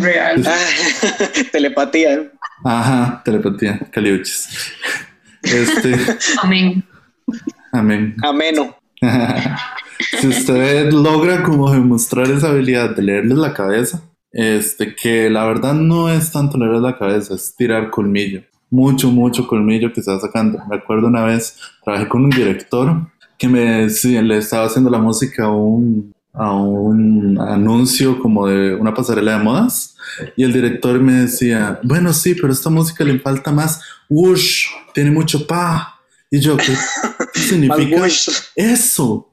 Real. 0.00 0.42
Ah, 0.46 0.58
telepatía. 1.52 2.32
Ajá, 2.64 3.22
telepatía, 3.22 3.80
caliuches. 3.90 4.48
Este, 5.42 5.94
Amén. 6.42 6.82
amén. 7.72 8.16
Ameno. 8.22 8.74
si 10.20 10.28
usted 10.28 10.90
logra 10.90 11.42
como 11.42 11.70
demostrar 11.70 12.30
esa 12.30 12.48
habilidad 12.48 12.96
de 12.96 13.02
leerles 13.02 13.36
la 13.36 13.52
cabeza, 13.52 14.02
este, 14.30 14.94
que 14.94 15.28
la 15.28 15.44
verdad 15.44 15.74
no 15.74 16.08
es 16.08 16.32
tanto 16.32 16.56
leerles 16.56 16.80
la 16.80 16.96
cabeza, 16.96 17.34
es 17.34 17.54
tirar 17.54 17.90
colmillo. 17.90 18.42
Mucho, 18.72 19.10
mucho 19.10 19.46
colmillo 19.46 19.92
que 19.92 20.00
va 20.00 20.18
sacando. 20.18 20.58
Me 20.68 20.76
acuerdo 20.76 21.06
una 21.06 21.22
vez, 21.24 21.56
trabajé 21.84 22.08
con 22.08 22.24
un 22.24 22.30
director 22.30 23.06
que 23.38 23.48
me 23.48 23.90
sí, 23.90 24.20
le 24.20 24.38
estaba 24.38 24.66
haciendo 24.66 24.90
la 24.90 24.98
música 24.98 25.44
a 25.44 25.52
un, 25.52 26.12
a 26.32 26.52
un 26.52 27.38
anuncio 27.38 28.18
como 28.18 28.48
de 28.48 28.74
una 28.74 28.94
pasarela 28.94 29.36
de 29.36 29.44
modas 29.44 29.94
y 30.36 30.44
el 30.44 30.52
director 30.52 30.98
me 31.00 31.12
decía, 31.12 31.78
bueno, 31.82 32.12
sí, 32.12 32.34
pero 32.34 32.52
esta 32.52 32.70
música 32.70 33.04
le 33.04 33.18
falta 33.20 33.52
más 33.52 33.80
whoosh, 34.08 34.66
tiene 34.94 35.10
mucho 35.10 35.46
pa. 35.46 36.00
Y 36.30 36.40
yo, 36.40 36.56
¿qué 36.56 36.74
significa 37.40 37.76
Más 37.76 38.00
whoosh. 38.00 38.28
eso? 38.56 39.28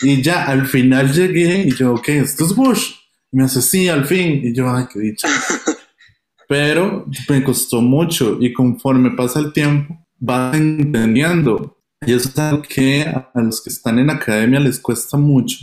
Y 0.00 0.22
ya 0.22 0.44
al 0.44 0.66
final 0.66 1.12
llegué 1.12 1.64
y 1.66 1.74
yo, 1.74 1.94
ok, 1.94 2.08
esto 2.08 2.46
es 2.46 2.56
whoosh. 2.56 2.92
Y 3.30 3.36
me 3.36 3.44
hace, 3.44 3.60
sí, 3.60 3.88
al 3.88 4.06
fin. 4.06 4.40
Y 4.42 4.54
yo, 4.54 4.70
ay, 4.74 4.86
qué 4.90 4.98
dicha. 5.00 5.28
Pero 6.48 7.06
me 7.28 7.44
costó 7.44 7.82
mucho 7.82 8.38
y 8.40 8.52
conforme 8.52 9.10
pasa 9.10 9.38
el 9.38 9.52
tiempo, 9.52 10.04
vas 10.18 10.56
entendiendo. 10.56 11.76
Y 12.06 12.12
eso 12.12 12.28
es 12.28 12.38
algo 12.38 12.62
que 12.62 13.02
a 13.02 13.30
los 13.34 13.62
que 13.62 13.70
están 13.70 13.98
en 13.98 14.10
academia 14.10 14.58
les 14.58 14.80
cuesta 14.80 15.16
mucho. 15.16 15.58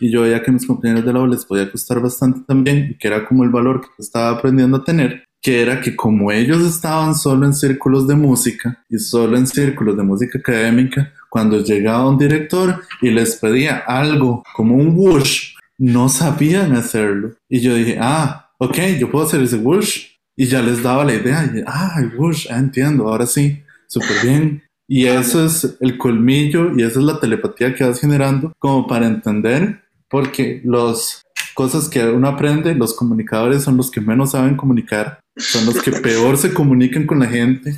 Y 0.00 0.10
yo 0.10 0.22
veía 0.22 0.42
que 0.42 0.50
a 0.50 0.54
mis 0.54 0.66
compañeros 0.66 1.04
de 1.04 1.12
la 1.12 1.20
U 1.20 1.26
les 1.26 1.44
podía 1.44 1.70
costar 1.70 2.00
bastante 2.00 2.40
también, 2.46 2.92
y 2.92 2.98
que 2.98 3.08
era 3.08 3.24
como 3.26 3.44
el 3.44 3.50
valor 3.50 3.82
que 3.82 3.88
estaba 3.98 4.30
aprendiendo 4.30 4.78
a 4.78 4.84
tener, 4.84 5.24
que 5.40 5.60
era 5.60 5.80
que 5.80 5.94
como 5.94 6.32
ellos 6.32 6.62
estaban 6.62 7.14
solo 7.14 7.46
en 7.46 7.54
círculos 7.54 8.08
de 8.08 8.14
música 8.14 8.82
y 8.88 8.98
solo 8.98 9.36
en 9.36 9.46
círculos 9.46 9.96
de 9.96 10.02
música 10.02 10.38
académica, 10.38 11.12
cuando 11.28 11.62
llegaba 11.62 12.08
un 12.08 12.18
director 12.18 12.82
y 13.00 13.10
les 13.10 13.36
pedía 13.36 13.78
algo 13.86 14.42
como 14.54 14.76
un 14.76 14.94
whoosh, 14.96 15.54
no 15.78 16.08
sabían 16.08 16.72
hacerlo. 16.72 17.34
Y 17.48 17.60
yo 17.60 17.74
dije, 17.74 17.98
ah, 18.00 18.50
ok, 18.58 18.78
yo 18.98 19.10
puedo 19.10 19.26
hacer 19.26 19.42
ese 19.42 19.56
whoosh. 19.56 20.11
Y 20.36 20.46
ya 20.46 20.62
les 20.62 20.82
daba 20.82 21.04
la 21.04 21.14
idea, 21.14 21.44
y, 21.44 21.62
ah, 21.66 21.96
el 21.98 22.16
whoosh, 22.16 22.48
ah, 22.50 22.58
entiendo, 22.58 23.08
ahora 23.08 23.26
sí, 23.26 23.62
súper 23.86 24.16
bien. 24.22 24.62
Y 24.88 25.06
eso 25.06 25.44
es 25.44 25.76
el 25.80 25.96
colmillo 25.96 26.72
y 26.76 26.82
esa 26.82 26.98
es 26.98 27.04
la 27.04 27.20
telepatía 27.20 27.74
que 27.74 27.84
vas 27.84 28.00
generando 28.00 28.52
como 28.58 28.86
para 28.86 29.06
entender, 29.06 29.82
porque 30.08 30.60
las 30.64 31.22
cosas 31.54 31.88
que 31.88 32.04
uno 32.04 32.28
aprende, 32.28 32.74
los 32.74 32.94
comunicadores 32.94 33.62
son 33.62 33.76
los 33.76 33.90
que 33.90 34.00
menos 34.00 34.32
saben 34.32 34.56
comunicar, 34.56 35.20
son 35.36 35.66
los 35.66 35.82
que 35.82 35.92
peor 36.02 36.36
se 36.36 36.52
comunican 36.52 37.06
con 37.06 37.20
la 37.20 37.26
gente, 37.26 37.74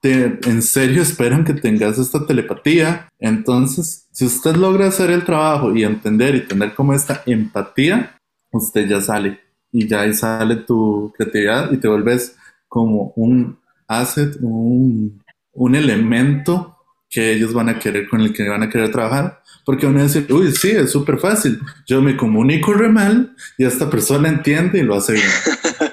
te, 0.00 0.38
en 0.48 0.62
serio 0.62 1.02
esperan 1.02 1.44
que 1.44 1.54
tengas 1.54 1.98
esta 1.98 2.26
telepatía. 2.26 3.08
Entonces, 3.18 4.06
si 4.12 4.26
usted 4.26 4.56
logra 4.56 4.88
hacer 4.88 5.10
el 5.10 5.24
trabajo 5.24 5.74
y 5.74 5.84
entender 5.84 6.34
y 6.34 6.46
tener 6.46 6.74
como 6.74 6.92
esta 6.92 7.22
empatía, 7.26 8.16
usted 8.52 8.86
ya 8.88 9.00
sale 9.00 9.40
y 9.72 9.86
ya 9.86 10.02
ahí 10.02 10.14
sale 10.14 10.56
tu 10.56 11.12
creatividad 11.16 11.70
y 11.72 11.76
te 11.76 11.88
vuelves 11.88 12.36
como 12.68 13.12
un 13.16 13.58
asset, 13.86 14.36
un, 14.40 15.22
un 15.52 15.74
elemento 15.74 16.76
que 17.10 17.32
ellos 17.32 17.54
van 17.54 17.68
a 17.70 17.78
querer, 17.78 18.08
con 18.08 18.20
el 18.20 18.32
que 18.32 18.48
van 18.48 18.62
a 18.62 18.68
querer 18.68 18.90
trabajar. 18.90 19.42
Porque 19.64 19.86
van 19.86 19.98
a 19.98 20.02
decir, 20.02 20.26
uy, 20.30 20.52
sí, 20.52 20.70
es 20.70 20.90
súper 20.90 21.18
fácil. 21.18 21.60
Yo 21.86 22.00
me 22.02 22.16
comunico 22.16 22.72
re 22.72 22.88
mal 22.88 23.34
y 23.56 23.64
esta 23.64 23.88
persona 23.90 24.28
entiende 24.28 24.78
y 24.78 24.82
lo 24.82 24.94
hace 24.94 25.14
bien. 25.14 25.26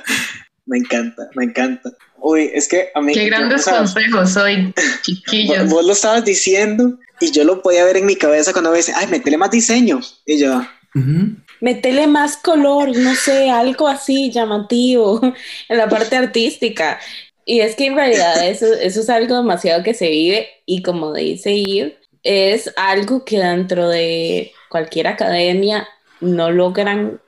Me 0.67 0.79
encanta, 0.79 1.29
me 1.35 1.43
encanta. 1.43 1.91
Uy, 2.17 2.49
es 2.51 2.67
que 2.67 2.87
a 2.95 2.99
mí... 2.99 3.13
Qué 3.13 3.25
grandes 3.27 3.65
consejos 3.65 4.35
hoy, 4.35 4.63
Vos, 4.75 5.01
chiquillos. 5.03 5.69
vos 5.69 5.85
lo 5.85 5.93
estabas 5.93 6.25
diciendo 6.25 6.97
y 7.19 7.31
yo 7.31 7.43
lo 7.43 7.61
podía 7.61 7.85
ver 7.85 7.97
en 7.97 8.07
mi 8.07 8.15
cabeza 8.15 8.51
cuando 8.51 8.71
me 8.71 8.77
dice, 8.77 8.91
ay, 8.95 9.05
metele 9.07 9.37
más 9.37 9.51
diseño. 9.51 9.99
Y 10.25 10.39
yo, 10.39 10.57
Ujú. 10.95 11.35
Metele 11.61 12.07
más 12.07 12.37
color, 12.37 12.95
no 12.97 13.15
sé, 13.15 13.49
algo 13.49 13.87
así 13.87 14.31
llamativo 14.31 15.21
en 15.69 15.77
la 15.77 15.87
parte 15.89 16.15
artística. 16.15 16.99
Y 17.45 17.59
es 17.59 17.75
que 17.75 17.87
en 17.87 17.95
realidad 17.95 18.47
eso, 18.47 18.65
eso 18.65 19.01
es 19.01 19.09
algo 19.09 19.37
demasiado 19.37 19.83
que 19.83 19.93
se 19.93 20.09
vive 20.09 20.49
y 20.65 20.81
como 20.81 21.13
dice 21.13 21.61
Yves, 21.61 21.93
es 22.23 22.73
algo 22.75 23.23
que 23.23 23.37
dentro 23.37 23.87
de 23.87 24.51
cualquier 24.69 25.07
academia 25.07 25.87
no 26.21 26.51
logran 26.51 27.21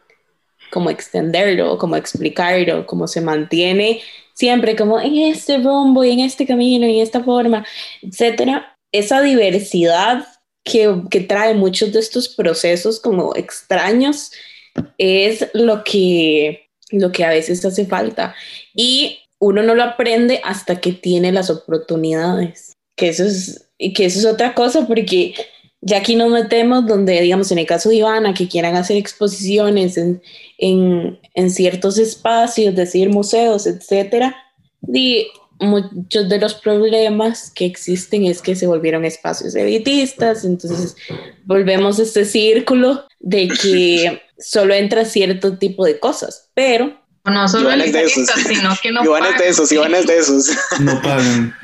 como 0.72 0.90
extenderlo, 0.90 1.78
como 1.78 1.96
explicarlo, 1.96 2.86
como 2.88 3.08
se 3.08 3.22
mantiene 3.22 4.02
siempre 4.38 4.76
como 4.76 5.00
en 5.00 5.18
este 5.18 5.58
rumbo 5.58 6.04
y 6.04 6.12
en 6.12 6.20
este 6.20 6.46
camino 6.46 6.86
y 6.86 6.98
en 6.98 7.04
esta 7.04 7.24
forma, 7.24 7.66
etcétera. 8.04 8.78
Esa 8.92 9.22
diversidad 9.22 10.28
que, 10.70 11.02
que 11.10 11.22
trae 11.22 11.54
muchos 11.54 11.94
de 11.94 12.00
estos 12.00 12.30
procesos 12.30 13.00
como 13.00 13.36
extraños 13.36 14.32
es 14.98 15.48
lo 15.54 15.84
que, 15.84 16.70
lo 16.92 17.12
que 17.12 17.24
a 17.24 17.30
veces 17.30 17.64
hace 17.66 17.86
falta. 17.86 18.36
Y 18.74 19.20
uno 19.40 19.64
no 19.64 19.76
lo 19.76 19.84
aprende 19.84 20.42
hasta 20.44 20.80
que 20.80 20.94
tiene 20.94 21.32
las 21.32 21.50
oportunidades. 21.50 22.74
Que 22.96 23.10
eso 23.10 23.24
es, 23.24 23.70
que 23.96 24.06
eso 24.06 24.20
es 24.20 24.26
otra 24.26 24.54
cosa, 24.54 24.88
porque 24.88 25.34
ya 25.82 25.98
aquí 25.98 26.16
nos 26.16 26.32
metemos 26.32 26.86
donde, 26.88 27.22
digamos, 27.22 27.52
en 27.52 27.60
el 27.60 27.66
caso 27.66 27.90
de 27.90 27.96
Ivana, 27.96 28.34
que 28.34 28.48
quieran 28.48 28.76
hacer 28.76 28.98
exposiciones 28.98 29.98
en, 29.98 30.22
en, 30.58 31.20
en 31.34 31.50
ciertos 31.50 31.98
espacios, 31.98 32.76
decir 32.76 33.10
museos, 33.10 33.68
etcétera, 33.68 34.36
y 34.94 35.28
muchos 35.60 36.30
de 36.30 36.40
los 36.40 36.54
problemas 36.56 37.52
que 37.52 37.66
existen 37.66 38.26
es 38.26 38.42
que 38.42 38.56
se 38.56 38.68
volvieron 38.68 39.06
espacios 39.06 39.56
elitistas, 39.56 40.46
entonces 40.46 40.96
volvemos 41.46 42.00
a 42.00 42.04
este 42.04 42.26
círculo 42.26 43.06
de 43.20 43.48
que 43.48 44.22
solo 44.38 44.74
entra 44.74 45.06
cierto 45.06 45.58
tipo 45.58 45.86
de 45.86 46.00
cosas, 46.00 46.50
pero 46.54 47.07
no 47.30 47.48
solo 47.48 47.66
Iván 47.66 47.82
es 47.82 47.94
de 47.94 48.04
esos. 48.04 48.28
sino 48.48 48.76
que 48.82 48.92
no 48.92 49.04
Iván 49.04 49.24
es 49.24 49.30
pagan. 49.30 49.42
de 49.42 49.48
esos, 49.50 49.72
Iván 49.72 49.96
es 49.96 50.08
de 50.08 50.18
esos. 50.18 50.58
No 50.80 51.02
pagan. 51.02 51.56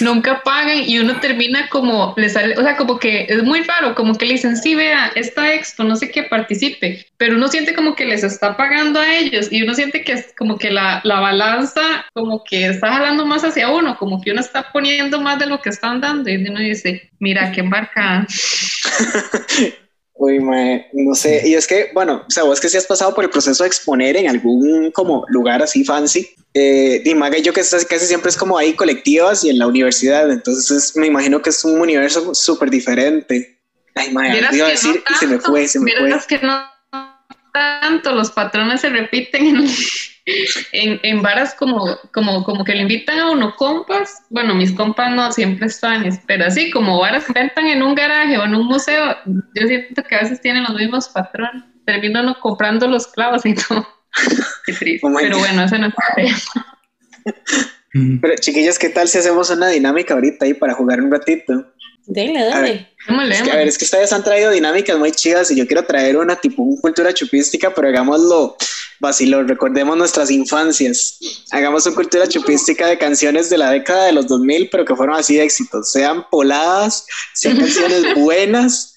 Nunca 0.00 0.42
pagan 0.42 0.78
y 0.86 0.98
uno 0.98 1.18
termina 1.20 1.68
como, 1.68 2.14
le 2.16 2.28
sale, 2.28 2.56
o 2.56 2.62
sea, 2.62 2.76
como 2.76 2.98
que 2.98 3.26
es 3.28 3.42
muy 3.42 3.62
raro, 3.62 3.94
como 3.94 4.16
que 4.16 4.26
le 4.26 4.34
dicen, 4.34 4.56
sí, 4.56 4.74
vea, 4.74 5.12
esta 5.14 5.52
expo, 5.52 5.84
no 5.84 5.96
sé 5.96 6.10
qué, 6.10 6.22
participe, 6.24 7.06
pero 7.16 7.36
uno 7.36 7.48
siente 7.48 7.74
como 7.74 7.94
que 7.94 8.04
les 8.04 8.22
está 8.24 8.56
pagando 8.56 9.00
a 9.00 9.14
ellos 9.14 9.48
y 9.50 9.62
uno 9.62 9.74
siente 9.74 10.04
que 10.04 10.12
es 10.12 10.34
como 10.38 10.58
que 10.58 10.70
la, 10.70 11.00
la 11.04 11.20
balanza 11.20 12.06
como 12.14 12.42
que 12.44 12.66
está 12.66 12.92
jalando 12.92 13.26
más 13.26 13.44
hacia 13.44 13.68
uno, 13.70 13.96
como 13.98 14.20
que 14.20 14.32
uno 14.32 14.40
está 14.40 14.70
poniendo 14.72 15.20
más 15.20 15.38
de 15.38 15.46
lo 15.46 15.60
que 15.60 15.70
están 15.70 16.00
dando 16.00 16.30
y 16.30 16.36
uno 16.36 16.60
dice, 16.60 17.10
mira, 17.18 17.52
qué 17.52 17.60
embarcada. 17.60 18.26
Uy, 20.18 20.40
mae, 20.40 20.86
no 20.94 21.14
sé. 21.14 21.42
Y 21.46 21.54
es 21.54 21.66
que, 21.66 21.90
bueno, 21.92 22.24
o 22.26 22.30
sea, 22.30 22.44
vos 22.44 22.58
que 22.58 22.70
si 22.70 22.78
has 22.78 22.86
pasado 22.86 23.14
por 23.14 23.22
el 23.24 23.30
proceso 23.30 23.64
de 23.64 23.68
exponer 23.68 24.16
en 24.16 24.28
algún 24.28 24.90
como 24.92 25.24
lugar 25.28 25.62
así 25.62 25.84
fancy, 25.84 26.30
eh, 26.54 27.02
y 27.04 27.14
Maga 27.14 27.36
y 27.36 27.42
yo 27.42 27.52
que 27.52 27.60
estás 27.60 27.84
casi 27.84 28.06
siempre 28.06 28.30
es 28.30 28.36
como 28.36 28.56
ahí 28.56 28.72
colectivas 28.72 29.44
y 29.44 29.50
en 29.50 29.58
la 29.58 29.66
universidad, 29.66 30.30
entonces 30.30 30.70
es- 30.70 30.96
me 30.96 31.06
imagino 31.06 31.42
que 31.42 31.50
es 31.50 31.62
un 31.64 31.78
universo 31.80 32.34
súper 32.34 32.70
diferente. 32.70 33.58
Ay, 33.94 34.10
mae, 34.12 34.32
Vieras 34.32 34.54
iba 34.56 34.66
a 34.66 34.70
decir 34.70 35.02
no 35.08 35.14
y 35.14 35.18
se 35.18 35.26
me 35.26 35.38
fue, 35.38 35.68
se 35.68 35.80
me 35.80 35.92
fue. 35.92 36.18
que 36.26 36.38
no 36.46 36.62
tanto, 37.52 38.12
los 38.12 38.30
patrones 38.30 38.80
se 38.80 38.88
repiten 38.88 39.46
en, 39.46 39.66
en, 40.72 40.98
en 41.02 41.22
varas 41.22 41.54
como, 41.54 41.96
como, 42.12 42.42
como 42.42 42.64
que 42.64 42.74
le 42.74 42.82
invitan 42.82 43.18
a 43.18 43.30
uno 43.30 43.54
compas, 43.56 44.22
bueno, 44.28 44.54
mis 44.54 44.72
compas 44.72 45.14
no 45.14 45.30
siempre 45.32 45.66
están, 45.66 46.04
pero 46.26 46.46
así 46.46 46.70
como 46.70 46.98
varas 46.98 47.24
que 47.24 47.30
inventan 47.30 47.66
en 47.68 47.82
un 47.82 47.94
garaje 47.94 48.36
o 48.36 48.44
en 48.44 48.54
un 48.54 48.66
museo, 48.66 49.16
yo 49.24 49.66
siento 49.66 50.02
que 50.02 50.16
a 50.16 50.20
veces 50.20 50.40
tienen 50.40 50.64
los 50.64 50.74
mismos 50.74 51.08
patrones, 51.08 51.62
termino 51.84 52.20
uno 52.20 52.34
comprando 52.40 52.88
los 52.88 53.06
clavos 53.06 53.46
y 53.46 53.54
todo. 53.54 53.86
Qué 54.66 54.72
triste, 54.72 55.06
Oh 55.06 55.14
pero 55.18 55.38
bueno, 55.38 55.62
eso 55.62 55.78
no 55.78 55.86
es 55.86 55.94
tema. 56.16 56.36
Pero 58.20 58.34
chiquillos, 58.40 58.78
¿qué 58.78 58.90
tal 58.90 59.08
si 59.08 59.18
hacemos 59.18 59.48
una 59.50 59.68
dinámica 59.68 60.14
ahorita 60.14 60.44
ahí 60.44 60.54
para 60.54 60.74
jugar 60.74 61.00
un 61.00 61.10
ratito? 61.10 61.64
Dele, 62.06 62.38
A 62.40 62.44
dale. 62.46 62.72
ver. 62.72 62.88
¿Cómo 63.06 63.22
Es 63.22 63.42
que, 63.42 63.50
a 63.50 63.56
ver, 63.56 63.68
es 63.68 63.78
que 63.78 63.84
ustedes 63.84 64.12
han 64.12 64.24
traído 64.24 64.50
dinámicas 64.50 64.98
muy 64.98 65.12
chidas 65.12 65.50
y 65.50 65.56
yo 65.56 65.66
quiero 65.66 65.84
traer 65.84 66.16
una 66.16 66.36
tipo 66.36 66.62
un 66.62 66.76
cultura 66.80 67.12
chupística, 67.12 67.72
pero 67.74 67.88
hagámoslo 67.88 68.56
vacilo, 69.00 69.42
recordemos 69.44 69.96
nuestras 69.96 70.30
infancias. 70.30 71.18
Hagamos 71.50 71.86
una 71.86 71.94
cultura 71.96 72.26
chupística 72.28 72.86
de 72.86 72.98
canciones 72.98 73.50
de 73.50 73.58
la 73.58 73.70
década 73.70 74.06
de 74.06 74.12
los 74.12 74.26
2000, 74.26 74.70
pero 74.70 74.84
que 74.84 74.96
fueron 74.96 75.16
así 75.16 75.36
de 75.36 75.44
éxitos, 75.44 75.92
sean 75.92 76.28
poladas, 76.30 77.06
sean 77.34 77.56
canciones 77.58 78.14
buenas 78.14 78.96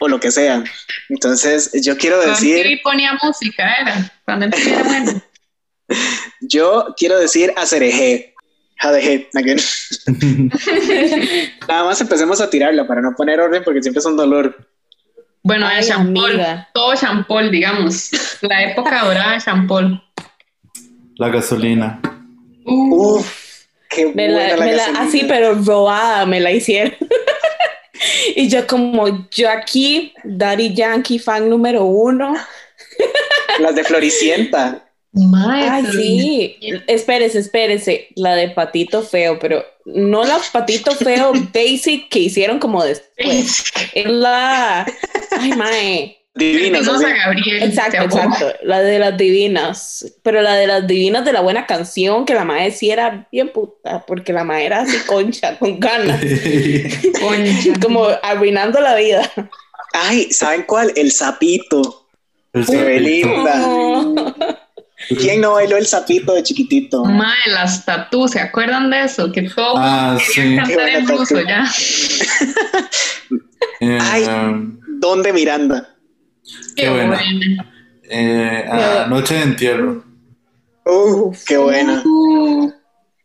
o 0.00 0.08
lo 0.08 0.20
que 0.20 0.30
sea. 0.30 0.62
Entonces, 1.08 1.70
yo 1.82 1.96
quiero 1.96 2.16
Cuando 2.18 2.34
decir, 2.34 2.64
MTV 2.66 2.82
ponía 2.82 3.18
música, 3.22 3.74
era. 3.80 4.20
Cuando 4.24 4.46
era 4.46 4.82
bueno. 4.84 5.22
yo 6.40 6.94
quiero 6.96 7.18
decir 7.18 7.52
Acerejé. 8.78 9.28
Jadeje, 9.28 9.28
again. 9.34 10.50
Nada 11.68 11.84
más 11.84 12.00
empecemos 12.00 12.40
a 12.40 12.48
tirarla 12.50 12.86
para 12.86 13.00
no 13.00 13.14
poner 13.16 13.40
orden 13.40 13.62
porque 13.64 13.82
siempre 13.82 14.00
es 14.00 14.06
un 14.06 14.16
dolor. 14.16 14.56
Bueno, 15.42 15.66
Ay, 15.66 15.82
de 15.82 15.88
Champol, 15.88 16.40
todo 16.74 16.94
Champol, 16.94 17.50
digamos. 17.50 18.10
La 18.42 18.64
época 18.64 19.04
dorada 19.04 19.32
de 19.34 19.40
Champol. 19.40 20.02
La 21.16 21.28
gasolina. 21.28 22.00
Uh, 22.64 23.16
Uf, 23.16 23.64
qué 23.88 24.06
Me 24.06 24.12
buena 24.28 24.38
la, 24.38 24.56
la 24.56 24.64
me 24.64 24.72
la- 24.72 24.76
gasolina. 24.78 25.02
así, 25.02 25.24
pero 25.26 25.54
robada 25.54 26.26
me 26.26 26.40
la 26.40 26.50
hicieron. 26.52 26.94
y 28.36 28.48
yo 28.48 28.66
como, 28.66 29.28
yo 29.30 29.50
aquí, 29.50 30.12
Daddy 30.24 30.74
Yankee, 30.74 31.18
fan 31.18 31.48
número 31.48 31.84
uno. 31.84 32.34
Las 33.60 33.74
de 33.74 33.84
Floricienta. 33.84 34.84
Mae, 35.26 35.68
Ay, 35.68 35.86
sí. 35.92 36.56
Espérese, 36.86 37.38
espérese. 37.38 38.08
La 38.14 38.34
de 38.34 38.50
Patito 38.50 39.02
Feo, 39.02 39.38
pero 39.38 39.64
no 39.84 40.24
la 40.24 40.38
Patito 40.52 40.92
Feo 40.92 41.32
basic 41.54 42.08
que 42.08 42.20
hicieron 42.20 42.58
como 42.58 42.84
después. 42.84 43.64
Es 43.94 44.06
la... 44.06 44.86
Ay, 45.38 45.52
mae. 45.52 46.14
Divinas. 46.34 46.86
Perdimos 46.86 47.02
así. 47.02 47.12
a 47.12 47.24
Gabriel. 47.24 47.62
Exacto, 47.64 48.02
exacto. 48.02 48.52
La 48.62 48.80
de 48.80 48.98
las 48.98 49.16
divinas. 49.16 50.06
Pero 50.22 50.40
la 50.40 50.54
de 50.54 50.66
las 50.68 50.86
divinas 50.86 51.24
de 51.24 51.32
la 51.32 51.40
buena 51.40 51.66
canción, 51.66 52.24
que 52.24 52.34
la 52.34 52.44
mae 52.44 52.70
sí 52.70 52.90
era 52.90 53.26
bien 53.32 53.48
puta, 53.48 54.04
porque 54.06 54.32
la 54.32 54.44
mae 54.44 54.66
era 54.66 54.82
así 54.82 54.98
concha, 55.06 55.58
con 55.58 55.80
ganas. 55.80 56.20
Concha. 57.20 57.80
como 57.82 58.06
arruinando 58.22 58.80
la 58.80 58.94
vida. 58.94 59.28
Ay, 59.92 60.30
¿saben 60.30 60.62
cuál? 60.62 60.92
El 60.94 61.10
sapito. 61.10 62.06
El 62.52 62.64
Se 62.64 62.76
ve 62.84 62.98
sapito. 62.98 63.08
linda. 63.08 63.62
Oh. 63.66 64.14
¿Quién 65.08 65.40
no 65.40 65.52
bailó 65.54 65.76
el 65.76 65.86
sapito 65.86 66.34
de 66.34 66.42
chiquitito? 66.42 67.04
Mae, 67.04 67.34
las 67.46 67.84
tatú, 67.84 68.28
¿se 68.28 68.40
acuerdan 68.40 68.90
de 68.90 69.04
eso? 69.04 69.30
Que 69.32 69.42
todo 69.42 69.74
Ah, 69.76 70.18
sí. 70.20 70.56
cantar 70.56 70.88
en 70.88 71.08
ruso 71.08 71.40
ya. 71.40 71.64
Eh, 73.80 73.98
Ay. 74.00 74.24
um, 74.24 74.78
¿Dónde 75.00 75.32
Miranda? 75.32 75.88
Qué 76.76 76.82
Qué 76.84 76.90
buena. 76.90 77.16
buena. 77.16 77.72
eh, 78.10 78.64
ah, 78.70 79.06
Noche 79.08 79.34
de 79.34 79.42
entierro. 79.42 80.04
Uh, 80.84 81.32
qué 81.46 81.56
buena. 81.58 82.02
Uh, 82.04 82.72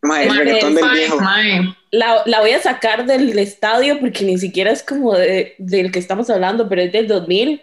Mae, 0.02 0.24
el 0.24 0.28
mae, 0.28 0.38
reggaetón 0.38 0.74
del 0.74 0.90
viejo. 0.90 1.20
mae. 1.20 1.74
La, 1.90 2.22
la 2.26 2.40
voy 2.40 2.50
a 2.50 2.60
sacar 2.60 3.06
del 3.06 3.38
estadio 3.38 3.98
porque 4.00 4.24
ni 4.24 4.36
siquiera 4.38 4.70
es 4.70 4.82
como 4.82 5.14
de- 5.14 5.54
del 5.58 5.90
que 5.90 5.98
estamos 5.98 6.28
hablando, 6.28 6.68
pero 6.68 6.82
es 6.82 6.92
del 6.92 7.08
2000. 7.08 7.62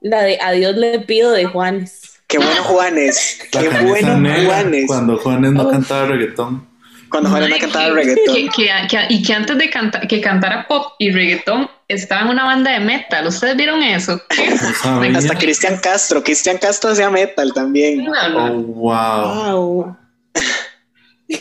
La 0.00 0.22
de 0.22 0.38
Adiós 0.40 0.76
le 0.76 1.00
pido 1.00 1.32
de 1.32 1.44
Juanes. 1.46 2.09
Qué 2.30 2.38
bueno 2.38 2.62
Juanes. 2.62 3.38
La 3.52 3.60
Qué 3.60 3.68
bueno 3.68 4.44
Juanes. 4.46 4.84
Cuando 4.86 5.18
Juanes 5.18 5.52
no 5.52 5.62
Oh. 5.64 5.70
cantaba 5.70 6.06
reggaetón. 6.06 6.66
Cuando 7.10 7.28
Juanes 7.28 7.50
no 7.50 7.58
cantaba 7.58 7.86
que- 7.86 7.92
reggaetón. 7.92 8.34
que- 8.34 8.48
que- 8.48 8.70
que- 8.88 9.06
y 9.14 9.22
que 9.22 9.32
antes 9.34 9.58
de 9.58 9.68
cantar, 9.68 10.06
que 10.06 10.20
cantara 10.20 10.66
pop 10.68 10.92
y 11.00 11.10
reggaetón, 11.10 11.68
estaba 11.88 12.20
en 12.22 12.28
una 12.28 12.44
banda 12.44 12.70
de 12.70 12.78
metal. 12.80 13.26
¿Ustedes 13.26 13.56
vieron 13.56 13.82
eso? 13.82 14.22
¿Qué? 14.28 14.54
No. 14.84 15.18
Hasta 15.18 15.34
Cristian 15.36 15.78
Castro. 15.78 16.22
Cristian 16.22 16.58
Castro 16.58 16.90
hacía 16.90 17.10
metal 17.10 17.52
también. 17.52 18.04
No, 18.04 18.12
Oh, 18.12 18.50
wow. 18.62 19.74
Wow. 19.84 19.96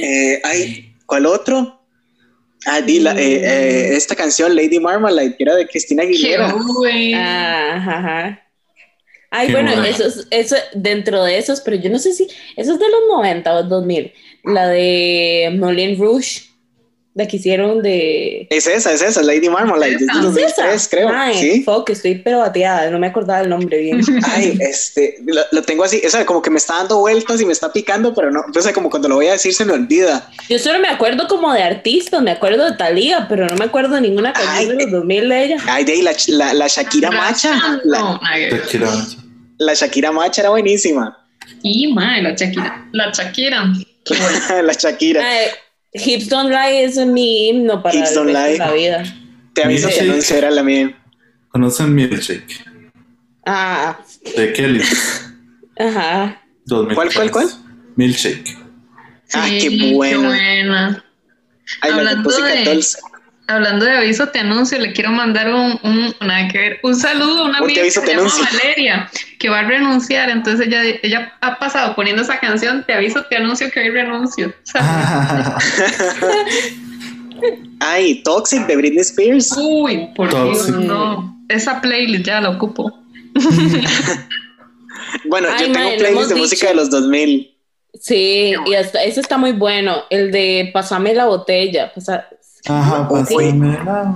Eh, 0.00 0.40
ay, 0.44 0.94
¿cuál 1.06 1.26
otro? 1.26 1.80
Ah, 2.66 2.80
di 2.80 2.98
la- 3.00 3.12
eh, 3.14 3.40
eh, 3.42 3.96
esta 3.96 4.14
canción, 4.16 4.54
Lady 4.54 4.78
Marmalade, 4.80 5.36
que 5.36 5.42
era 5.44 5.54
de 5.56 5.66
Cristina 5.66 6.02
Qué 6.02 6.08
Aguilera. 6.08 6.52
güey. 6.52 7.14
Ah, 7.14 7.74
Ajá, 7.76 7.98
ajá. 7.98 8.42
Ay, 9.30 9.48
Qué 9.48 9.52
bueno, 9.52 9.82
eso, 9.84 10.04
es- 10.06 10.26
eso 10.30 10.56
dentro 10.74 11.22
de 11.24 11.38
esos, 11.38 11.60
pero 11.60 11.76
yo 11.76 11.90
no 11.90 11.98
sé 11.98 12.12
si 12.14 12.24
eso 12.56 12.72
es 12.72 12.78
de 12.78 12.88
los 12.88 13.00
90 13.08 13.54
o 13.54 13.62
2000. 13.62 14.12
La 14.44 14.68
de 14.68 15.50
Moulin 15.58 15.98
Rouge, 15.98 16.47
la 17.18 17.26
que 17.26 17.36
hicieron 17.36 17.82
de. 17.82 18.46
Es 18.48 18.66
esa, 18.68 18.92
es 18.92 19.02
esa, 19.02 19.22
Lady 19.22 19.48
Marmalade, 19.48 19.96
desde 19.98 20.06
¿Es 20.44 20.52
esa? 20.52 20.62
2003, 20.62 20.88
creo. 20.88 21.08
Ay, 21.12 21.34
Sí. 21.38 21.62
fuck, 21.64 21.90
estoy 21.90 22.14
pero 22.14 22.38
bateada, 22.38 22.88
no 22.90 22.98
me 23.00 23.08
acordaba 23.08 23.40
el 23.40 23.48
nombre 23.50 23.78
bien. 23.80 24.00
Ay, 24.24 24.56
este, 24.60 25.18
lo, 25.26 25.42
lo 25.50 25.62
tengo 25.62 25.82
así, 25.84 26.00
o 26.06 26.08
sea, 26.08 26.24
como 26.24 26.40
que 26.40 26.50
me 26.50 26.58
está 26.58 26.76
dando 26.76 26.98
vueltas 27.00 27.40
y 27.40 27.44
me 27.44 27.52
está 27.52 27.72
picando, 27.72 28.14
pero 28.14 28.30
no, 28.30 28.44
o 28.56 28.60
sea, 28.60 28.72
como 28.72 28.88
cuando 28.88 29.08
lo 29.08 29.16
voy 29.16 29.26
a 29.26 29.32
decir 29.32 29.52
se 29.52 29.64
me 29.64 29.72
olvida. 29.72 30.30
Yo 30.48 30.58
solo 30.60 30.78
me 30.78 30.88
acuerdo 30.88 31.26
como 31.26 31.52
de 31.52 31.62
artistas, 31.64 32.22
me 32.22 32.30
acuerdo 32.30 32.64
de 32.70 32.76
Talía, 32.76 33.26
pero 33.28 33.46
no 33.48 33.56
me 33.56 33.64
acuerdo 33.64 33.96
de 33.96 34.02
ninguna 34.02 34.32
canción 34.32 34.56
Ay, 34.56 34.66
de 34.68 34.74
los 34.84 34.90
2000 34.92 35.28
de 35.28 35.44
ella. 35.44 35.56
Ay, 35.68 35.84
de 35.84 35.92
ahí 35.94 36.02
la, 36.02 36.12
la, 36.28 36.54
la 36.54 36.66
Shakira 36.68 37.10
Macha, 37.10 37.80
la, 37.84 38.20
la 39.58 39.74
Shakira 39.74 40.12
Macha 40.12 40.42
era 40.42 40.50
buenísima. 40.50 41.18
Y 41.62 41.92
mae, 41.92 42.22
la 42.22 42.34
Shakira. 42.34 42.88
La 42.92 43.10
Shakira. 43.10 43.64
La 44.62 44.72
Shakira. 44.72 45.22
Ay, 45.22 45.48
Hips 46.04 46.28
Don't 46.28 46.50
Lie 46.50 46.84
es 46.84 46.96
mi 47.06 47.48
himno 47.48 47.82
para 47.82 47.96
Hips 47.98 48.14
Don't 48.14 48.30
Lie. 48.30 48.58
la 48.58 48.72
vida. 48.72 49.02
Te 49.54 49.64
aviso 49.64 49.88
que 49.88 50.02
no 50.02 50.14
era 50.14 50.50
la 50.50 50.62
mía. 50.62 50.96
¿Conocen 51.48 51.94
Milkshake? 51.94 52.64
Ah, 53.46 53.98
De 54.36 54.52
Kelly. 54.52 54.82
ajá. 55.78 56.40
2003. 56.66 56.94
¿Cuál, 56.96 57.14
cuál, 57.14 57.30
cuál? 57.30 57.48
Milkshake. 57.96 58.56
Ay, 59.32 59.60
Sí, 59.60 59.68
qué 59.78 59.94
buena. 59.94 60.28
buena. 60.28 61.04
Ay, 61.80 61.90
la 61.90 61.96
de 61.96 62.00
Hablando 62.00 62.22
Pussycat 62.24 62.54
de- 62.58 62.64
Dolls. 62.64 62.98
Hablando 63.48 63.86
de 63.86 63.96
aviso 63.96 64.28
te 64.28 64.40
anuncio, 64.40 64.78
le 64.78 64.92
quiero 64.92 65.10
mandar 65.10 65.52
un, 65.52 65.80
un 65.82 66.14
nada 66.20 66.48
que 66.48 66.58
ver, 66.58 66.80
un 66.82 66.94
saludo 66.94 67.44
a 67.44 67.48
una 67.48 67.58
¿Por 67.60 67.72
qué 67.72 67.80
amiga 67.80 68.00
que 68.02 68.06
se 68.06 68.14
llama? 68.14 68.30
Valeria, 68.52 69.10
que 69.38 69.48
va 69.48 69.60
a 69.60 69.62
renunciar, 69.62 70.28
entonces 70.28 70.66
ella, 70.66 70.82
ella 71.02 71.32
ha 71.40 71.58
pasado 71.58 71.94
poniendo 71.96 72.20
esa 72.22 72.38
canción, 72.40 72.84
te 72.86 72.92
aviso, 72.92 73.24
te 73.24 73.36
anuncio 73.36 73.70
que 73.70 73.80
hoy 73.80 73.90
renuncio. 73.90 74.52
Sea, 74.64 75.56
Ay, 77.80 78.22
Toxic 78.22 78.66
de 78.66 78.76
Britney 78.76 79.00
Spears. 79.00 79.52
Uy, 79.56 80.08
por 80.14 80.28
Dios, 80.30 80.68
no. 80.68 81.36
Esa 81.48 81.80
playlist 81.80 82.26
ya 82.26 82.40
la 82.40 82.50
ocupo. 82.50 82.92
Bueno, 85.24 85.48
Ay, 85.50 85.66
yo 85.68 85.72
tengo 85.72 85.88
playlist 85.96 86.28
de 86.28 86.34
dicho. 86.34 86.36
música 86.36 86.68
de 86.68 86.74
los 86.74 86.90
2000. 86.90 87.54
Sí, 87.98 88.52
y 88.66 88.74
hasta 88.74 89.02
eso 89.04 89.20
está 89.20 89.38
muy 89.38 89.52
bueno. 89.52 90.02
El 90.10 90.30
de 90.32 90.70
Pásame 90.72 91.14
la 91.14 91.26
botella. 91.26 91.92
pasa- 91.94 92.28
Ajá, 92.66 93.08
pásame 93.08 93.78
la- 93.84 94.14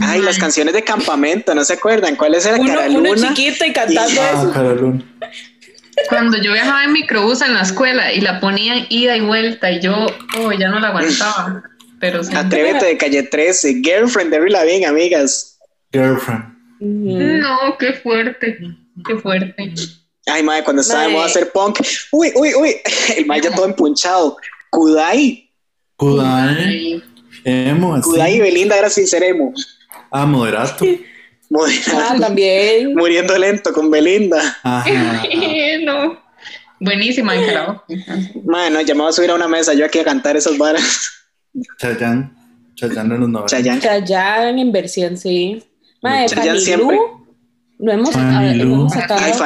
Ay, 0.00 0.20
las 0.20 0.38
canciones 0.38 0.74
de 0.74 0.82
campamento, 0.84 1.54
¿no 1.54 1.64
se 1.64 1.72
acuerdan? 1.72 2.16
¿Cuál 2.16 2.34
era? 2.34 2.56
Uno, 2.56 2.74
Cara 2.74 2.86
uno 2.90 3.14
Luna. 3.14 3.28
chiquito 3.34 3.64
y 3.64 3.72
cantando 3.72 4.12
Y- 4.12 4.18
Ah, 4.18 4.30
eso. 4.42 5.02
Cuando 6.10 6.36
yo 6.36 6.52
viajaba 6.52 6.84
en 6.84 6.92
microbús 6.92 7.40
en 7.40 7.54
la 7.54 7.62
escuela 7.62 8.12
y 8.12 8.20
la 8.20 8.38
ponían 8.38 8.84
ida 8.90 9.16
y 9.16 9.22
vuelta 9.22 9.70
y 9.70 9.80
yo, 9.80 10.06
oh, 10.38 10.52
ya 10.52 10.68
no 10.68 10.78
la 10.80 10.88
aguantaba. 10.88 11.62
Pero 11.98 12.22
sí. 12.22 12.34
Atrévete 12.36 12.84
de 12.84 12.98
calle 12.98 13.22
13, 13.22 13.80
Girlfriend 13.82 14.30
de 14.30 14.36
Avril 14.36 14.84
amigas. 14.84 15.58
Girlfriend. 15.92 16.44
No, 16.80 17.78
qué 17.78 17.94
fuerte, 17.94 18.58
qué 19.06 19.16
fuerte. 19.16 19.72
Ay, 20.26 20.42
madre, 20.42 20.62
cuando 20.64 20.82
estábamos 20.82 21.22
a 21.22 21.26
hacer 21.26 21.50
punk. 21.52 21.80
Uy, 22.12 22.30
uy, 22.34 22.52
uy. 22.54 22.74
El 23.16 23.24
mae 23.24 23.40
ya 23.40 23.54
todo 23.54 23.64
empunchado. 23.64 24.36
Kudai. 24.70 25.50
Kudai. 25.96 27.02
Emo, 27.46 27.94
así. 27.94 28.10
Kudai 28.10 28.34
y 28.34 28.40
Belinda 28.40 28.76
era 28.76 28.90
sin 28.90 29.06
ser 29.06 29.22
emo. 29.22 29.52
Ah, 30.10 30.26
moderato. 30.26 30.84
Moderato. 31.48 31.92
Ah, 31.94 32.16
también. 32.18 32.92
Muriendo 32.96 33.38
lento 33.38 33.72
con 33.72 33.88
Belinda. 33.88 34.58
Ajá. 34.64 35.22
no. 35.84 36.18
Buenísima, 36.80 37.34
claro. 37.34 37.84
Bueno, 38.42 38.80
ya 38.80 38.94
me 38.94 39.02
voy 39.02 39.10
a 39.10 39.12
subir 39.12 39.30
a 39.30 39.34
una 39.36 39.46
mesa 39.46 39.72
yo 39.74 39.86
aquí 39.86 40.00
a 40.00 40.04
cantar 40.04 40.36
esas 40.36 40.58
varas. 40.58 41.28
Chayanne. 41.78 42.30
Chayanne 42.74 43.14
en 43.14 43.20
los 43.20 43.28
90. 43.28 43.56
Chayanne. 43.56 43.80
Chayanne 43.80 44.60
en 44.60 44.72
versión, 44.72 45.16
sí. 45.16 45.62
Madre, 46.02 46.28
Fanny 46.28 46.60
siempre. 46.60 46.98
No 47.78 47.92
hemos, 47.92 48.10
sacado 48.10 48.40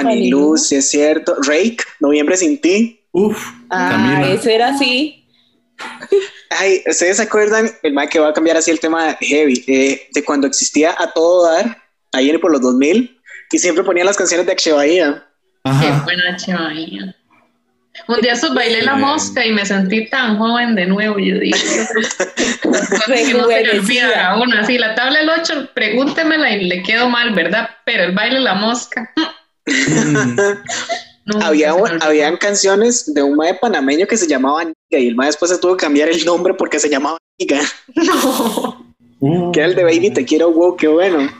Ay, 0.08 0.30
Lu, 0.30 0.56
sí 0.56 0.76
es 0.76 0.88
cierto. 0.88 1.36
Rake, 1.46 1.78
Noviembre 2.00 2.36
sin 2.38 2.58
ti. 2.60 3.00
Uf. 3.12 3.44
Ah, 3.68 3.88
Camila. 3.90 4.32
ese 4.32 4.54
era 4.54 4.68
así. 4.68 5.26
Ay, 6.50 6.82
¿ustedes 6.86 7.18
se 7.18 7.22
acuerdan? 7.22 7.70
El 7.82 7.92
Mike 7.92 8.10
que 8.10 8.18
va 8.18 8.30
a 8.30 8.32
cambiar 8.32 8.56
así 8.56 8.70
el 8.70 8.80
tema 8.80 9.16
heavy, 9.20 9.64
eh, 9.66 10.08
de 10.12 10.24
cuando 10.24 10.46
existía 10.46 10.94
a 10.98 11.12
todo 11.12 11.50
dar, 11.50 11.82
ahí 12.12 12.36
por 12.38 12.50
los 12.50 12.60
2000, 12.60 13.20
y 13.52 13.58
siempre 13.58 13.84
ponía 13.84 14.04
las 14.04 14.16
canciones 14.16 14.46
de 14.46 14.52
Axe 14.52 14.72
Bahía. 14.72 15.24
Qué 15.64 15.90
buena 16.04 16.36
chivaía. 16.36 17.14
Un 18.08 18.20
día 18.20 18.34
sus 18.34 18.54
bailé 18.54 18.82
la 18.82 18.96
mosca 18.96 19.44
y 19.44 19.52
me 19.52 19.64
sentí 19.66 20.08
tan 20.08 20.38
joven 20.38 20.74
de 20.74 20.86
nuevo. 20.86 21.18
Yo 21.18 21.38
digo, 21.38 21.56
que 22.62 22.68
no 23.34 23.46
se 23.46 23.64
le 23.64 23.78
olvidan 23.78 24.18
a 24.18 24.40
uno. 24.40 24.58
Así, 24.58 24.78
la 24.78 24.94
tabla 24.94 25.18
del 25.20 25.28
8, 25.28 25.70
pregúntemela 25.74 26.50
y 26.52 26.64
le 26.64 26.82
quedo 26.82 27.08
mal, 27.08 27.34
¿verdad? 27.34 27.68
Pero 27.84 28.04
el 28.04 28.12
baile 28.12 28.40
la 28.40 28.54
mosca. 28.54 29.12
Mm. 29.66 30.36
nunca 31.26 31.46
Había, 31.46 31.74
habían 32.00 32.36
canciones 32.36 33.12
de 33.12 33.22
un 33.22 33.36
mae 33.36 33.54
panameño 33.54 34.06
que 34.06 34.16
se 34.16 34.26
llamaba 34.26 34.64
Niga, 34.64 34.74
y 34.98 35.06
el 35.08 35.14
mae 35.14 35.26
después 35.28 35.50
se 35.50 35.58
tuvo 35.58 35.76
que 35.76 35.84
cambiar 35.84 36.08
el 36.08 36.24
nombre 36.24 36.54
porque 36.54 36.78
se 36.80 36.88
llamaba 36.88 37.18
Niga, 37.38 37.60
No. 37.94 38.86
Uh. 39.22 39.52
que 39.52 39.60
era 39.60 39.68
el 39.68 39.74
de 39.74 39.84
Baby 39.84 40.10
Te 40.12 40.24
Quiero, 40.24 40.50
wow, 40.50 40.76
qué 40.76 40.88
bueno. 40.88 41.30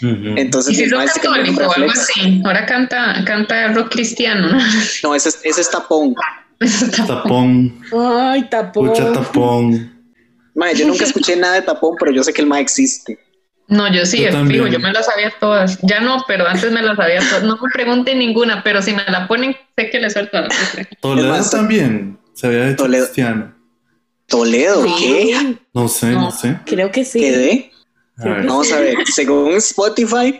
Entonces 0.00 0.72
Y 0.72 0.76
si 0.76 0.82
el 0.84 0.92
es 0.94 1.12
católico 1.12 1.62
o 1.66 1.72
algo 1.72 1.90
así. 1.90 2.40
Ahora 2.44 2.64
canta, 2.66 3.22
canta 3.26 3.68
rock 3.72 3.90
cristiano, 3.92 4.48
¿no? 4.48 4.58
No, 5.02 5.14
ese, 5.14 5.28
es- 5.30 5.40
ese 5.42 5.60
es 5.60 5.70
Tapón. 5.70 6.14
Tapón. 7.06 7.78
Ay, 7.94 8.48
tapón. 8.48 8.90
Escucha 8.90 9.12
tapón. 9.12 9.92
Mae, 10.54 10.74
yo 10.74 10.86
nunca 10.86 11.04
escuché 11.04 11.36
nada 11.36 11.54
de 11.56 11.62
Tapón, 11.62 11.96
pero 11.98 12.10
yo 12.12 12.24
sé 12.24 12.32
que 12.32 12.40
el 12.40 12.48
mae 12.48 12.62
existe. 12.62 13.18
No, 13.68 13.92
yo 13.92 14.06
sí, 14.06 14.20
Yo 14.20 14.28
es 14.28 14.32
también. 14.32 14.62
fijo, 14.64 14.72
yo 14.72 14.78
me 14.80 14.90
las 14.90 15.04
sabía 15.04 15.30
todas. 15.38 15.78
Ya 15.82 16.00
no, 16.00 16.24
pero 16.26 16.46
antes 16.48 16.72
me 16.72 16.80
las 16.82 16.96
sabía 16.96 17.18
todas. 17.18 17.42
No 17.42 17.56
me 17.56 17.68
pregunten 17.74 18.18
ninguna, 18.18 18.62
pero 18.62 18.80
si 18.80 18.94
me 18.94 19.04
la 19.04 19.28
ponen, 19.28 19.54
sé 19.76 19.90
que 19.90 20.00
le 20.00 20.08
suelto 20.08 20.38
a 20.38 20.42
la 20.42 20.46
otra. 20.46 20.88
Toledo 21.02 21.28
más, 21.28 21.50
también. 21.50 22.16
Se 22.36 22.46
había 22.46 22.66
hecho 22.68 22.76
Toledo. 22.84 23.04
cristiano. 23.06 23.54
Toledo, 24.26 24.84
¿qué? 24.98 25.56
No 25.72 25.88
sé, 25.88 26.10
no, 26.12 26.20
No. 26.22 26.30
sé. 26.30 26.58
creo 26.66 26.90
que 26.92 27.04
sí. 27.04 27.20
¿Qué 27.20 27.70
A 28.18 28.22
Creo 28.22 28.34
ver. 28.34 28.42
que 28.42 28.48
Vamos 28.48 28.72
a 28.72 28.80
ver, 28.80 28.96
según 29.06 29.52
Spotify, 29.54 30.38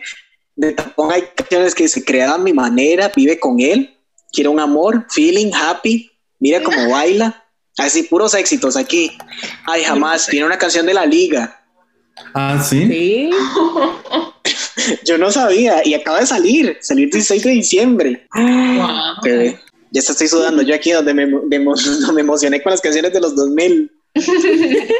de 0.56 0.72
Tapón 0.72 1.10
hay 1.12 1.22
canciones 1.34 1.74
que 1.74 1.84
dice 1.84 2.04
creada 2.04 2.34
a 2.34 2.38
mi 2.38 2.52
manera, 2.52 3.10
vive 3.14 3.38
con 3.40 3.60
él, 3.60 3.96
quiero 4.32 4.50
un 4.50 4.60
amor, 4.60 5.06
feeling, 5.10 5.52
happy, 5.54 6.10
mira 6.40 6.62
cómo 6.62 6.90
baila, 6.90 7.44
así 7.78 8.02
puros 8.02 8.34
éxitos 8.34 8.76
aquí. 8.76 9.16
Ay, 9.66 9.84
jamás, 9.84 10.26
tiene 10.26 10.46
una 10.46 10.58
canción 10.58 10.84
de 10.86 10.94
la 10.94 11.06
liga. 11.06 11.62
Ah, 12.34 12.62
sí. 12.62 12.86
Sí. 12.88 13.30
Yo 15.04 15.18
no 15.18 15.30
sabía 15.30 15.82
y 15.86 15.94
acaba 15.94 16.20
de 16.20 16.26
salir, 16.26 16.76
salir 16.80 17.10
16 17.10 17.42
de 17.42 17.50
diciembre. 17.50 18.26
Wow. 18.34 18.88
Bebé, 19.22 19.60
Ya 19.96 20.02
estoy 20.02 20.28
sudando 20.28 20.60
yo 20.60 20.74
aquí 20.74 20.90
donde 20.92 21.14
me, 21.14 22.20
emocioné 22.20 22.62
con 22.62 22.70
las 22.70 22.82
canciones 22.82 23.14
de 23.14 23.20
los 23.20 23.34
2000. 23.34 23.90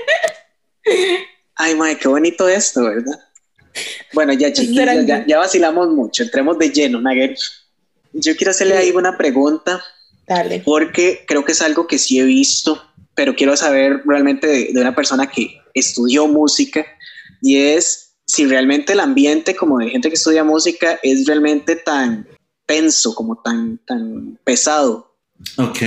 Ay, 1.57 1.75
madre, 1.75 1.99
qué 1.99 2.09
bonito 2.09 2.49
esto, 2.49 2.85
¿verdad? 2.85 3.21
Bueno, 4.15 4.33
ya 4.33 4.51
chiquillos, 4.51 5.05
ya, 5.05 5.27
ya 5.27 5.37
vacilamos 5.37 5.91
mucho, 5.91 6.23
entremos 6.23 6.59
de 6.59 6.71
lleno, 6.71 6.99
Naguer. 6.99 7.37
Yo 8.15 8.35
quiero 8.37 8.53
hacerle 8.53 8.79
ahí 8.79 8.91
una 8.91 9.19
pregunta 9.19 9.85
Dale. 10.27 10.63
porque 10.65 11.27
creo 11.27 11.45
que 11.45 11.53
es 11.53 11.61
algo 11.61 11.87
que 11.87 11.99
sí 11.99 12.19
he 12.19 12.25
visto, 12.25 12.83
pero 13.15 13.37
quiero 13.37 13.55
saber 13.55 14.01
realmente 14.07 14.47
de, 14.47 14.73
de 14.73 14.81
una 14.81 14.95
persona 14.95 15.27
que 15.27 15.61
estudió 15.75 16.27
música 16.27 16.87
y 17.43 17.59
es 17.59 18.15
si 18.25 18.47
realmente 18.47 18.95
el 18.95 19.01
ambiente 19.01 19.55
como 19.55 19.79
de 19.79 19.91
gente 19.91 20.09
que 20.09 20.15
estudia 20.15 20.43
música 20.43 20.99
es 21.03 21.27
realmente 21.27 21.77
tan 21.77 22.27
tenso, 22.67 23.15
como 23.15 23.37
tan, 23.37 23.79
tan 23.87 24.39
pesado. 24.45 25.15
Ok. 25.57 25.83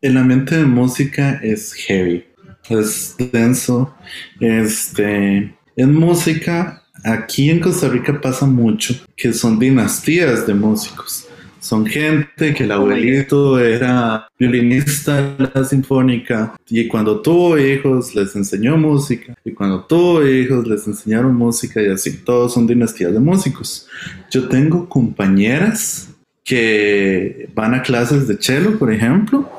El 0.00 0.16
ambiente 0.16 0.56
de 0.56 0.64
música 0.64 1.40
es 1.42 1.72
heavy. 1.72 2.24
Es 2.68 3.16
denso. 3.18 3.94
Este. 4.40 5.54
En 5.76 5.94
música, 5.94 6.82
aquí 7.04 7.50
en 7.50 7.60
Costa 7.60 7.88
Rica 7.88 8.20
pasa 8.20 8.46
mucho 8.46 8.94
que 9.16 9.32
son 9.32 9.58
dinastías 9.58 10.46
de 10.46 10.54
músicos. 10.54 11.27
Son 11.68 11.84
gente 11.84 12.54
que 12.54 12.64
el 12.64 12.72
abuelito 12.72 13.58
era 13.60 14.26
violinista 14.38 15.36
de 15.36 15.50
la 15.54 15.64
sinfónica 15.64 16.54
y 16.66 16.88
cuando 16.88 17.20
tuvo 17.20 17.58
hijos 17.58 18.14
les 18.14 18.34
enseñó 18.34 18.78
música 18.78 19.34
y 19.44 19.52
cuando 19.52 19.84
tuvo 19.84 20.26
hijos 20.26 20.66
les 20.66 20.86
enseñaron 20.86 21.34
música 21.34 21.82
y 21.82 21.88
así. 21.88 22.24
Todos 22.24 22.54
son 22.54 22.66
dinastías 22.66 23.12
de 23.12 23.20
músicos. 23.20 23.86
Yo 24.30 24.48
tengo 24.48 24.88
compañeras 24.88 26.08
que 26.42 27.50
van 27.54 27.74
a 27.74 27.82
clases 27.82 28.26
de 28.26 28.38
cello, 28.40 28.78
por 28.78 28.90
ejemplo, 28.90 29.52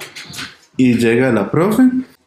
y 0.78 0.95
llega 0.95 1.32
la 1.32 1.52
profe 1.52 1.84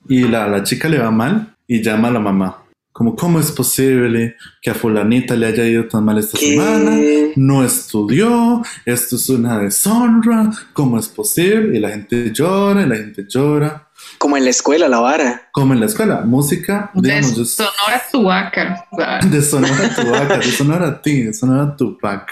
y 0.08 0.28
la, 0.28 0.46
la 0.46 0.62
chica 0.62 0.88
le 0.88 0.98
va 0.98 1.10
mal 1.10 1.56
y 1.66 1.82
llama 1.82 2.06
a 2.06 2.12
la 2.12 2.20
mamá. 2.20 2.61
Como, 2.92 3.16
¿cómo 3.16 3.40
es 3.40 3.50
posible 3.52 4.36
que 4.60 4.70
a 4.70 4.74
fulanita 4.74 5.34
le 5.34 5.46
haya 5.46 5.64
ido 5.64 5.86
tan 5.88 6.04
mal 6.04 6.18
esta 6.18 6.38
¿Qué? 6.38 6.50
semana? 6.50 6.98
No 7.36 7.64
estudió, 7.64 8.62
esto 8.84 9.16
es 9.16 9.28
una 9.30 9.58
deshonra, 9.58 10.50
¿cómo 10.74 10.98
es 10.98 11.08
posible? 11.08 11.76
Y 11.78 11.80
la 11.80 11.88
gente 11.90 12.30
llora, 12.32 12.82
y 12.82 12.86
la 12.86 12.96
gente 12.96 13.24
llora. 13.28 13.88
Como 14.18 14.36
en 14.36 14.44
la 14.44 14.50
escuela, 14.50 14.88
la 14.88 14.98
vara. 14.98 15.48
Como 15.52 15.72
en 15.72 15.80
la 15.80 15.86
escuela, 15.86 16.20
música, 16.22 16.90
De 16.94 17.08
digamos, 17.08 17.36
yo- 17.36 17.44
Sonora 17.46 18.02
sea, 18.10 19.20
de 19.30 19.40
Sonora 19.42 19.94
Tupac, 19.94 20.44
de 20.44 20.52
Sonora 20.52 21.02
ti, 21.02 21.22
de 21.22 21.32
Sonora 21.34 21.76
Tupac. 21.76 22.30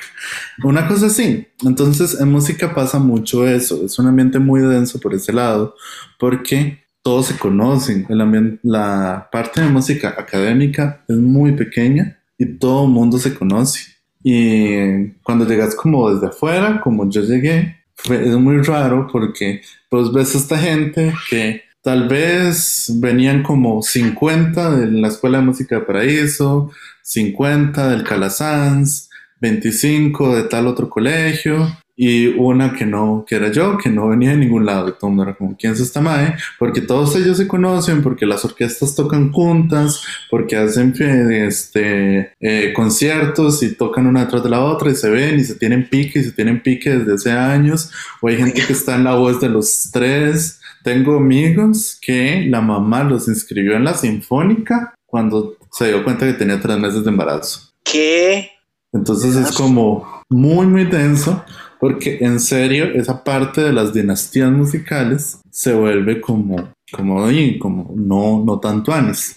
Una 0.64 0.86
cosa 0.86 1.06
así. 1.06 1.46
Entonces, 1.62 2.20
en 2.20 2.30
música 2.30 2.74
pasa 2.74 2.98
mucho 2.98 3.46
eso. 3.46 3.84
Es 3.84 3.98
un 3.98 4.08
ambiente 4.08 4.38
muy 4.38 4.60
denso 4.60 4.98
por 5.00 5.14
ese 5.14 5.32
lado, 5.32 5.74
porque 6.18 6.79
todos 7.02 7.26
se 7.26 7.38
conocen. 7.38 8.06
El 8.08 8.58
la 8.62 9.28
parte 9.32 9.60
de 9.60 9.68
música 9.68 10.14
académica 10.18 11.02
es 11.08 11.16
muy 11.16 11.52
pequeña 11.52 12.18
y 12.38 12.46
todo 12.58 12.84
el 12.84 12.90
mundo 12.90 13.18
se 13.18 13.34
conoce. 13.34 13.80
Y 14.22 15.08
cuando 15.22 15.46
llegas 15.46 15.74
como 15.74 16.12
desde 16.12 16.26
afuera, 16.28 16.80
como 16.82 17.08
yo 17.10 17.22
llegué, 17.22 17.76
fue- 17.94 18.28
es 18.28 18.36
muy 18.36 18.58
raro 18.62 19.08
porque 19.10 19.62
pues 19.88 20.12
ves 20.12 20.34
a 20.34 20.38
esta 20.38 20.58
gente 20.58 21.12
que 21.30 21.62
tal 21.82 22.08
vez 22.08 22.92
venían 23.00 23.42
como 23.42 23.82
50 23.82 24.76
de 24.76 24.86
la 24.92 25.08
Escuela 25.08 25.38
de 25.38 25.44
Música 25.44 25.76
de 25.76 25.82
Paraíso, 25.82 26.70
50 27.02 27.88
del 27.90 28.04
Calasanz, 28.04 29.08
25 29.40 30.36
de 30.36 30.42
tal 30.44 30.66
otro 30.66 30.90
colegio 30.90 31.66
y 32.02 32.28
una 32.28 32.72
que 32.72 32.86
no, 32.86 33.26
que 33.28 33.36
era 33.36 33.52
yo, 33.52 33.76
que 33.76 33.90
no 33.90 34.08
venía 34.08 34.30
de 34.30 34.38
ningún 34.38 34.64
lado. 34.64 34.88
Y 34.88 34.92
todo 34.92 35.08
el 35.10 35.16
mundo 35.16 35.24
era 35.24 35.34
como, 35.34 35.54
¿quién 35.54 35.74
es 35.74 35.80
esta 35.80 36.00
mae? 36.00 36.34
Porque 36.58 36.80
todos 36.80 37.14
ellos 37.14 37.36
se 37.36 37.46
conocen, 37.46 38.02
porque 38.02 38.24
las 38.24 38.42
orquestas 38.42 38.94
tocan 38.94 39.30
juntas, 39.30 40.02
porque 40.30 40.56
hacen 40.56 40.94
este, 41.30 42.32
eh, 42.40 42.72
conciertos 42.74 43.62
y 43.62 43.74
tocan 43.74 44.06
una 44.06 44.24
detrás 44.24 44.42
de 44.42 44.48
la 44.48 44.64
otra 44.64 44.90
y 44.90 44.94
se 44.94 45.10
ven 45.10 45.38
y 45.38 45.44
se 45.44 45.56
tienen 45.56 45.90
pique 45.90 46.20
y 46.20 46.24
se 46.24 46.32
tienen 46.32 46.62
pique 46.62 46.88
desde 46.88 47.12
hace 47.12 47.32
años. 47.32 47.90
O 48.22 48.28
hay 48.28 48.38
gente 48.38 48.62
que 48.66 48.72
está 48.72 48.94
en 48.94 49.04
la 49.04 49.16
voz 49.16 49.38
de 49.38 49.50
los 49.50 49.90
tres. 49.92 50.58
Tengo 50.82 51.18
amigos 51.18 51.98
que 52.00 52.46
la 52.48 52.62
mamá 52.62 53.04
los 53.04 53.28
inscribió 53.28 53.76
en 53.76 53.84
la 53.84 53.92
sinfónica 53.92 54.94
cuando 55.04 55.58
se 55.70 55.88
dio 55.88 56.02
cuenta 56.02 56.24
que 56.24 56.32
tenía 56.32 56.58
tres 56.58 56.78
meses 56.78 57.04
de 57.04 57.10
embarazo. 57.10 57.74
¿Qué? 57.84 58.52
Entonces 58.90 59.36
es 59.36 59.52
como 59.52 60.24
muy, 60.30 60.66
muy 60.66 60.84
denso, 60.84 61.44
porque 61.80 62.18
en 62.20 62.38
serio 62.38 62.84
esa 62.94 63.24
parte 63.24 63.62
de 63.62 63.72
las 63.72 63.94
dinastías 63.94 64.52
musicales 64.52 65.40
se 65.50 65.72
vuelve 65.72 66.20
como, 66.20 66.72
como, 66.92 67.92
no, 67.96 68.44
no 68.44 68.60
tanto 68.60 68.92
anes. 68.92 69.36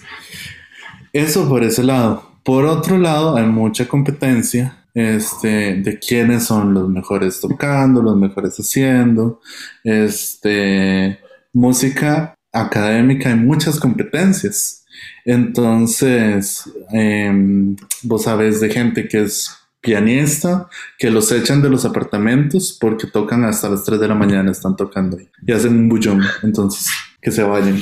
Eso 1.14 1.48
por 1.48 1.64
ese 1.64 1.84
lado. 1.84 2.34
Por 2.44 2.66
otro 2.66 2.98
lado, 2.98 3.38
hay 3.38 3.46
mucha 3.46 3.88
competencia 3.88 4.86
este, 4.94 5.76
de 5.76 5.98
quiénes 5.98 6.44
son 6.44 6.74
los 6.74 6.90
mejores 6.90 7.40
tocando, 7.40 8.02
los 8.02 8.18
mejores 8.18 8.58
haciendo, 8.58 9.40
este, 9.84 11.20
música 11.54 12.36
académica 12.52 13.30
hay 13.30 13.36
muchas 13.36 13.80
competencias. 13.80 14.86
Entonces, 15.26 16.70
em, 16.92 17.76
vos 18.04 18.24
sabés 18.24 18.60
de 18.60 18.70
gente 18.70 19.08
que 19.08 19.24
es 19.24 19.63
pianista, 19.84 20.70
que 20.98 21.12
los 21.12 21.32
echan 21.32 21.62
de 21.62 21.70
los 21.70 21.84
apartamentos 21.84 22.76
porque 22.80 23.06
tocan 23.06 23.44
hasta 23.44 23.70
las 23.70 23.84
3 23.84 24.00
de 24.00 24.08
la 24.08 24.16
mañana, 24.16 24.50
están 24.50 24.78
tocando 24.78 25.18
ahí 25.18 25.30
y 25.46 25.52
hacen 25.52 25.78
un 25.78 25.90
bullón. 25.90 26.22
Entonces, 26.42 26.90
que 27.22 27.32
se 27.32 27.44
vayan. 27.44 27.80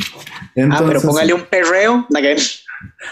ah, 0.71 0.83
pero 0.85 1.01
póngale 1.01 1.33
un 1.33 1.43
perreo. 1.43 2.07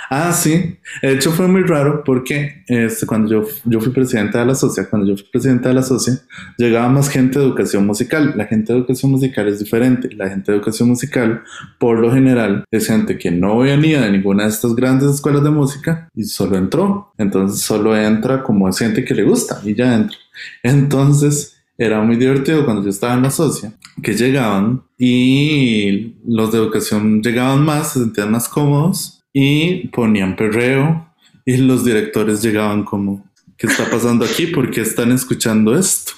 Ah, 0.09 0.31
sí. 0.33 0.77
De 1.01 1.13
hecho, 1.13 1.31
fue 1.31 1.47
muy 1.47 1.63
raro 1.63 2.03
porque 2.03 2.63
este, 2.67 3.05
cuando 3.05 3.29
yo, 3.29 3.47
yo 3.65 3.79
fui 3.79 3.91
presidente 3.91 4.37
de 4.37 4.45
la 4.45 4.55
SOCIA, 4.55 4.89
cuando 4.89 5.07
yo 5.07 5.17
fui 5.17 5.27
presidente 5.31 5.67
de 5.67 5.75
la 5.75 5.83
SOCIA, 5.83 6.15
llegaba 6.57 6.89
más 6.89 7.09
gente 7.09 7.39
de 7.39 7.45
educación 7.45 7.85
musical. 7.85 8.33
La 8.35 8.45
gente 8.45 8.73
de 8.73 8.79
educación 8.79 9.11
musical 9.11 9.47
es 9.47 9.59
diferente. 9.59 10.09
La 10.15 10.29
gente 10.29 10.51
de 10.51 10.57
educación 10.57 10.89
musical, 10.89 11.43
por 11.77 11.99
lo 11.99 12.11
general, 12.11 12.63
es 12.71 12.87
gente 12.87 13.17
que 13.17 13.31
no 13.31 13.59
venía 13.59 14.01
de 14.01 14.11
ninguna 14.11 14.43
de 14.43 14.49
estas 14.49 14.75
grandes 14.75 15.11
escuelas 15.11 15.43
de 15.43 15.49
música 15.49 16.09
y 16.15 16.23
solo 16.23 16.57
entró. 16.57 17.13
Entonces, 17.17 17.61
solo 17.61 17.95
entra 17.95 18.43
como 18.43 18.67
es 18.67 18.77
gente 18.77 19.03
que 19.05 19.13
le 19.13 19.23
gusta 19.23 19.61
y 19.63 19.75
ya 19.75 19.95
entra. 19.95 20.17
Entonces, 20.63 21.55
era 21.77 22.01
muy 22.01 22.17
divertido 22.17 22.65
cuando 22.65 22.83
yo 22.83 22.89
estaba 22.89 23.13
en 23.13 23.21
la 23.23 23.31
socia, 23.31 23.71
que 24.03 24.13
llegaban 24.13 24.83
y 24.97 26.15
los 26.27 26.51
de 26.51 26.57
educación 26.57 27.21
llegaban 27.21 27.63
más, 27.63 27.93
se 27.93 27.99
sentían 27.99 28.31
más 28.31 28.49
cómodos 28.49 29.18
y 29.33 29.87
ponían 29.87 30.35
perreo 30.35 31.09
y 31.45 31.57
los 31.57 31.83
directores 31.85 32.41
llegaban 32.41 32.83
como, 32.83 33.27
¿qué 33.57 33.67
está 33.67 33.89
pasando 33.89 34.25
aquí? 34.25 34.47
¿Por 34.47 34.71
qué 34.71 34.81
están 34.81 35.11
escuchando 35.11 35.77
esto? 35.77 36.13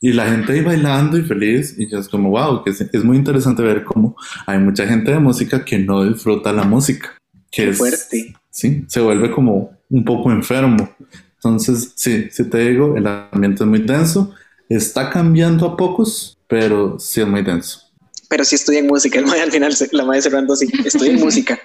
Y 0.00 0.12
la 0.12 0.28
gente 0.28 0.52
ahí 0.52 0.60
bailando 0.60 1.16
y 1.16 1.22
feliz 1.22 1.76
y 1.78 1.88
yo 1.88 1.98
es 1.98 2.08
como, 2.08 2.30
wow, 2.30 2.62
que 2.62 2.70
es, 2.70 3.04
muy 3.04 3.16
interesante 3.16 3.62
ver 3.62 3.84
cómo 3.84 4.16
hay 4.46 4.58
mucha 4.58 4.86
gente 4.86 5.10
de 5.10 5.18
música 5.18 5.64
que 5.64 5.78
no 5.78 6.04
disfruta 6.04 6.52
la 6.52 6.64
música, 6.64 7.16
que 7.50 7.70
es 7.70 7.78
fuerte. 7.78 8.34
Sí, 8.50 8.84
se 8.86 9.00
vuelve 9.00 9.30
como 9.30 9.78
un 9.88 10.04
poco 10.04 10.30
enfermo. 10.30 10.94
Entonces, 11.36 11.92
sí, 11.94 12.28
si 12.30 12.44
te 12.44 12.70
digo, 12.70 12.96
el 12.96 13.06
ambiente 13.06 13.64
es 13.64 13.68
muy 13.68 13.80
denso, 13.80 14.34
está 14.68 15.10
cambiando 15.10 15.66
a 15.66 15.76
pocos, 15.76 16.36
pero 16.48 16.98
sí 16.98 17.20
es 17.20 17.26
muy 17.26 17.42
denso. 17.42 17.80
Pero 18.28 18.44
sí 18.44 18.56
estudia 18.56 18.80
en 18.80 18.86
música, 18.86 19.18
el 19.20 19.28
al 19.28 19.50
final 19.50 19.74
la 19.92 20.04
madre 20.04 20.22
cerrando 20.22 20.52
así, 20.52 20.68
estudia 20.84 21.12
en 21.12 21.20
música. 21.20 21.58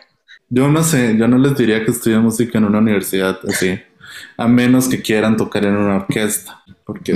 Yo 0.49 0.67
no 0.67 0.83
sé, 0.83 1.15
yo 1.17 1.27
no 1.27 1.37
les 1.37 1.55
diría 1.55 1.85
que 1.85 1.91
estudien 1.91 2.21
música 2.21 2.57
en 2.57 2.65
una 2.65 2.79
universidad 2.79 3.39
así, 3.47 3.79
a 4.35 4.47
menos 4.47 4.87
que 4.87 5.01
quieran 5.01 5.37
tocar 5.37 5.65
en 5.65 5.75
una 5.75 5.97
orquesta, 5.97 6.63
porque 6.85 7.11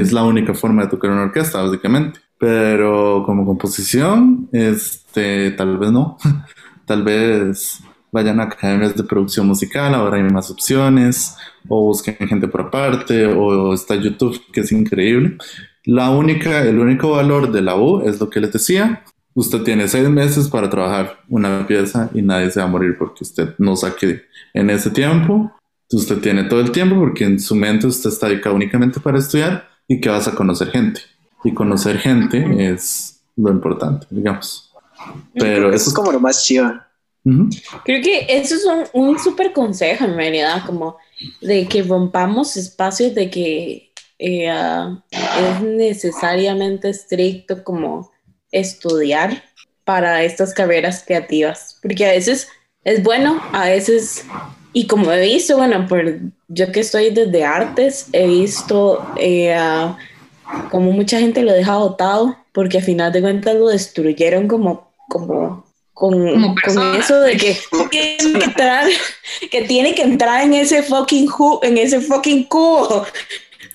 es 0.00 0.12
la 0.12 0.24
única 0.24 0.54
forma 0.54 0.82
de 0.82 0.88
tocar 0.88 1.10
en 1.10 1.16
una 1.16 1.26
orquesta, 1.26 1.62
básicamente. 1.62 2.20
Pero 2.38 3.22
como 3.26 3.44
composición, 3.44 4.48
este, 4.52 5.50
tal 5.52 5.78
vez 5.78 5.90
no. 5.90 6.16
tal 6.84 7.02
vez 7.02 7.80
vayan 8.12 8.40
a 8.40 8.44
academias 8.44 8.96
de 8.96 9.02
producción 9.02 9.46
musical, 9.48 9.94
ahora 9.94 10.18
hay 10.18 10.22
más 10.22 10.50
opciones, 10.50 11.36
o 11.68 11.82
busquen 11.86 12.16
gente 12.28 12.46
por 12.46 12.62
aparte, 12.62 13.26
o 13.26 13.74
está 13.74 13.96
YouTube, 13.96 14.40
que 14.52 14.60
es 14.60 14.70
increíble. 14.70 15.36
La 15.84 16.10
única, 16.10 16.62
el 16.62 16.78
único 16.78 17.10
valor 17.10 17.50
de 17.50 17.62
la 17.62 17.76
U 17.76 18.02
es 18.02 18.20
lo 18.20 18.30
que 18.30 18.40
les 18.40 18.52
decía, 18.52 19.02
usted 19.36 19.62
tiene 19.62 19.86
seis 19.86 20.08
meses 20.08 20.48
para 20.48 20.68
trabajar 20.68 21.20
una 21.28 21.66
pieza 21.66 22.10
y 22.14 22.22
nadie 22.22 22.50
se 22.50 22.58
va 22.58 22.66
a 22.66 22.70
morir 22.70 22.96
porque 22.98 23.22
usted 23.22 23.54
no 23.58 23.76
saque 23.76 24.22
en 24.54 24.70
ese 24.70 24.90
tiempo. 24.90 25.52
Usted 25.92 26.18
tiene 26.18 26.44
todo 26.44 26.60
el 26.60 26.72
tiempo 26.72 26.96
porque 26.96 27.24
en 27.24 27.38
su 27.38 27.54
mente 27.54 27.86
usted 27.86 28.10
está 28.10 28.28
dedicado 28.28 28.56
únicamente 28.56 28.98
para 28.98 29.18
estudiar 29.18 29.68
y 29.86 30.00
que 30.00 30.08
vas 30.08 30.26
a 30.26 30.34
conocer 30.34 30.70
gente. 30.70 31.02
Y 31.44 31.52
conocer 31.52 31.98
gente 31.98 32.72
es 32.72 33.20
lo 33.36 33.50
importante, 33.50 34.06
digamos. 34.10 34.72
Pero 35.34 35.72
eso 35.72 35.90
es 35.90 35.94
como 35.94 36.10
lo 36.10 36.18
más 36.18 36.44
chido. 36.44 36.72
Creo 37.84 38.02
que 38.02 38.26
eso 38.28 38.54
es 38.54 38.64
un, 38.64 39.08
un 39.08 39.18
súper 39.18 39.52
consejo 39.52 40.04
en 40.06 40.16
realidad, 40.16 40.64
como 40.64 40.96
de 41.42 41.68
que 41.68 41.82
rompamos 41.82 42.56
espacios 42.56 43.14
de 43.14 43.30
que 43.30 43.92
eh, 44.18 44.48
ah, 44.48 45.04
es 45.12 45.62
necesariamente 45.62 46.88
estricto 46.88 47.62
como 47.62 48.10
estudiar 48.50 49.42
para 49.84 50.24
estas 50.24 50.52
carreras 50.52 51.04
creativas, 51.06 51.78
porque 51.82 52.06
a 52.06 52.12
veces 52.12 52.48
es 52.84 53.02
bueno, 53.02 53.42
a 53.52 53.66
veces, 53.66 54.24
y 54.72 54.86
como 54.86 55.10
he 55.12 55.20
visto, 55.20 55.56
bueno, 55.56 55.86
por 55.88 56.18
yo 56.48 56.72
que 56.72 56.80
estoy 56.80 57.10
desde 57.10 57.44
artes, 57.44 58.08
he 58.12 58.26
visto 58.26 59.04
eh, 59.16 59.56
como 60.70 60.92
mucha 60.92 61.18
gente 61.18 61.42
lo 61.42 61.52
deja 61.52 61.76
botado, 61.76 62.36
porque 62.52 62.78
al 62.78 62.84
final 62.84 63.12
de 63.12 63.20
cuentas 63.20 63.54
lo 63.54 63.68
destruyeron 63.68 64.48
como, 64.48 64.92
como 65.08 65.66
con, 65.92 66.54
con, 66.56 66.96
eso 66.96 67.20
de 67.20 67.36
que 67.36 67.56
tiene 67.90 68.38
que 68.38 68.44
entrar, 68.44 68.86
que 69.50 69.62
tiene 69.62 69.94
que 69.94 70.02
entrar 70.02 70.44
en 70.44 70.54
ese 70.54 70.82
fucking 70.82 71.28
en 71.62 71.78
ese 71.78 72.00
fucking 72.00 72.44
cubo 72.44 73.06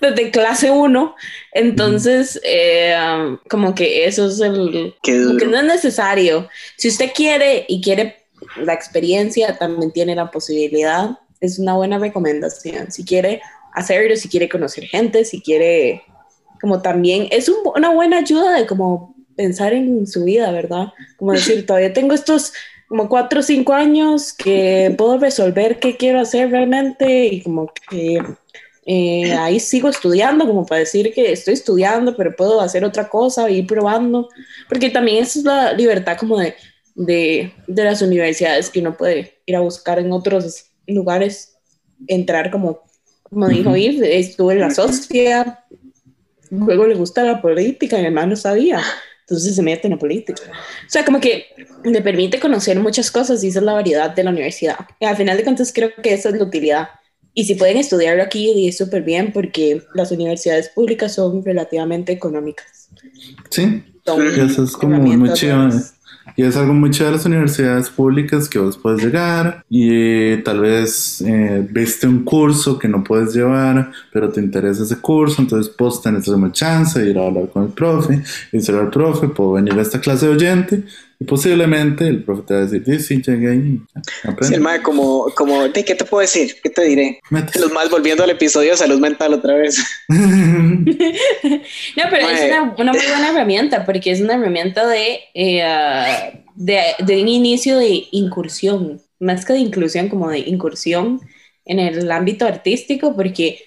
desde 0.02 0.32
clase 0.32 0.72
1. 0.72 1.16
Entonces, 1.54 2.41
eh, 2.43 2.95
como 3.49 3.74
que 3.76 4.06
eso 4.06 4.28
es 4.28 4.39
el... 4.41 4.95
que 5.02 5.14
no 5.14 5.58
es 5.58 5.64
necesario. 5.64 6.49
Si 6.78 6.89
usted 6.89 7.12
quiere 7.16 7.66
y 7.68 7.82
quiere 7.82 8.26
la 8.58 8.74
experiencia, 8.74 9.58
también 9.58 9.91
tiene 9.91 10.16
la 10.16 10.32
posibilidad. 10.32 11.20
Es 11.39 11.60
una 11.60 11.76
buena 11.76 11.99
recomendación. 11.99 12.91
Si 12.91 13.06
quiere 13.06 13.41
hacerlo, 13.74 14.16
si 14.16 14.28
quiere 14.28 14.49
conocer 14.49 14.86
gente, 14.86 15.24
si 15.24 15.41
quiere, 15.41 16.04
como 16.60 16.82
también, 16.82 17.28
es 17.32 17.49
una 17.49 17.93
buena 17.93 18.18
ayuda 18.18 18.54
de 18.58 18.66
como 18.66 19.16
pensar 19.36 19.74
en 19.74 20.08
su 20.08 20.26
vida, 20.26 20.52
¿verdad? 20.52 20.88
Como 21.18 21.34
decir, 21.34 21.66
todavía 21.68 21.93
tengo 21.93 22.14
estos 22.14 22.54
como 22.88 23.08
cuatro 23.08 23.39
o 23.39 23.43
cinco 23.43 23.72
años 23.72 24.34
que 24.34 24.93
puedo 24.97 25.18
resolver 25.18 25.80
qué 25.80 25.95
quiero 25.95 26.20
hacer 26.20 26.52
realmente 26.52 27.28
y 27.28 27.41
como 27.41 27.72
que 27.89 28.22
eh, 28.84 29.34
ahí 29.34 29.60
sigo 29.60 29.90
estudiando, 29.90 30.48
como 30.48 30.66
para 30.66 30.80
decir 30.80 31.14
que 31.14 31.32
estoy 31.32 31.54
estudiando, 31.54 32.16
pero 32.16 32.36
puedo 32.36 32.62
hacer 32.62 32.84
otra 32.84 33.08
cosa, 33.10 33.50
ir 33.50 33.68
probando, 33.68 34.30
porque 34.68 34.90
también 34.90 35.24
esa 35.24 35.40
es 35.40 35.46
la 35.46 35.74
libertad 35.74 36.18
como 36.18 36.40
de, 36.40 36.56
de, 36.96 37.54
de, 37.68 37.84
las 37.84 38.02
universidades 38.02 38.70
que 38.70 38.80
uno 38.80 38.98
puede 38.98 39.40
ir 39.46 39.56
a 39.56 39.60
buscar 39.60 40.00
en 40.00 40.12
otros 40.12 40.66
lugares, 40.88 41.58
entrar 42.08 42.50
como, 42.50 42.82
como 43.24 43.48
dijo 43.48 43.76
ir 43.78 44.04
estuve 44.04 44.54
en 44.54 44.62
la 44.62 44.72
sociedad, 44.72 45.60
luego 46.50 46.88
le 46.88 46.96
gusta 46.96 47.24
la 47.24 47.40
política, 47.40 47.98
mi 47.98 48.06
hermano 48.06 48.36
sabía, 48.36 48.82
entonces 49.22 49.56
se 49.56 49.62
mete 49.62 49.88
en 49.88 49.94
la 49.94 50.00
política. 50.00 50.42
O 50.42 50.90
sea, 50.90 51.06
como 51.06 51.20
que 51.20 51.46
le 51.84 52.02
permite 52.02 52.40
conocer 52.40 52.80
muchas 52.80 53.12
cosas 53.12 53.44
y 53.44 53.50
esa 53.50 53.60
es 53.60 53.66
la 53.66 53.74
variedad 53.74 54.10
de 54.10 54.24
la 54.24 54.32
universidad. 54.32 54.78
Y 55.00 55.06
al 55.06 55.16
final 55.16 55.38
de 55.38 55.44
cuentas 55.44 55.72
creo 55.72 55.92
que 56.02 56.14
esa 56.14 56.30
es 56.30 56.36
la 56.36 56.44
utilidad 56.44 56.90
y 57.34 57.46
si 57.46 57.56
pueden 57.56 57.78
estudiarlo 57.78 58.24
aquí, 58.24 58.68
es 58.68 58.78
súper 58.78 59.04
bien 59.04 59.32
porque 59.34 59.82
las 59.94 60.12
universidades 60.12 60.70
públicas 60.70 61.16
son 61.16 61.44
relativamente 61.44 62.12
económicas. 62.12 62.90
Sí, 63.50 63.84
eso 64.38 64.64
es 64.64 64.72
como 64.74 64.98
muy 64.98 65.32
chido. 65.34 65.70
Y 66.38 66.44
es 66.44 66.56
algo 66.56 66.74
muy 66.74 66.92
chido 66.92 67.08
de 67.08 67.14
las 67.14 67.26
universidades 67.26 67.90
públicas 67.90 68.48
que 68.48 68.60
vos 68.60 68.78
puedes 68.78 69.04
llegar 69.04 69.66
y 69.70 70.38
tal 70.44 70.62
vez 70.62 71.22
eh, 71.22 71.68
viste 71.70 72.08
un 72.08 72.24
curso 72.24 72.78
que 72.78 72.88
no 72.88 73.04
puedes 73.04 73.34
llevar, 73.34 73.92
pero 74.14 74.30
te 74.30 74.40
interesa 74.40 74.84
ese 74.84 74.98
curso, 74.98 75.42
entonces 75.42 75.74
vos 75.78 76.02
tenés 76.02 76.28
una 76.28 76.52
chance 76.52 77.00
de 77.00 77.10
ir 77.10 77.18
a 77.18 77.26
hablar 77.26 77.50
con 77.50 77.64
el 77.64 77.70
profe 77.70 78.22
y 78.52 78.58
decirle 78.58 78.82
al 78.82 78.90
profe, 78.92 79.28
puedo 79.30 79.54
venir 79.54 79.74
a 79.74 79.82
esta 79.82 80.00
clase 80.00 80.28
de 80.28 80.34
oyente 80.34 80.84
y 81.22 81.24
posiblemente 81.24 82.07
el 82.07 82.24
profe 82.24 82.41
te 82.47 82.53
va 82.55 82.61
a 82.61 82.65
decir, 82.65 82.84
sí, 82.84 82.99
sí, 82.99 83.22
llegué 83.22 83.51
ahí. 83.51 83.80
Sí, 84.41 84.55
el 84.55 84.82
como, 84.82 85.26
como, 85.36 85.72
¿qué 85.72 85.84
te 85.84 86.03
puedo 86.03 86.22
decir? 86.22 86.55
¿Qué 86.63 86.72
te 86.72 86.84
diré? 86.84 87.19
Los 87.59 87.72
más 87.72 87.91
volviendo 87.91 88.24
al 88.24 88.32
episodio 88.32 88.72
de 88.72 88.78
salud 88.78 88.99
mental 88.99 89.36
otra 89.36 89.53
vez. 89.53 89.78
no, 90.07 90.84
pero 92.09 92.28
es 92.28 92.45
una, 92.45 92.74
una, 92.76 92.91
muy 92.91 93.05
buena 93.05 93.30
herramienta 93.30 93.86
porque 93.86 94.09
es 94.09 94.19
una 94.19 94.34
herramienta 94.34 94.88
de, 94.88 95.19
eh, 95.36 96.43
de, 96.55 96.82
de 96.97 97.22
un 97.22 97.28
inicio 97.28 97.78
de 97.78 98.05
incursión, 98.09 98.99
más 99.19 99.45
que 99.45 99.53
de 99.53 99.59
inclusión, 99.59 100.09
como 100.09 100.28
de 100.28 100.39
incursión 100.39 101.22
en 101.65 101.78
el 101.78 102.11
ámbito 102.11 102.47
artístico, 102.47 103.15
porque 103.15 103.63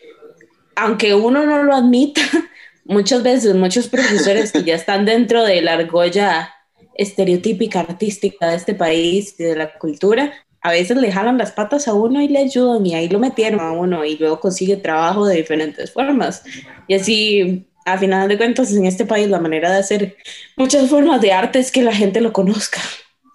aunque 0.75 1.15
uno 1.15 1.47
no 1.47 1.63
lo 1.63 1.73
admita, 1.73 2.21
muchas 2.85 3.23
veces 3.23 3.55
muchos 3.55 3.87
profesores 3.87 4.51
que 4.51 4.65
ya 4.65 4.75
están 4.75 5.05
dentro 5.05 5.45
de 5.45 5.63
la 5.63 5.75
argolla 5.75 6.54
estereotípica 6.95 7.81
artística 7.81 8.49
de 8.49 8.57
este 8.57 8.75
país 8.75 9.35
y 9.39 9.45
de 9.45 9.57
la 9.57 9.73
cultura, 9.75 10.33
a 10.65 10.71
veces 10.71 10.97
le 10.97 11.13
jalan 11.13 11.37
las 11.37 11.53
patas 11.53 11.89
a 11.89 11.95
uno 11.95 12.23
y 12.23 12.29
le 12.29 12.39
ayudan 12.39 12.87
y 12.87 12.95
ahí 12.95 13.09
lo 13.09 13.19
metieron 13.19 13.61
a 13.61 13.73
uno 13.73 14.05
y 14.05 14.17
luego 14.17 14.41
consigue 14.41 14.77
trabajo 14.77 15.27
de 15.27 15.37
diferentes 15.37 15.93
formas. 15.93 16.43
Y 16.89 16.95
así, 16.95 17.67
a 17.85 17.99
final 17.99 18.29
de 18.29 18.39
cuentas, 18.39 18.73
en 18.73 18.87
este 18.87 19.05
país 19.05 19.29
la 19.29 19.41
manera 19.41 19.71
de 19.71 19.79
hacer 19.79 20.17
muchas 20.57 20.89
formas 20.89 21.21
de 21.21 21.33
arte 21.33 21.59
es 21.59 21.71
que 21.71 21.83
la 21.83 21.95
gente 21.95 22.23
lo 22.23 22.33
conozca, 22.33 22.81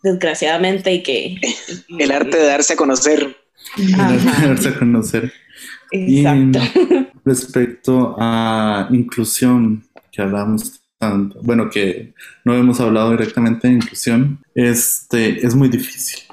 desgraciadamente, 0.01 0.91
y 0.91 1.03
que... 1.03 1.37
El 1.99 2.11
arte 2.11 2.35
de 2.35 2.45
darse 2.45 2.73
a 2.73 2.77
conocer. 2.77 3.37
El 3.77 3.99
arte 3.99 4.41
de 4.41 4.47
darse 4.47 4.69
a 4.69 4.79
conocer. 4.79 5.31
Exacto. 5.91 6.59
respecto 7.25 8.15
a 8.17 8.87
inclusión, 8.91 9.83
que 10.11 10.23
hablamos 10.23 10.78
bueno, 11.41 11.69
que 11.69 12.13
no 12.43 12.53
hemos 12.53 12.79
hablado 12.79 13.11
directamente 13.11 13.67
de 13.67 13.75
inclusión, 13.75 14.39
este, 14.53 15.45
es 15.45 15.55
muy 15.55 15.69
difícil. 15.69 16.23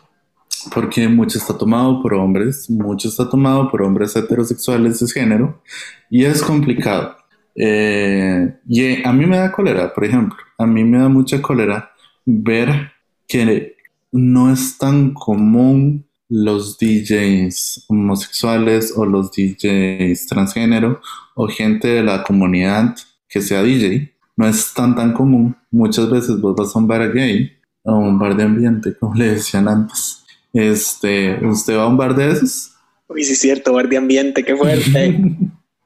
Porque 0.74 1.06
mucho 1.08 1.38
está 1.38 1.56
tomado 1.56 2.02
por 2.02 2.14
hombres, 2.14 2.68
mucho 2.68 3.08
está 3.08 3.28
tomado 3.28 3.70
por 3.70 3.82
hombres 3.82 4.16
heterosexuales 4.16 4.98
de 4.98 5.06
género, 5.06 5.62
y 6.10 6.24
es 6.24 6.42
complicado. 6.42 7.16
Eh, 7.54 8.54
y 8.68 9.06
a 9.06 9.12
mí 9.12 9.26
me 9.26 9.38
da 9.38 9.52
cólera, 9.52 9.94
por 9.94 10.04
ejemplo, 10.04 10.36
a 10.58 10.66
mí 10.66 10.84
me 10.84 10.98
da 10.98 11.08
mucha 11.08 11.40
cólera 11.40 11.92
ver 12.24 12.92
que 13.28 13.76
no 14.10 14.52
es 14.52 14.76
tan 14.76 15.14
común 15.14 16.06
los 16.28 16.76
DJs 16.78 17.86
homosexuales 17.88 18.92
o 18.96 19.06
los 19.06 19.30
DJs 19.30 20.26
transgénero 20.26 21.00
o 21.34 21.46
gente 21.46 21.88
de 21.88 22.02
la 22.02 22.24
comunidad 22.24 22.96
que 23.28 23.40
sea 23.40 23.62
DJ. 23.62 24.15
No 24.36 24.46
es 24.46 24.72
tan 24.74 24.94
tan 24.94 25.12
común. 25.12 25.56
Muchas 25.70 26.10
veces 26.10 26.40
vos 26.40 26.54
vas 26.56 26.74
a 26.74 26.78
un 26.78 26.86
bar 26.86 27.12
gay 27.12 27.52
o 27.82 27.94
un 27.96 28.18
bar 28.18 28.36
de 28.36 28.42
ambiente, 28.44 28.94
como 28.96 29.14
le 29.14 29.32
decían 29.32 29.68
antes. 29.68 30.24
Este, 30.52 31.44
¿usted 31.44 31.76
va 31.76 31.84
a 31.84 31.88
un 31.88 31.96
bar 31.96 32.14
de 32.14 32.30
esos? 32.30 32.72
Uy, 33.08 33.24
sí 33.24 33.32
es 33.32 33.40
cierto, 33.40 33.72
bar 33.72 33.88
de 33.88 33.96
ambiente, 33.96 34.44
qué 34.44 34.56
fuerte. 34.56 35.36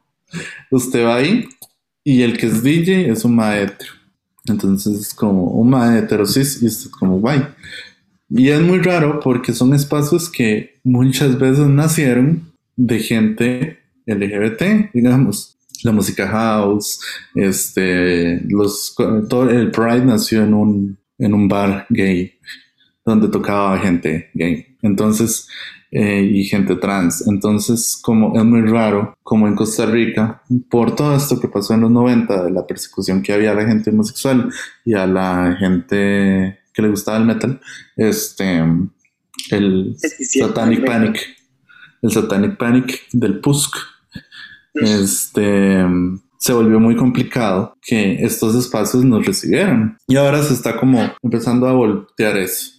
usted 0.71 1.05
va 1.05 1.17
ahí 1.17 1.49
y 2.05 2.23
el 2.23 2.37
que 2.39 2.47
es 2.47 2.63
DJ 2.63 3.11
es 3.11 3.25
un 3.25 3.37
maestro. 3.37 3.89
Entonces 4.47 5.01
es 5.01 5.15
como 5.15 5.45
un 5.45 5.71
maestro 5.71 6.27
cis 6.27 6.63
y 6.63 6.67
usted 6.67 6.91
como 6.91 7.21
guay. 7.21 7.47
Y 8.31 8.49
es 8.49 8.61
muy 8.61 8.79
raro 8.79 9.21
porque 9.21 9.53
son 9.53 9.75
espacios 9.75 10.31
que 10.31 10.81
muchas 10.85 11.39
veces 11.39 11.67
nacieron 11.67 12.53
de 12.77 13.01
gente 13.01 13.79
LGBT, 14.07 14.93
digamos. 14.95 15.59
La 15.85 15.93
música 15.93 16.29
house, 16.29 17.01
este, 17.35 18.41
los, 18.49 18.95
todo 19.29 19.49
el 19.49 19.71
Pride 19.71 20.05
nació 20.05 20.43
en 20.43 20.55
un, 20.55 20.99
en 21.19 21.35
un 21.35 21.49
bar 21.49 21.87
gay 21.91 22.35
donde 23.05 23.29
tocaba 23.29 23.79
gente 23.79 24.31
gay. 24.35 24.77
Entonces, 24.83 25.49
eh, 25.93 26.23
y 26.23 26.45
gente 26.45 26.77
trans. 26.77 27.27
Entonces, 27.27 27.99
como 28.01 28.39
es 28.39 28.45
muy 28.45 28.63
raro, 28.63 29.19
como 29.25 29.49
en 29.49 29.57
Costa 29.57 29.87
Rica, 29.87 30.41
por 30.71 30.95
todo 30.95 31.17
esto 31.17 31.41
que 31.41 31.49
pasó 31.49 31.75
en 31.75 31.81
los 31.81 31.91
90, 31.91 32.45
de 32.45 32.51
la 32.53 32.65
persecución 32.65 33.23
que 33.23 33.33
había 33.33 33.51
a 33.51 33.55
la 33.55 33.67
gente 33.67 33.91
homosexual 33.91 34.53
y 34.85 34.95
a 34.95 35.09
la 35.09 35.57
gente 35.59 36.61
que 36.73 36.83
le 36.83 36.89
gustaba 36.89 37.19
el 37.19 37.25
metal, 37.25 37.61
este, 37.97 38.65
el 39.51 39.97
Satanic 39.99 40.87
Panic, 40.87 41.37
el 42.03 42.13
Satanic 42.13 42.57
Panic 42.57 43.09
del 43.13 43.41
Pusk, 43.41 43.75
este, 44.75 45.85
se 46.39 46.53
volvió 46.53 46.81
muy 46.81 46.97
complicado 46.97 47.75
que 47.83 48.25
estos 48.25 48.55
espacios 48.55 49.05
nos 49.05 49.27
recibieran. 49.27 49.97
Y 50.07 50.17
ahora 50.17 50.43
se 50.43 50.55
está 50.55 50.77
como 50.77 51.13
empezando 51.23 51.69
a 51.69 51.73
voltear 51.73 52.37
eso. 52.37 52.73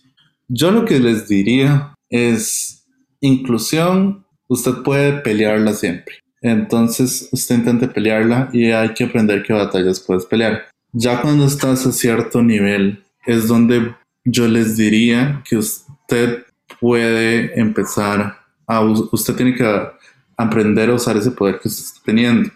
Yo 0.47 0.71
lo 0.71 0.85
que 0.85 0.99
les 0.99 1.27
diría 1.27 1.93
es 2.09 2.85
inclusión, 3.21 4.25
usted 4.47 4.73
puede 4.83 5.13
pelearla 5.13 5.73
siempre. 5.73 6.15
Entonces 6.41 7.29
usted 7.31 7.55
intente 7.55 7.87
pelearla 7.87 8.49
y 8.51 8.71
hay 8.71 8.93
que 8.93 9.05
aprender 9.05 9.43
qué 9.43 9.53
batallas 9.53 9.99
puedes 9.99 10.25
pelear. 10.25 10.65
Ya 10.91 11.21
cuando 11.21 11.45
estás 11.45 11.85
a 11.85 11.91
cierto 11.91 12.41
nivel 12.41 13.03
es 13.25 13.47
donde 13.47 13.95
yo 14.25 14.47
les 14.47 14.75
diría 14.75 15.41
que 15.47 15.57
usted 15.57 16.43
puede 16.79 17.59
empezar 17.59 18.39
a, 18.67 18.81
usted 18.81 19.35
tiene 19.35 19.55
que 19.55 19.63
aprender 20.37 20.89
a 20.89 20.95
usar 20.95 21.17
ese 21.17 21.31
poder 21.31 21.59
que 21.59 21.67
usted 21.67 21.83
está 21.83 21.99
teniendo. 22.05 22.49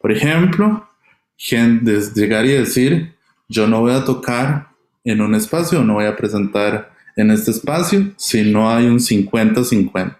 Por 0.00 0.12
ejemplo, 0.12 0.88
llegar 1.38 2.44
y 2.44 2.52
decir, 2.52 3.14
yo 3.48 3.66
no 3.66 3.80
voy 3.80 3.92
a 3.92 4.04
tocar 4.04 4.68
en 5.04 5.20
un 5.20 5.34
espacio, 5.34 5.82
no 5.82 5.94
voy 5.94 6.06
a 6.06 6.16
presentar 6.16 6.92
en 7.16 7.30
este 7.30 7.50
espacio 7.50 8.12
si 8.16 8.50
no 8.50 8.70
hay 8.70 8.86
un 8.86 8.98
50-50 8.98 10.16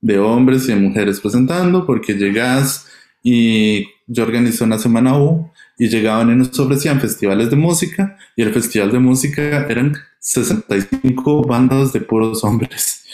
de 0.00 0.18
hombres 0.18 0.68
y 0.68 0.74
mujeres 0.74 1.20
presentando, 1.20 1.86
porque 1.86 2.14
llegas 2.14 2.86
y 3.22 3.86
yo 4.06 4.22
organizé 4.22 4.64
una 4.64 4.78
semana 4.78 5.18
U 5.18 5.50
y 5.78 5.88
llegaban 5.88 6.30
y 6.30 6.36
nos 6.36 6.58
ofrecían 6.58 7.00
festivales 7.00 7.50
de 7.50 7.56
música 7.56 8.16
y 8.36 8.42
el 8.42 8.52
festival 8.52 8.92
de 8.92 8.98
música 8.98 9.66
eran 9.68 9.96
65 10.20 11.42
bandas 11.42 11.92
de 11.92 12.00
puros 12.00 12.44
hombres. 12.44 13.02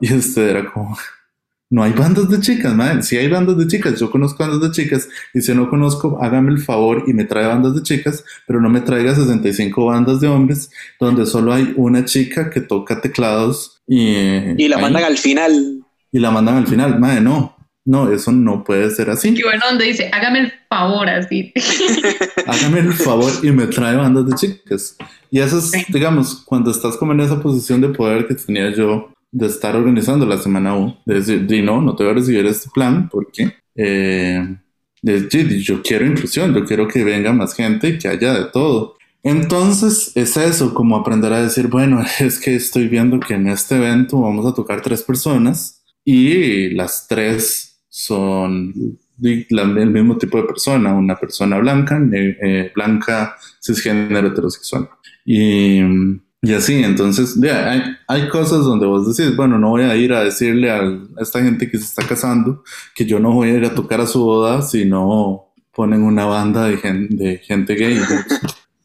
Y 0.00 0.12
este 0.12 0.50
era 0.50 0.70
como, 0.70 0.98
no 1.70 1.82
hay 1.82 1.92
bandas 1.92 2.28
de 2.28 2.40
chicas, 2.40 2.74
man. 2.74 3.02
Si 3.02 3.16
hay 3.16 3.28
bandas 3.28 3.56
de 3.56 3.66
chicas, 3.66 3.98
yo 3.98 4.10
conozco 4.10 4.44
bandas 4.44 4.60
de 4.60 4.70
chicas 4.70 5.08
y 5.32 5.40
si 5.40 5.54
no 5.54 5.68
conozco, 5.68 6.18
hágame 6.22 6.52
el 6.52 6.58
favor 6.58 7.04
y 7.06 7.12
me 7.12 7.24
trae 7.24 7.46
bandas 7.46 7.74
de 7.74 7.82
chicas, 7.82 8.24
pero 8.46 8.60
no 8.60 8.68
me 8.68 8.80
traiga 8.80 9.14
65 9.14 9.84
bandas 9.86 10.20
de 10.20 10.28
hombres 10.28 10.70
donde 11.00 11.26
solo 11.26 11.52
hay 11.52 11.72
una 11.76 12.04
chica 12.04 12.50
que 12.50 12.60
toca 12.60 13.00
teclados 13.00 13.82
y... 13.86 14.62
Y 14.62 14.68
la 14.68 14.78
mandan 14.78 15.04
al 15.04 15.18
final. 15.18 15.80
Y 16.12 16.18
la 16.18 16.30
mandan 16.30 16.56
al 16.56 16.66
final, 16.66 17.00
madre, 17.00 17.20
no. 17.20 17.56
No, 17.86 18.10
eso 18.10 18.32
no 18.32 18.64
puede 18.64 18.90
ser 18.90 19.10
así. 19.10 19.34
Qué 19.34 19.44
bueno, 19.44 19.62
donde 19.68 19.84
dice, 19.84 20.08
hágame 20.10 20.38
el 20.40 20.52
favor 20.70 21.06
así. 21.08 21.52
hágame 22.46 22.80
el 22.80 22.94
favor 22.94 23.30
y 23.42 23.50
me 23.50 23.66
trae 23.66 23.96
bandas 23.96 24.26
de 24.26 24.34
chicas. 24.36 24.96
Y 25.30 25.40
eso 25.40 25.58
es, 25.58 25.72
digamos, 25.88 26.42
cuando 26.46 26.70
estás 26.70 26.96
como 26.96 27.12
en 27.12 27.20
esa 27.20 27.42
posición 27.42 27.82
de 27.82 27.88
poder 27.88 28.26
que 28.26 28.34
tenía 28.36 28.72
yo 28.72 29.13
de 29.34 29.46
estar 29.46 29.74
organizando 29.74 30.24
la 30.24 30.38
semana 30.38 30.78
U, 30.78 30.96
de 31.04 31.14
decir, 31.16 31.44
di 31.44 31.60
no, 31.60 31.82
no 31.82 31.96
te 31.96 32.04
voy 32.04 32.12
a 32.12 32.14
recibir 32.14 32.46
este 32.46 32.70
plan 32.72 33.08
porque 33.08 33.52
eh, 33.74 34.56
yo 35.02 35.82
quiero 35.82 36.06
inclusión, 36.06 36.54
yo 36.54 36.64
quiero 36.64 36.86
que 36.86 37.02
venga 37.02 37.32
más 37.32 37.54
gente 37.54 37.98
que 37.98 38.06
haya 38.06 38.32
de 38.32 38.44
todo. 38.52 38.96
Entonces 39.24 40.12
es 40.14 40.36
eso, 40.36 40.72
como 40.72 40.96
aprender 40.96 41.32
a 41.32 41.42
decir, 41.42 41.66
bueno, 41.66 42.00
es 42.20 42.38
que 42.38 42.54
estoy 42.54 42.86
viendo 42.86 43.18
que 43.18 43.34
en 43.34 43.48
este 43.48 43.76
evento 43.76 44.20
vamos 44.20 44.46
a 44.46 44.54
tocar 44.54 44.80
tres 44.82 45.02
personas 45.02 45.84
y 46.04 46.70
las 46.70 47.08
tres 47.08 47.82
son 47.88 48.72
el 49.20 49.90
mismo 49.90 50.16
tipo 50.16 50.38
de 50.38 50.44
persona, 50.44 50.94
una 50.94 51.16
persona 51.16 51.58
blanca, 51.58 52.00
eh, 52.12 52.70
blanca, 52.72 53.36
cisgénero, 53.60 54.28
heterosexual. 54.28 54.88
Y, 55.24 55.80
y 56.44 56.52
así, 56.52 56.84
entonces, 56.84 57.38
hay, 57.42 57.82
hay, 58.06 58.28
cosas 58.28 58.64
donde 58.64 58.86
vos 58.86 59.16
decís, 59.16 59.34
bueno, 59.34 59.58
no 59.58 59.70
voy 59.70 59.82
a 59.82 59.96
ir 59.96 60.12
a 60.12 60.22
decirle 60.22 60.70
a 60.70 60.82
esta 61.18 61.42
gente 61.42 61.70
que 61.70 61.78
se 61.78 61.84
está 61.84 62.06
casando 62.06 62.62
que 62.94 63.06
yo 63.06 63.18
no 63.18 63.32
voy 63.32 63.48
a 63.48 63.54
ir 63.54 63.64
a 63.64 63.74
tocar 63.74 64.02
a 64.02 64.06
su 64.06 64.22
boda 64.22 64.60
si 64.60 64.84
no 64.84 65.54
ponen 65.72 66.02
una 66.02 66.26
banda 66.26 66.66
de, 66.66 66.76
de 67.10 67.38
gente 67.38 67.74
gay. 67.74 67.98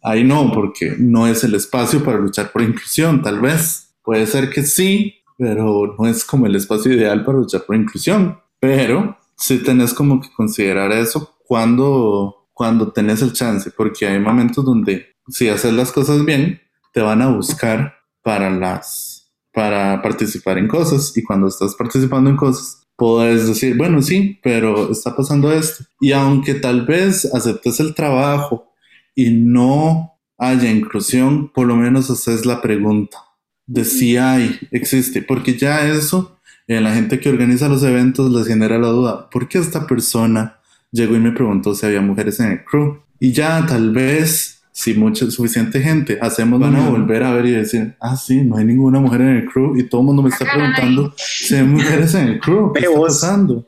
Ahí 0.01 0.24
no, 0.24 0.51
porque 0.53 0.95
no 0.97 1.28
es 1.28 1.43
el 1.43 1.53
espacio 1.53 2.01
para 2.03 2.18
luchar 2.18 2.51
por 2.51 2.62
inclusión, 2.62 3.22
tal 3.22 3.41
vez. 3.41 3.93
Puede 4.03 4.26
ser 4.26 4.49
que 4.49 4.64
sí, 4.64 5.16
pero 5.38 5.95
no 5.99 6.07
es 6.07 6.24
como 6.24 6.45
el 6.45 6.55
espacio 6.55 6.93
ideal 6.93 7.26
para 7.26 7.39
luchar 7.39 7.66
por 7.66 7.76
inclusión. 7.76 8.39
Pero 8.60 9.18
sí 9.36 9.57
tenés 9.57 9.93
como 9.93 10.22
que 10.22 10.32
considerar 10.32 10.93
eso 10.93 11.36
cuando, 11.45 12.47
cuando 12.53 12.93
tenés 12.93 13.22
el 13.22 13.34
chance, 13.34 13.70
porque 13.72 14.07
hay 14.07 14.20
momentos 14.20 14.64
donde 14.64 15.07
si 15.28 15.49
haces 15.49 15.74
las 15.74 15.91
cosas 15.91 16.24
bien, 16.24 16.62
te 16.94 17.02
van 17.02 17.22
a 17.22 17.30
buscar 17.30 17.96
para 18.22 18.50
las 18.50 19.32
para 19.52 20.02
participar 20.02 20.58
en 20.58 20.68
cosas 20.68 21.12
y 21.18 21.24
cuando 21.24 21.48
estás 21.48 21.76
participando 21.76 22.30
en 22.30 22.38
cosas 22.38 22.88
puedes 22.96 23.48
decir, 23.48 23.78
bueno, 23.78 24.02
sí, 24.02 24.40
pero 24.44 24.92
está 24.92 25.16
pasando 25.16 25.52
esto. 25.52 25.86
Y 26.02 26.12
aunque 26.12 26.54
tal 26.54 26.86
vez 26.86 27.26
aceptes 27.34 27.80
el 27.80 27.96
trabajo 27.96 28.74
y 29.16 29.32
no 29.32 30.20
haya 30.38 30.70
inclusión, 30.70 31.52
por 31.52 31.66
lo 31.66 31.76
menos 31.76 32.12
haces 32.12 32.46
la 32.46 32.62
pregunta 32.62 33.18
de 33.66 33.86
si 33.86 34.18
hay, 34.18 34.60
existe, 34.72 35.22
porque 35.22 35.58
ya 35.58 35.88
eso 35.88 36.40
eh, 36.68 36.82
la 36.82 36.94
gente 36.94 37.20
que 37.20 37.30
organiza 37.30 37.70
los 37.70 37.84
eventos 37.84 38.32
les 38.32 38.48
genera 38.48 38.78
la 38.78 38.90
duda, 38.90 39.30
¿por 39.30 39.48
qué 39.48 39.60
esta 39.60 39.88
persona 39.88 40.60
llegó 40.92 41.16
y 41.16 41.20
me 41.20 41.32
preguntó 41.32 41.74
si 41.74 41.86
había 41.86 42.02
mujeres 42.02 42.40
en 42.40 42.52
el 42.52 42.66
crew? 42.66 43.02
Y 43.20 43.32
ya 43.32 43.66
tal 43.66 43.92
vez, 43.92 44.59
si 44.80 44.93
mucha, 44.93 45.30
suficiente 45.30 45.82
gente 45.82 46.17
hacemos, 46.21 46.57
van 46.57 46.73
a 46.77 46.89
volver 46.89 47.21
a 47.23 47.34
ver 47.34 47.47
y 47.47 47.51
decir, 47.51 47.97
ah, 47.99 48.15
sí, 48.15 48.43
no 48.43 48.55
hay 48.55 48.63
ninguna 48.63 49.01
mujer 49.01 49.19
en 49.19 49.36
el 49.36 49.45
crew 49.45 49.77
y 49.77 49.84
todo 49.84 49.99
el 49.99 50.07
mundo 50.07 50.21
me 50.21 50.30
está 50.30 50.45
preguntando 50.45 51.13
si 51.17 51.55
hay 51.55 51.63
mujeres 51.63 52.15
en 52.15 52.27
el 52.30 52.39
crew, 52.39 52.71
¿qué 52.71 52.86
está 52.86 52.97
pasando? 52.97 53.67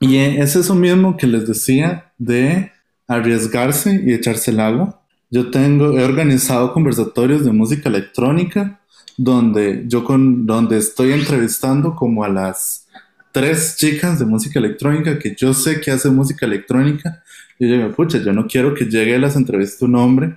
y 0.00 0.16
es 0.16 0.56
eso 0.56 0.74
mismo 0.74 1.18
que 1.18 1.26
les 1.26 1.46
decía 1.46 2.10
de 2.16 2.72
arriesgarse 3.06 4.02
y 4.02 4.14
echarse 4.14 4.50
el 4.50 4.60
agua. 4.60 5.02
Yo 5.30 5.50
tengo, 5.50 5.98
he 5.98 6.02
organizado 6.02 6.72
conversatorios 6.72 7.44
de 7.44 7.52
música 7.52 7.90
electrónica 7.90 8.80
donde 9.18 9.84
yo 9.88 10.04
con, 10.04 10.46
donde 10.46 10.78
estoy 10.78 11.12
entrevistando 11.12 11.94
como 11.94 12.24
a 12.24 12.30
las 12.30 12.86
tres 13.30 13.76
chicas 13.76 14.18
de 14.18 14.24
música 14.24 14.58
electrónica 14.58 15.18
que 15.18 15.36
yo 15.36 15.52
sé 15.52 15.82
que 15.82 15.90
hacen 15.90 16.16
música 16.16 16.46
electrónica. 16.46 17.22
Yo 17.58 17.68
digo, 17.68 17.90
pucha, 17.92 18.18
yo 18.18 18.32
no 18.32 18.46
quiero 18.46 18.74
que 18.74 18.84
llegue 18.84 19.16
a 19.16 19.18
las 19.18 19.36
entrevistas 19.36 19.82
un 19.82 19.96
hombre 19.96 20.36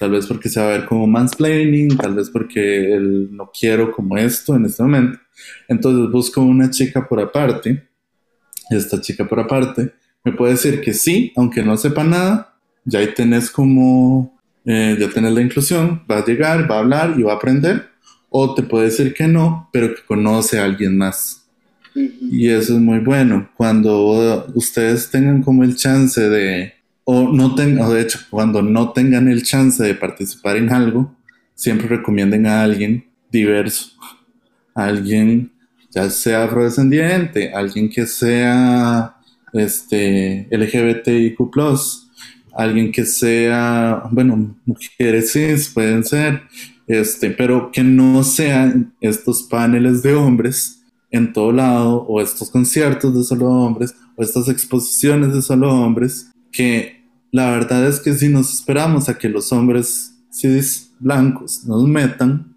tal 0.00 0.12
vez 0.12 0.26
porque 0.26 0.48
se 0.48 0.58
va 0.58 0.66
a 0.66 0.78
ver 0.78 0.86
como 0.86 1.06
mansplaining, 1.06 1.94
tal 1.98 2.14
vez 2.14 2.30
porque 2.30 2.94
él 2.94 3.28
no 3.32 3.50
quiero 3.52 3.92
como 3.92 4.16
esto 4.16 4.56
en 4.56 4.64
este 4.64 4.82
momento. 4.82 5.18
Entonces 5.68 6.10
busco 6.10 6.40
una 6.40 6.70
chica 6.70 7.06
por 7.06 7.20
aparte, 7.20 7.86
esta 8.70 8.98
chica 8.98 9.28
por 9.28 9.40
aparte 9.40 9.92
me 10.24 10.32
puede 10.32 10.52
decir 10.52 10.80
que 10.80 10.94
sí, 10.94 11.32
aunque 11.36 11.62
no 11.62 11.76
sepa 11.76 12.02
nada, 12.02 12.54
ya 12.84 13.00
ahí 13.00 13.12
tenés 13.14 13.50
como, 13.50 14.40
eh, 14.64 14.96
ya 14.98 15.10
tenés 15.10 15.32
la 15.32 15.42
inclusión, 15.42 16.02
va 16.10 16.18
a 16.18 16.24
llegar, 16.24 16.70
va 16.70 16.76
a 16.76 16.78
hablar 16.80 17.14
y 17.18 17.22
va 17.22 17.32
a 17.32 17.36
aprender, 17.36 17.90
o 18.30 18.54
te 18.54 18.62
puede 18.62 18.86
decir 18.86 19.12
que 19.12 19.26
no, 19.26 19.68
pero 19.70 19.94
que 19.94 20.02
conoce 20.06 20.58
a 20.58 20.64
alguien 20.64 20.96
más. 20.96 21.39
Y 22.30 22.48
eso 22.48 22.74
es 22.74 22.80
muy 22.80 22.98
bueno. 22.98 23.50
Cuando 23.56 24.46
ustedes 24.54 25.10
tengan 25.10 25.42
como 25.42 25.64
el 25.64 25.76
chance 25.76 26.28
de, 26.28 26.72
o 27.04 27.28
no 27.32 27.54
tengan, 27.54 27.86
o 27.86 27.92
de 27.92 28.02
hecho, 28.02 28.18
cuando 28.30 28.62
no 28.62 28.92
tengan 28.92 29.28
el 29.28 29.42
chance 29.42 29.82
de 29.82 29.94
participar 29.94 30.56
en 30.56 30.72
algo, 30.72 31.14
siempre 31.54 31.88
recomienden 31.88 32.46
a 32.46 32.62
alguien 32.62 33.04
diverso, 33.30 33.92
alguien 34.74 35.52
ya 35.90 36.08
sea 36.08 36.44
afrodescendiente, 36.44 37.52
alguien 37.52 37.90
que 37.90 38.06
sea 38.06 39.16
este, 39.52 40.46
LGBTIQ, 40.50 41.38
alguien 42.52 42.92
que 42.92 43.04
sea, 43.04 44.04
bueno, 44.10 44.56
mujeres 44.64 45.32
cis 45.32 45.68
pueden 45.68 46.04
ser, 46.04 46.42
este, 46.86 47.30
pero 47.30 47.70
que 47.72 47.82
no 47.82 48.22
sean 48.22 48.94
estos 49.00 49.42
paneles 49.44 50.02
de 50.02 50.14
hombres 50.14 50.79
en 51.10 51.32
todo 51.32 51.52
lado, 51.52 52.02
o 52.02 52.20
estos 52.20 52.50
conciertos 52.50 53.14
de 53.14 53.24
solo 53.24 53.48
hombres, 53.48 53.94
o 54.16 54.22
estas 54.22 54.48
exposiciones 54.48 55.32
de 55.32 55.42
solo 55.42 55.72
hombres, 55.72 56.30
que 56.52 57.04
la 57.32 57.50
verdad 57.50 57.86
es 57.86 58.00
que 58.00 58.14
si 58.14 58.28
nos 58.28 58.52
esperamos 58.52 59.08
a 59.08 59.18
que 59.18 59.28
los 59.28 59.52
hombres 59.52 60.14
cis 60.30 60.92
blancos 60.98 61.64
nos 61.64 61.86
metan, 61.86 62.54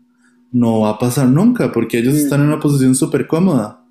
no 0.51 0.81
va 0.81 0.91
a 0.91 0.99
pasar 0.99 1.27
nunca, 1.27 1.71
porque 1.71 1.99
ellos 1.99 2.13
están 2.13 2.41
en 2.41 2.47
una 2.47 2.59
posición 2.59 2.95
súper 2.95 3.27
cómoda. 3.27 3.83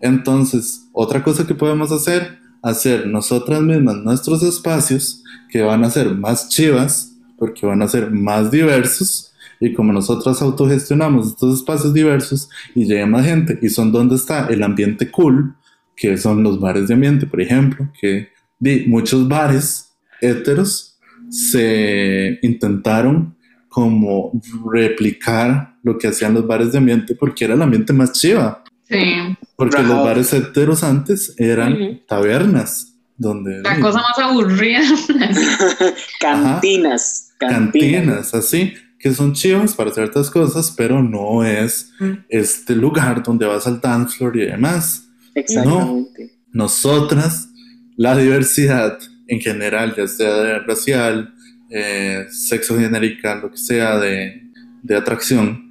Entonces, 0.00 0.88
otra 0.92 1.22
cosa 1.24 1.46
que 1.46 1.54
podemos 1.54 1.90
hacer, 1.90 2.38
hacer 2.62 3.06
nosotras 3.06 3.60
mismas 3.62 3.96
nuestros 3.96 4.42
espacios 4.42 5.22
que 5.50 5.62
van 5.62 5.84
a 5.84 5.90
ser 5.90 6.14
más 6.14 6.48
chivas, 6.48 7.12
porque 7.36 7.66
van 7.66 7.82
a 7.82 7.88
ser 7.88 8.10
más 8.10 8.50
diversos, 8.50 9.32
y 9.60 9.72
como 9.72 9.92
nosotros 9.92 10.40
autogestionamos 10.42 11.28
estos 11.28 11.58
espacios 11.60 11.92
diversos 11.92 12.48
y 12.74 12.84
llega 12.84 13.06
más 13.06 13.24
gente, 13.24 13.58
y 13.62 13.68
son 13.68 13.92
donde 13.92 14.16
está 14.16 14.46
el 14.48 14.62
ambiente 14.62 15.10
cool, 15.10 15.54
que 15.96 16.16
son 16.18 16.42
los 16.42 16.60
bares 16.60 16.88
de 16.88 16.94
ambiente, 16.94 17.26
por 17.26 17.40
ejemplo, 17.40 17.88
que 18.00 18.28
di, 18.58 18.84
muchos 18.86 19.28
bares 19.28 19.94
heteros 20.20 20.98
se 21.30 22.38
intentaron 22.42 23.36
como 23.68 24.32
replicar 24.72 25.74
lo 25.82 25.98
que 25.98 26.08
hacían 26.08 26.34
los 26.34 26.46
bares 26.46 26.72
de 26.72 26.78
ambiente 26.78 27.14
porque 27.14 27.44
era 27.44 27.54
el 27.54 27.62
ambiente 27.62 27.92
más 27.92 28.12
chiva. 28.12 28.62
Sí. 28.88 29.36
Porque 29.56 29.82
los 29.82 30.04
bares 30.04 30.32
heteros 30.32 30.84
antes 30.84 31.34
eran 31.38 32.02
tabernas 32.06 32.94
donde, 33.16 33.62
la 33.62 33.80
cosa 33.80 34.00
más 34.00 34.18
aburrida. 34.18 34.80
cantinas, 36.20 37.32
cantinas. 37.38 38.34
así, 38.34 38.74
que 39.04 39.12
son 39.12 39.34
chivas 39.34 39.74
para 39.74 39.92
ciertas 39.92 40.30
cosas, 40.30 40.72
pero 40.74 41.02
no 41.02 41.44
es 41.44 41.92
mm. 42.00 42.12
este 42.30 42.74
lugar 42.74 43.22
donde 43.22 43.44
vas 43.44 43.66
al 43.66 43.78
dance 43.78 44.16
floor 44.16 44.34
y 44.38 44.46
demás. 44.46 45.10
Exactamente. 45.34 46.38
nosotras, 46.50 47.50
la 47.98 48.16
diversidad 48.16 48.98
en 49.28 49.40
general, 49.40 49.94
ya 49.94 50.08
sea 50.08 50.36
de 50.36 50.58
racial, 50.60 51.34
eh, 51.68 52.24
sexo 52.30 52.78
genérica, 52.78 53.34
lo 53.34 53.50
que 53.50 53.58
sea 53.58 53.98
de, 53.98 54.42
de 54.82 54.96
atracción, 54.96 55.70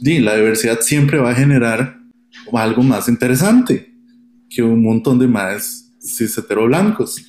y 0.00 0.20
la 0.20 0.34
diversidad 0.34 0.80
siempre 0.80 1.18
va 1.18 1.32
a 1.32 1.34
generar 1.34 2.00
algo 2.50 2.82
más 2.82 3.10
interesante 3.10 3.92
que 4.48 4.62
un 4.62 4.82
montón 4.82 5.18
de 5.18 5.28
más 5.28 5.92
cis 6.00 6.42
blancos 6.48 7.22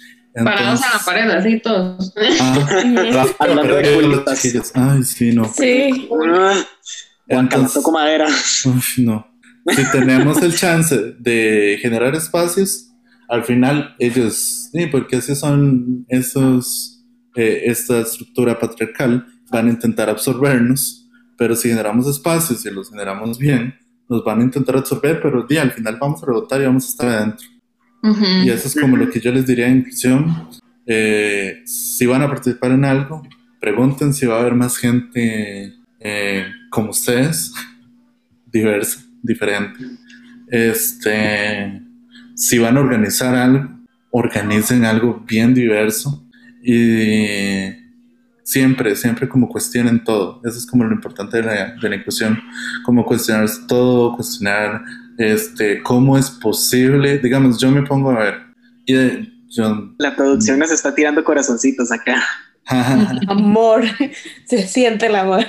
Parados 0.43 0.81
en 0.83 0.91
la 0.91 0.99
pared, 1.05 1.29
así 1.29 1.59
todos. 1.61 2.13
Ah, 2.41 3.25
Hablando 3.39 3.75
de 3.75 4.23
Ay, 4.73 5.03
sí, 5.03 5.31
no. 5.33 5.45
Sí. 5.45 6.09
Entonces, 7.27 7.73
toco 7.73 7.91
madera. 7.91 8.27
no. 8.97 9.27
Si 9.67 9.91
tenemos 9.91 10.41
el 10.43 10.55
chance 10.55 11.15
de 11.17 11.79
generar 11.81 12.13
espacios, 12.15 12.91
al 13.27 13.43
final 13.43 13.95
ellos, 13.97 14.69
sí, 14.71 14.86
porque 14.88 15.15
así 15.15 15.36
son 15.36 16.05
esos, 16.09 17.03
eh, 17.36 17.63
esta 17.65 17.99
estructura 18.01 18.59
patriarcal, 18.59 19.25
van 19.51 19.67
a 19.67 19.71
intentar 19.71 20.09
absorbernos, 20.09 21.09
pero 21.38 21.55
si 21.55 21.69
generamos 21.69 22.07
espacios 22.07 22.65
y 22.65 22.69
los 22.69 22.89
generamos 22.89 23.39
bien, 23.39 23.73
nos 24.07 24.23
van 24.23 24.41
a 24.41 24.43
intentar 24.43 24.77
absorber, 24.77 25.19
pero 25.21 25.47
al 25.49 25.71
final 25.71 25.97
vamos 25.99 26.21
a 26.21 26.27
rebotar 26.27 26.61
y 26.61 26.65
vamos 26.65 26.86
a 26.86 26.89
estar 26.89 27.09
adentro. 27.09 27.47
Y 28.43 28.49
eso 28.49 28.68
es 28.68 28.76
como 28.76 28.97
lo 28.97 29.10
que 29.10 29.20
yo 29.20 29.32
les 29.32 29.47
diría 29.47 29.68
en 29.68 29.78
inclusión. 29.78 30.49
Eh, 30.86 31.64
si 31.66 32.06
van 32.06 32.22
a 32.22 32.28
participar 32.28 32.72
en 32.72 32.86
algo, 32.86 33.24
pregunten 33.60 34.14
si 34.14 34.26
va 34.26 34.38
a 34.38 34.41
haber 34.41 34.53
más 34.53 34.78
gente 34.78 35.74
eh, 35.99 36.45
como 36.70 36.91
ustedes, 36.91 37.53
diversa, 38.51 39.03
diferente. 39.24 39.80
Este, 40.47 41.82
si 42.36 42.60
van 42.60 42.78
a 42.78 42.82
organizar 42.82 43.34
algo, 43.36 43.70
organicen 44.12 44.86
algo 44.86 45.24
bien 45.28 45.53
diverso 45.53 46.24
y 46.64 47.74
siempre, 48.43 48.95
siempre 48.95 49.28
como 49.28 49.49
cuestionen 49.49 50.03
todo. 50.03 50.41
Eso 50.45 50.58
es 50.58 50.66
como 50.66 50.84
lo 50.84 50.93
importante 50.93 51.38
de 51.38 51.43
la, 51.43 51.76
de 51.76 51.89
la 51.89 51.95
inclusión, 51.95 52.39
como 52.84 53.03
cuestionar 53.03 53.49
todo, 53.68 54.16
cuestionar 54.16 54.84
este, 55.18 55.82
cómo 55.82 56.18
es 56.18 56.30
posible, 56.30 57.18
digamos, 57.20 57.59
yo 57.59 57.72
me 57.72 57.84
pongo 57.84 58.11
a 58.11 58.20
ver, 58.20 58.36
y 58.86 58.93
yo, 59.49 59.93
la 59.97 60.16
producción 60.16 60.59
nos 60.59 60.72
está 60.72 60.93
tirando 60.93 61.24
corazoncitos 61.24 61.91
acá. 61.91 62.24
amor, 63.28 63.84
se 64.45 64.68
siente 64.68 65.05
el 65.05 65.16
amor. 65.16 65.45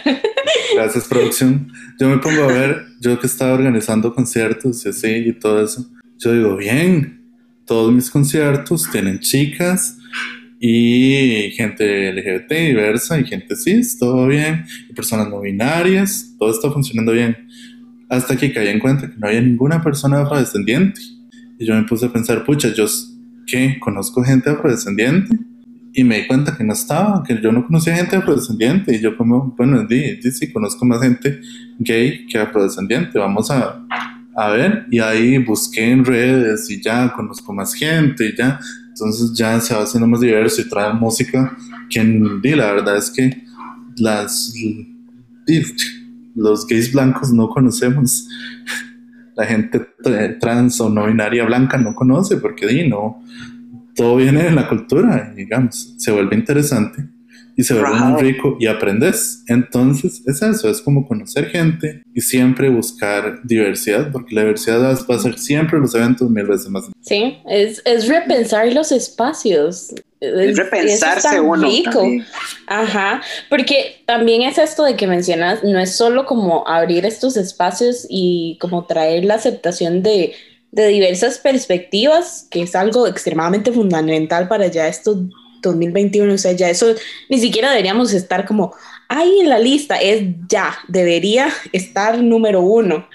Gracias, 0.74 1.08
producción. 1.08 1.72
Yo 1.98 2.08
me 2.08 2.18
pongo 2.18 2.44
a 2.44 2.48
ver, 2.48 2.84
yo 3.00 3.18
que 3.18 3.26
estaba 3.26 3.54
organizando 3.54 4.14
conciertos 4.14 4.84
y 4.84 4.90
así 4.90 5.08
y 5.08 5.32
todo 5.32 5.64
eso, 5.64 5.86
yo 6.18 6.32
digo, 6.32 6.56
bien, 6.56 7.24
todos 7.64 7.92
mis 7.92 8.10
conciertos 8.10 8.88
tienen 8.90 9.18
chicas 9.20 9.96
y 10.60 11.50
gente 11.56 12.12
LGBT 12.12 12.52
diversa 12.52 13.18
y 13.18 13.24
gente 13.24 13.56
cis, 13.56 13.98
todo 13.98 14.26
bien, 14.26 14.64
y 14.88 14.92
personas 14.92 15.28
no 15.28 15.40
binarias, 15.40 16.34
todo 16.38 16.50
está 16.50 16.70
funcionando 16.70 17.12
bien 17.12 17.36
hasta 18.08 18.36
que 18.36 18.52
caí 18.52 18.68
en 18.68 18.80
cuenta 18.80 19.10
que 19.10 19.16
no 19.16 19.26
había 19.26 19.40
ninguna 19.40 19.82
persona 19.82 20.20
afrodescendiente. 20.20 21.00
Y 21.58 21.66
yo 21.66 21.74
me 21.74 21.84
puse 21.84 22.06
a 22.06 22.12
pensar, 22.12 22.44
pucha, 22.44 22.72
yo 22.72 22.86
que 23.46 23.78
conozco 23.80 24.22
gente 24.22 24.50
afrodescendiente. 24.50 25.36
Y 25.92 26.04
me 26.04 26.20
di 26.20 26.26
cuenta 26.26 26.56
que 26.56 26.62
no 26.62 26.74
estaba, 26.74 27.22
que 27.22 27.40
yo 27.40 27.52
no 27.52 27.64
conocía 27.64 27.96
gente 27.96 28.16
afrodescendiente. 28.16 28.94
Y 28.94 29.00
yo 29.00 29.16
como, 29.16 29.54
bueno, 29.56 29.84
di 29.84 30.20
sí, 30.30 30.52
conozco 30.52 30.84
más 30.84 31.00
gente 31.00 31.40
gay 31.78 32.26
que 32.26 32.38
afrodescendiente, 32.38 33.18
vamos 33.18 33.50
a, 33.50 33.82
a 34.36 34.50
ver, 34.50 34.86
y 34.90 34.98
ahí 34.98 35.38
busqué 35.38 35.90
en 35.90 36.04
redes 36.04 36.70
y 36.70 36.82
ya 36.82 37.12
conozco 37.12 37.52
más 37.52 37.72
gente 37.74 38.28
y 38.28 38.36
ya, 38.36 38.60
entonces 38.88 39.32
ya 39.34 39.58
se 39.60 39.74
va 39.74 39.82
haciendo 39.82 40.06
más 40.06 40.20
diverso 40.20 40.60
y 40.60 40.68
trae 40.68 40.92
música 40.92 41.56
que, 41.88 42.02
la 42.02 42.72
verdad 42.72 42.96
es 42.98 43.10
que 43.10 43.44
las, 43.96 44.52
los 46.36 46.66
gays 46.66 46.92
blancos 46.92 47.32
no 47.32 47.48
conocemos. 47.48 48.28
La 49.34 49.44
gente 49.44 49.80
trans 50.40 50.80
o 50.80 50.88
no 50.88 51.06
binaria 51.06 51.44
blanca 51.44 51.76
no 51.76 51.94
conoce 51.94 52.36
porque 52.36 52.66
di, 52.66 52.88
no, 52.88 53.22
todo 53.94 54.16
viene 54.16 54.44
de 54.44 54.50
la 54.52 54.68
cultura, 54.68 55.32
digamos, 55.34 55.94
se 55.98 56.12
vuelve 56.12 56.36
interesante 56.36 57.04
y 57.56 57.62
se 57.62 57.74
vuelve 57.74 57.98
muy 57.98 58.22
rico 58.22 58.56
y 58.60 58.66
aprendes. 58.66 59.42
Entonces, 59.48 60.22
es 60.26 60.42
eso, 60.42 60.68
es 60.68 60.80
como 60.82 61.06
conocer 61.08 61.46
gente 61.46 62.02
y 62.14 62.20
siempre 62.20 62.68
buscar 62.68 63.40
diversidad, 63.44 64.12
porque 64.12 64.34
la 64.34 64.42
diversidad 64.42 64.98
va 65.10 65.14
a 65.14 65.18
ser 65.18 65.38
siempre 65.38 65.80
los 65.80 65.94
eventos 65.94 66.30
mil 66.30 66.46
veces 66.46 66.68
más. 66.68 66.84
Sí, 67.00 67.38
es, 67.48 67.82
es 67.84 68.08
repensar 68.08 68.72
los 68.72 68.92
espacios. 68.92 69.94
Es, 70.20 70.56
repensarse 70.56 71.40
uno. 71.40 71.68
Ajá, 72.66 73.22
porque 73.50 74.02
también 74.06 74.42
es 74.42 74.58
esto 74.58 74.84
de 74.84 74.96
que 74.96 75.06
mencionas, 75.06 75.62
no 75.62 75.78
es 75.78 75.96
solo 75.96 76.24
como 76.24 76.66
abrir 76.66 77.04
estos 77.04 77.36
espacios 77.36 78.06
y 78.08 78.56
como 78.60 78.86
traer 78.86 79.24
la 79.24 79.34
aceptación 79.34 80.02
de, 80.02 80.34
de 80.72 80.88
diversas 80.88 81.38
perspectivas, 81.38 82.46
que 82.50 82.62
es 82.62 82.74
algo 82.74 83.06
extremadamente 83.06 83.72
fundamental 83.72 84.48
para 84.48 84.68
ya 84.68 84.88
estos 84.88 85.18
2021, 85.62 86.32
o 86.32 86.38
sea, 86.38 86.52
ya 86.52 86.70
eso 86.70 86.94
ni 87.28 87.38
siquiera 87.38 87.70
deberíamos 87.70 88.12
estar 88.12 88.46
como 88.46 88.74
ahí 89.08 89.40
en 89.40 89.48
la 89.48 89.58
lista, 89.58 89.96
es 89.96 90.22
ya, 90.48 90.78
debería 90.88 91.48
estar 91.72 92.18
número 92.22 92.60
uno. 92.60 93.06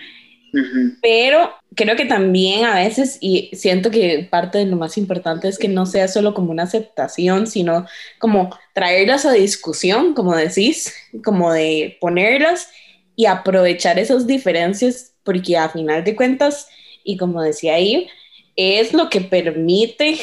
Pero 1.01 1.49
creo 1.75 1.95
que 1.95 2.05
también 2.05 2.65
a 2.65 2.75
veces, 2.75 3.17
y 3.21 3.49
siento 3.53 3.91
que 3.91 4.27
parte 4.29 4.57
de 4.57 4.65
lo 4.65 4.75
más 4.75 4.97
importante 4.97 5.47
es 5.47 5.57
que 5.57 5.67
no 5.67 5.85
sea 5.85 6.07
solo 6.07 6.33
como 6.33 6.51
una 6.51 6.63
aceptación, 6.63 7.47
sino 7.47 7.85
como 8.19 8.49
traerlas 8.73 9.25
a 9.25 9.31
discusión, 9.31 10.13
como 10.13 10.35
decís, 10.35 10.93
como 11.23 11.51
de 11.53 11.97
ponerlas 12.01 12.69
y 13.15 13.25
aprovechar 13.25 13.99
esas 13.99 14.27
diferencias, 14.27 15.13
porque 15.23 15.57
a 15.57 15.69
final 15.69 16.03
de 16.03 16.15
cuentas, 16.15 16.67
y 17.03 17.17
como 17.17 17.41
decía 17.41 17.75
ahí, 17.75 18.07
es 18.55 18.93
lo 18.93 19.09
que 19.09 19.21
permite 19.21 20.17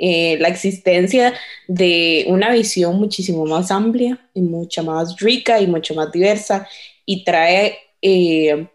eh, 0.00 0.36
la 0.40 0.48
existencia 0.48 1.34
de 1.68 2.24
una 2.28 2.50
visión 2.52 2.96
muchísimo 2.96 3.46
más 3.46 3.70
amplia 3.70 4.18
y 4.34 4.40
mucho 4.42 4.82
más 4.82 5.18
rica 5.20 5.60
y 5.60 5.66
mucho 5.66 5.94
más 5.94 6.10
diversa 6.12 6.68
y 7.04 7.24
trae 7.24 7.78
eh, 8.02 8.68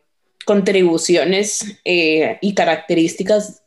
contribuciones 0.46 1.78
eh, 1.86 2.38
y 2.42 2.54
características 2.54 3.62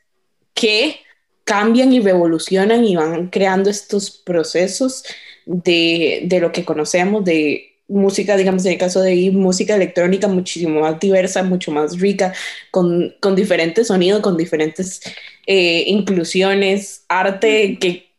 que 0.55 1.01
cambian 1.45 1.93
y 1.93 2.01
revolucionan 2.01 2.85
y 2.85 2.97
van 2.97 3.29
creando 3.29 3.71
estos 3.71 4.11
procesos 4.11 5.05
de, 5.45 6.23
de 6.25 6.41
lo 6.41 6.51
que 6.53 6.65
conocemos, 6.65 7.25
de 7.25 7.77
música, 7.89 8.37
digamos 8.37 8.65
en 8.67 8.73
el 8.73 8.79
caso 8.79 9.01
de 9.01 9.31
música 9.31 9.77
electrónica 9.77 10.27
muchísimo 10.29 10.81
más 10.81 10.99
diversa, 10.99 11.43
mucho 11.43 11.71
más 11.71 11.99
rica, 12.01 12.35
con, 12.71 13.15
con 13.21 13.37
diferentes 13.37 13.87
sonidos, 13.89 14.23
con 14.23 14.37
diferentes 14.37 15.01
eh, 15.47 15.85
inclusiones, 15.87 17.05
arte 17.09 17.79
que 17.81 18.11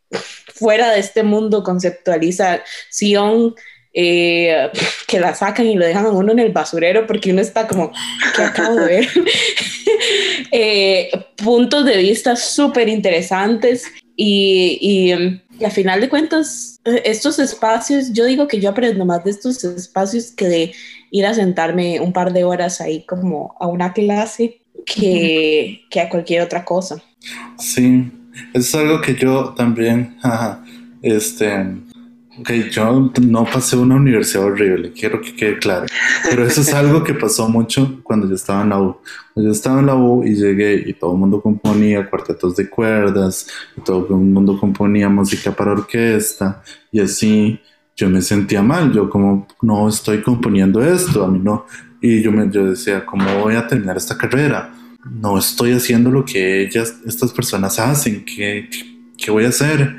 fuera 0.54 0.92
de 0.92 1.00
este 1.00 1.24
mundo 1.24 1.64
conceptualización 1.64 3.56
eh, 4.00 4.70
que 5.08 5.20
la 5.20 5.34
sacan 5.34 5.66
y 5.66 5.76
lo 5.76 5.84
dejan 5.84 6.06
a 6.06 6.12
uno 6.12 6.32
en 6.32 6.38
el 6.38 6.52
basurero 6.52 7.08
porque 7.08 7.32
uno 7.32 7.42
está 7.42 7.68
como, 7.68 7.92
¿qué 8.36 8.44
acabo 8.44 8.76
de 8.76 8.86
ver? 8.86 9.10
Eh, 10.52 11.10
puntos 11.38 11.86
de 11.86 11.98
vista 11.98 12.36
súper 12.36 12.90
interesantes 12.90 13.86
y, 14.16 14.78
y, 14.82 15.42
y, 15.60 15.66
a 15.66 15.72
final 15.72 16.02
de 16.02 16.10
cuentas, 16.10 16.80
estos 16.84 17.40
espacios, 17.40 18.14
yo 18.14 18.26
digo 18.26 18.48
que 18.48 18.60
yo 18.60 18.70
aprendo 18.70 19.06
más 19.06 19.24
de 19.24 19.32
estos 19.32 19.64
espacios 19.64 20.32
que 20.32 20.48
de 20.48 20.74
ir 21.10 21.26
a 21.26 21.34
sentarme 21.34 22.00
un 22.00 22.14
par 22.14 22.34
de 22.34 22.44
horas 22.44 22.82
ahí 22.82 23.06
como 23.06 23.56
a 23.60 23.68
una 23.68 23.94
clase 23.94 24.62
que, 24.86 25.86
que 25.90 26.02
a 26.02 26.10
cualquier 26.10 26.42
otra 26.42 26.64
cosa. 26.64 27.02
Sí, 27.58 28.12
es 28.54 28.76
algo 28.76 29.02
que 29.02 29.16
yo 29.16 29.54
también, 29.56 30.18
este, 31.02 31.66
Ok, 32.40 32.52
yo 32.70 33.12
no 33.22 33.46
pasé 33.46 33.76
una 33.78 33.96
universidad 33.96 34.46
horrible, 34.46 34.92
quiero 34.92 35.20
que 35.22 35.36
quede 35.36 35.58
claro. 35.58 35.88
Pero 36.30 36.46
eso 36.46 36.62
es 36.62 36.72
algo 36.72 37.04
que 37.04 37.16
pasó 37.16 37.50
mucho 37.50 38.00
cuando 38.04 38.28
yo 38.28 38.36
estaba 38.36 38.62
en 38.62 38.70
la 38.70 38.80
U. 38.80 38.98
Cuando 39.34 39.50
yo 39.50 39.52
estaba 39.52 39.80
en 39.80 39.88
la 39.88 39.96
U 39.96 40.24
y 40.24 40.36
llegué 40.36 40.84
y 40.86 40.94
todo 40.94 41.14
el 41.14 41.18
mundo 41.18 41.42
componía 41.42 42.08
cuartetos 42.08 42.56
de 42.56 42.70
cuerdas, 42.70 43.48
todo 43.84 44.06
el 44.10 44.16
mundo 44.22 44.60
componía 44.60 45.10
música 45.10 45.52
para 45.52 45.72
orquesta, 45.72 46.62
y 46.92 47.00
así 47.00 47.60
yo 47.96 48.08
me 48.08 48.22
sentía 48.22 48.62
mal. 48.62 48.94
Yo, 48.94 49.10
como 49.10 49.48
no 49.64 49.90
estoy 49.90 50.22
componiendo 50.22 50.84
esto, 50.84 51.24
a 51.24 51.28
mí 51.28 51.40
no. 51.42 51.66
Y 52.02 52.22
yo, 52.22 52.32
me, 52.32 52.52
yo 52.52 52.70
decía, 52.70 53.04
¿cómo 53.04 53.26
voy 53.40 53.56
a 53.56 53.68
terminar 53.68 53.98
esta 53.98 54.16
carrera? 54.16 54.72
No 55.10 55.40
estoy 55.40 55.72
haciendo 55.72 56.12
lo 56.12 56.24
que 56.24 56.62
ellas, 56.62 56.98
estas 57.04 57.32
personas 57.32 57.80
hacen. 57.80 58.24
¿Qué, 58.24 58.70
qué 59.18 59.32
voy 59.32 59.46
a 59.46 59.50
hacer? 59.50 59.96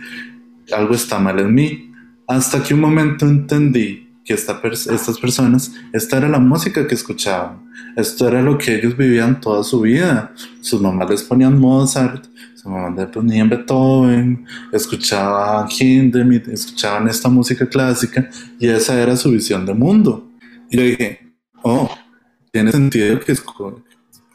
Algo 0.70 0.94
está 0.94 1.18
mal 1.18 1.40
en 1.40 1.52
mí 1.52 1.87
hasta 2.28 2.62
que 2.62 2.74
un 2.74 2.80
momento 2.80 3.26
entendí 3.26 4.06
que 4.24 4.34
esta 4.34 4.60
estas 4.62 5.18
personas, 5.18 5.72
esta 5.94 6.18
era 6.18 6.28
la 6.28 6.38
música 6.38 6.86
que 6.86 6.94
escuchaban, 6.94 7.66
esto 7.96 8.28
era 8.28 8.42
lo 8.42 8.58
que 8.58 8.76
ellos 8.76 8.94
vivían 8.94 9.40
toda 9.40 9.64
su 9.64 9.80
vida. 9.80 10.34
Sus 10.60 10.80
mamás 10.82 11.08
les 11.08 11.22
ponían 11.22 11.58
Mozart, 11.58 12.26
sus 12.54 12.66
mamás 12.66 12.94
les 12.96 13.06
ponían 13.06 13.48
Beethoven, 13.48 14.46
escuchaban 14.70 15.68
Hindemith, 15.70 16.46
escuchaban 16.48 17.08
esta 17.08 17.30
música 17.30 17.66
clásica 17.66 18.28
y 18.60 18.68
esa 18.68 19.00
era 19.00 19.16
su 19.16 19.30
visión 19.30 19.64
de 19.64 19.72
mundo. 19.72 20.30
Y 20.70 20.76
yo 20.76 20.82
dije, 20.82 21.34
oh, 21.62 21.90
tiene 22.52 22.70
sentido 22.70 23.18
que 23.20 23.34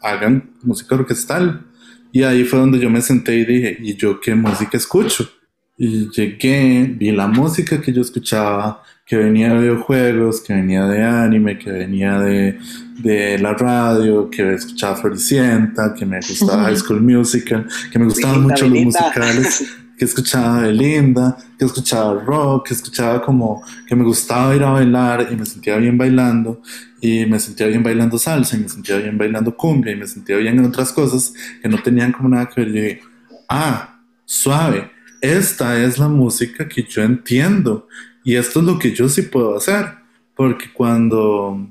hagan 0.02 0.50
música 0.64 0.96
orquestal. 0.96 1.68
Y 2.12 2.24
ahí 2.24 2.44
fue 2.44 2.60
donde 2.60 2.80
yo 2.80 2.90
me 2.90 3.02
senté 3.02 3.36
y 3.36 3.46
dije, 3.46 3.78
¿y 3.80 3.96
yo 3.96 4.20
qué 4.20 4.34
música 4.34 4.78
escucho? 4.78 5.30
Y 5.76 6.10
llegué, 6.12 6.84
vi 6.84 7.12
la 7.12 7.28
música 7.28 7.82
que 7.82 7.92
yo 7.92 8.02
escuchaba, 8.02 8.84
que 9.06 9.18
venía 9.18 9.54
de 9.54 9.60
videojuegos, 9.60 10.42
que 10.42 10.54
venía 10.54 10.86
de 10.86 11.04
anime, 11.04 11.58
que 11.58 11.72
venía 11.72 12.20
de, 12.20 12.60
de 13.00 13.40
la 13.40 13.54
radio, 13.54 14.30
que 14.30 14.54
escuchaba 14.54 14.96
Floricienta, 14.96 15.96
que 15.96 16.06
me 16.06 16.18
gustaba 16.18 16.66
High 16.66 16.78
School 16.78 17.02
Musical, 17.02 17.68
que 17.92 17.98
me 17.98 18.06
gustaban 18.06 18.44
mucho 18.44 18.68
los 18.68 18.80
musicales, 18.84 19.66
que 19.98 20.06
escuchaba 20.06 20.62
de 20.62 20.74
Linda, 20.74 21.36
que 21.58 21.66
escuchaba 21.66 22.24
rock, 22.24 22.68
que 22.68 22.76
escuchaba 22.76 23.24
como 23.24 23.64
que 23.88 23.96
me 23.96 24.04
gustaba 24.04 24.56
ir 24.56 24.64
a 24.64 24.70
bailar 24.70 25.28
y 25.32 25.36
me 25.36 25.46
sentía 25.46 25.78
bien 25.78 25.98
bailando 25.98 26.62
y 27.02 27.26
me 27.26 27.40
sentía 27.40 27.68
bien 27.68 27.84
bailando 27.84 28.20
salsa 28.20 28.56
y 28.56 28.60
me 28.60 28.70
sentía 28.70 28.98
bien 28.98 29.18
bailando 29.18 29.58
cumbia 29.58 29.92
y 29.92 29.96
me 29.96 30.08
sentía 30.08 30.38
bien 30.38 30.60
en 30.60 30.66
otras 30.66 30.94
cosas 30.94 31.34
que 31.62 31.68
no 31.68 31.82
tenían 31.82 32.12
como 32.12 32.30
nada 32.30 32.48
que 32.48 32.62
ver. 32.62 32.70
Y 32.70 32.72
dije, 32.74 33.02
ah, 33.50 34.00
suave 34.26 34.93
esta 35.24 35.82
es 35.82 35.98
la 35.98 36.10
música 36.10 36.68
que 36.68 36.84
yo 36.84 37.02
entiendo. 37.02 37.88
Y 38.26 38.36
esto 38.36 38.60
es 38.60 38.66
lo 38.66 38.78
que 38.78 38.94
yo 38.94 39.08
sí 39.08 39.22
puedo 39.22 39.56
hacer, 39.56 39.88
porque 40.36 40.66
cuando, 40.74 41.66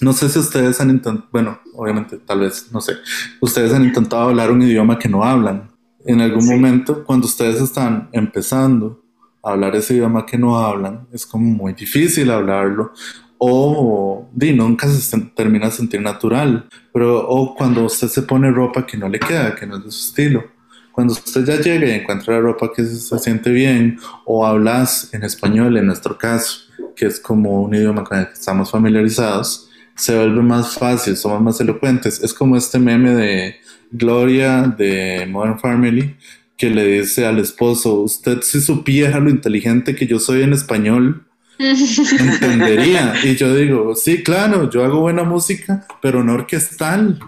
no 0.00 0.12
sé 0.12 0.28
si 0.28 0.38
ustedes 0.38 0.80
han 0.80 0.90
intentado, 0.90 1.28
bueno, 1.32 1.58
obviamente 1.74 2.16
tal 2.18 2.40
vez, 2.40 2.68
no 2.72 2.80
sé, 2.80 2.94
ustedes 3.40 3.72
han 3.72 3.84
intentado 3.84 4.28
hablar 4.28 4.52
un 4.52 4.62
idioma 4.62 4.98
que 5.00 5.08
no 5.08 5.24
hablan. 5.24 5.68
En 6.04 6.20
algún 6.20 6.46
momento, 6.46 7.04
cuando 7.04 7.26
ustedes 7.26 7.60
están 7.60 8.08
empezando 8.12 9.02
a 9.42 9.50
hablar 9.50 9.74
ese 9.74 9.94
idioma 9.94 10.24
que 10.24 10.38
no 10.38 10.56
hablan, 10.56 11.08
es 11.12 11.26
como 11.26 11.44
muy 11.44 11.72
difícil 11.72 12.30
hablarlo. 12.30 12.92
O 13.38 14.28
di, 14.32 14.52
nunca 14.52 14.88
se 14.88 15.20
termina 15.34 15.66
de 15.66 15.72
sentir 15.72 16.00
natural, 16.00 16.68
pero 16.92 17.28
o 17.28 17.54
cuando 17.54 17.84
usted 17.84 18.06
se 18.08 18.22
pone 18.22 18.50
ropa 18.50 18.86
que 18.86 18.96
no 18.96 19.08
le 19.08 19.18
queda, 19.18 19.56
que 19.56 19.66
no 19.66 19.76
es 19.76 19.84
de 19.84 19.90
su 19.90 20.08
estilo 20.08 20.55
cuando 20.96 21.12
usted 21.12 21.44
ya 21.44 21.60
llega 21.60 21.88
y 21.88 21.90
encuentra 21.90 22.36
la 22.36 22.40
ropa 22.40 22.72
que 22.74 22.82
se 22.82 23.18
siente 23.18 23.50
bien 23.50 24.00
o 24.24 24.46
hablas 24.46 25.12
en 25.12 25.24
español, 25.24 25.76
en 25.76 25.84
nuestro 25.84 26.16
caso, 26.16 26.60
que 26.96 27.04
es 27.04 27.20
como 27.20 27.64
un 27.64 27.74
idioma 27.74 28.02
con 28.02 28.18
el 28.18 28.28
que 28.28 28.32
estamos 28.32 28.70
familiarizados, 28.70 29.68
se 29.94 30.16
vuelve 30.16 30.40
más 30.40 30.78
fácil, 30.78 31.14
somos 31.18 31.42
más 31.42 31.60
elocuentes. 31.60 32.22
Es 32.22 32.32
como 32.32 32.56
este 32.56 32.78
meme 32.78 33.10
de 33.10 33.56
Gloria 33.90 34.62
de 34.62 35.26
Modern 35.28 35.58
Family 35.58 36.16
que 36.56 36.70
le 36.70 36.86
dice 36.86 37.26
al 37.26 37.40
esposo, 37.40 38.00
usted 38.00 38.40
si 38.40 38.62
supiera 38.62 39.20
lo 39.20 39.28
inteligente 39.28 39.94
que 39.94 40.06
yo 40.06 40.18
soy 40.18 40.44
en 40.44 40.54
español, 40.54 41.26
entendería. 41.58 43.12
Y 43.22 43.36
yo 43.36 43.54
digo, 43.54 43.94
sí, 43.96 44.22
claro, 44.22 44.70
yo 44.70 44.82
hago 44.82 45.00
buena 45.00 45.24
música, 45.24 45.86
pero 46.00 46.24
no 46.24 46.32
orquestal 46.32 47.18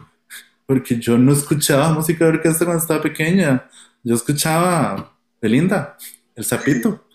porque 0.68 1.00
yo 1.00 1.16
no 1.16 1.32
escuchaba 1.32 1.94
música 1.94 2.26
de 2.26 2.32
orquesta 2.32 2.66
cuando 2.66 2.82
estaba 2.82 3.00
pequeña. 3.00 3.64
Yo 4.04 4.14
escuchaba 4.14 5.16
Belinda, 5.40 5.96
El 6.36 6.44
Zapito. 6.44 7.08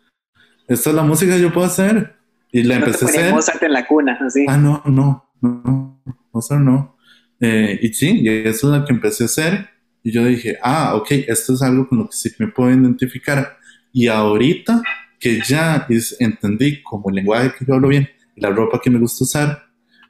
Esta 0.68 0.89
es 0.89 0.95
la 0.95 1.04
música 1.04 1.36
que 1.36 1.41
yo 1.43 1.54
puedo 1.54 1.68
hacer. 1.68 2.16
Y 2.51 2.64
la 2.64 2.78
empecé 2.78 3.06
a 3.06 3.10
hacer. 3.10 3.32
Mozart 3.32 3.62
en 3.62 3.74
la 3.74 3.86
cuna, 3.86 4.18
así. 4.26 4.47
Ah, 4.49 4.58
no, 4.58 4.82
no, 4.88 5.30
no, 5.39 6.01
Mozart 6.32 6.62
no. 6.62 6.97
Eh, 7.39 7.78
y 7.80 7.93
sí, 7.93 8.22
y 8.24 8.28
eso 8.28 8.74
es 8.74 8.80
lo 8.80 8.86
que 8.86 8.93
empecé 8.93 9.26
a 9.26 9.28
hacer. 9.28 9.70
Y 10.01 10.12
yo 10.12 10.26
dije, 10.26 10.58
ah, 10.64 10.95
ok, 10.95 11.12
esto 11.28 11.54
es 11.54 11.62
algo 11.62 11.88
con 11.88 11.99
lo 11.99 12.06
que 12.10 12.16
sí 12.18 12.32
me 12.39 12.47
puedo 12.47 12.72
identificar. 12.72 13.60
Y 13.91 14.08
ahorita 14.08 14.82
que 15.20 15.41
ya 15.45 15.86
entendí 16.18 16.82
como 16.82 17.10
el 17.10 17.18
lenguaje 17.18 17.54
que 17.56 17.66
yo 17.66 17.76
hablo 17.76 17.89
bien 17.89 18.10
y 18.36 18.41
la 18.41 18.49
ropa 18.49 18.82
que 18.84 18.89
me 18.89 18.97
gusta 18.97 19.26
usar, 19.26 19.64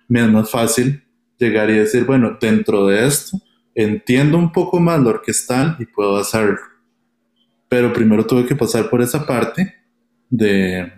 me 0.08 0.22
es 0.22 0.30
más 0.30 0.50
fácil 0.50 1.03
llegar 1.44 1.70
y 1.70 1.78
decir, 1.78 2.06
bueno, 2.06 2.38
dentro 2.40 2.88
de 2.88 3.08
esto 3.08 3.38
entiendo 3.76 4.38
un 4.38 4.52
poco 4.52 4.80
más 4.80 5.00
lo 5.00 5.10
orquestal 5.10 5.76
y 5.80 5.86
puedo 5.86 6.18
hacerlo. 6.18 6.60
Pero 7.70 7.92
primero 7.92 8.26
tuve 8.26 8.46
que 8.46 8.56
pasar 8.56 8.90
por 8.90 9.02
esa 9.02 9.26
parte 9.26 9.74
de, 10.30 10.92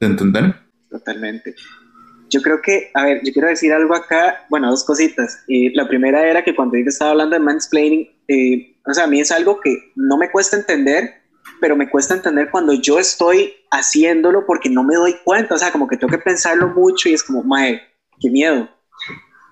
de 0.00 0.06
entender. 0.06 0.54
Totalmente. 0.90 1.54
Yo 2.30 2.42
creo 2.42 2.60
que, 2.62 2.90
a 2.94 3.04
ver, 3.04 3.20
yo 3.24 3.32
quiero 3.32 3.48
decir 3.48 3.72
algo 3.72 3.94
acá, 3.94 4.46
bueno, 4.50 4.70
dos 4.70 4.84
cositas. 4.84 5.44
y 5.46 5.70
la 5.70 5.88
primera 5.88 6.26
era 6.28 6.44
que 6.44 6.54
cuando 6.54 6.76
yo 6.76 6.84
estaba 6.86 7.12
hablando 7.12 7.34
de 7.34 7.40
mansplaining, 7.40 8.08
eh, 8.28 8.76
o 8.86 8.92
sea, 8.92 9.04
a 9.04 9.06
mí 9.06 9.20
es 9.20 9.30
algo 9.30 9.60
que 9.60 9.92
no 9.96 10.18
me 10.18 10.30
cuesta 10.30 10.56
entender, 10.56 11.14
pero 11.60 11.76
me 11.76 11.88
cuesta 11.88 12.14
entender 12.14 12.50
cuando 12.50 12.74
yo 12.74 12.98
estoy 12.98 13.54
haciéndolo 13.70 14.44
porque 14.46 14.68
no 14.68 14.84
me 14.84 14.94
doy 14.94 15.16
cuenta, 15.24 15.54
o 15.54 15.58
sea, 15.58 15.72
como 15.72 15.88
que 15.88 15.96
tengo 15.96 16.10
que 16.10 16.18
pensarlo 16.18 16.68
mucho 16.68 17.08
y 17.08 17.14
es 17.14 17.22
como, 17.22 17.42
mae, 17.42 17.80
qué 18.20 18.30
miedo. 18.30 18.68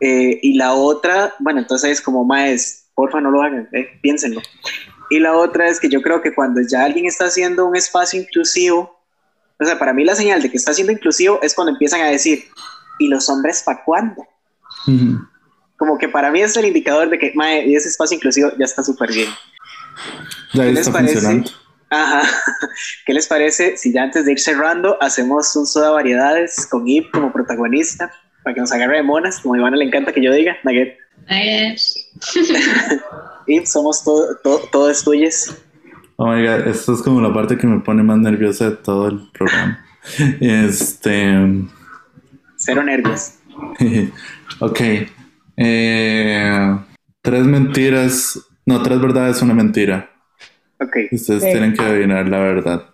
Eh, 0.00 0.38
y 0.42 0.54
la 0.54 0.74
otra, 0.74 1.34
bueno, 1.38 1.60
entonces 1.60 1.90
es 1.90 2.00
como 2.00 2.24
más, 2.24 2.88
porfa, 2.94 3.20
no 3.20 3.30
lo 3.30 3.42
hagan, 3.42 3.68
eh, 3.72 3.88
piénsenlo. 4.02 4.40
Y 5.10 5.20
la 5.20 5.36
otra 5.36 5.68
es 5.68 5.80
que 5.80 5.88
yo 5.88 6.02
creo 6.02 6.20
que 6.20 6.34
cuando 6.34 6.60
ya 6.60 6.84
alguien 6.84 7.06
está 7.06 7.26
haciendo 7.26 7.66
un 7.66 7.76
espacio 7.76 8.20
inclusivo, 8.20 8.98
o 9.58 9.64
sea, 9.64 9.78
para 9.78 9.92
mí 9.92 10.04
la 10.04 10.14
señal 10.14 10.42
de 10.42 10.50
que 10.50 10.56
está 10.56 10.74
siendo 10.74 10.92
inclusivo 10.92 11.38
es 11.42 11.54
cuando 11.54 11.72
empiezan 11.72 12.00
a 12.02 12.10
decir, 12.10 12.44
¿y 12.98 13.08
los 13.08 13.28
hombres 13.28 13.62
para 13.64 13.82
cuándo? 13.84 14.26
como 15.76 15.98
que 15.98 16.08
para 16.08 16.30
mí 16.30 16.40
es 16.40 16.56
el 16.56 16.66
indicador 16.66 17.10
de 17.10 17.18
que 17.18 17.32
mae, 17.34 17.74
ese 17.74 17.88
espacio 17.88 18.16
inclusivo 18.16 18.50
ya 18.58 18.64
está 18.64 18.82
súper 18.82 19.12
bien. 19.12 19.28
Ya 20.54 20.64
¿Qué 20.64 20.70
les 20.70 20.80
está 20.80 20.92
parece? 20.92 21.14
funcionando. 21.14 21.50
Ajá. 21.90 22.22
¿Qué 23.06 23.12
les 23.12 23.26
parece 23.26 23.76
si 23.76 23.92
ya 23.92 24.02
antes 24.02 24.24
de 24.24 24.32
ir 24.32 24.40
cerrando 24.40 24.96
hacemos 25.00 25.54
un 25.56 25.66
soda 25.66 25.90
variedades 25.90 26.66
con 26.66 26.86
Ip 26.88 27.10
como 27.12 27.32
protagonista 27.32 28.12
para 28.46 28.54
que 28.54 28.60
nos 28.60 28.70
agarre 28.70 28.98
de 28.98 29.02
monas, 29.02 29.40
como 29.40 29.54
a 29.54 29.58
Ivana 29.58 29.76
le 29.76 29.86
encanta 29.86 30.12
que 30.12 30.22
yo 30.22 30.32
diga, 30.32 30.56
Nugget. 30.62 30.96
Ip, 33.48 33.64
somos 33.64 34.04
todo, 34.04 34.36
todo, 34.36 34.60
todos 34.70 35.02
tuyos. 35.02 35.56
Oh 36.14 36.28
my 36.28 36.46
god, 36.46 36.68
esto 36.68 36.94
es 36.94 37.02
como 37.02 37.20
la 37.20 37.34
parte 37.34 37.58
que 37.58 37.66
me 37.66 37.80
pone 37.80 38.04
más 38.04 38.18
nerviosa 38.18 38.70
de 38.70 38.76
todo 38.76 39.08
el 39.08 39.28
programa. 39.32 39.84
Este. 40.40 41.66
Cero 42.56 42.84
nervios. 42.84 43.32
ok. 44.60 44.80
Eh, 45.56 46.78
tres 47.22 47.44
mentiras. 47.46 48.38
No, 48.64 48.80
tres 48.80 49.00
verdades, 49.00 49.42
una 49.42 49.54
mentira. 49.54 50.08
Ok. 50.78 50.96
Ustedes 51.10 51.42
tienen 51.42 51.72
que 51.72 51.82
adivinar 51.82 52.28
la 52.28 52.38
verdad. 52.38 52.84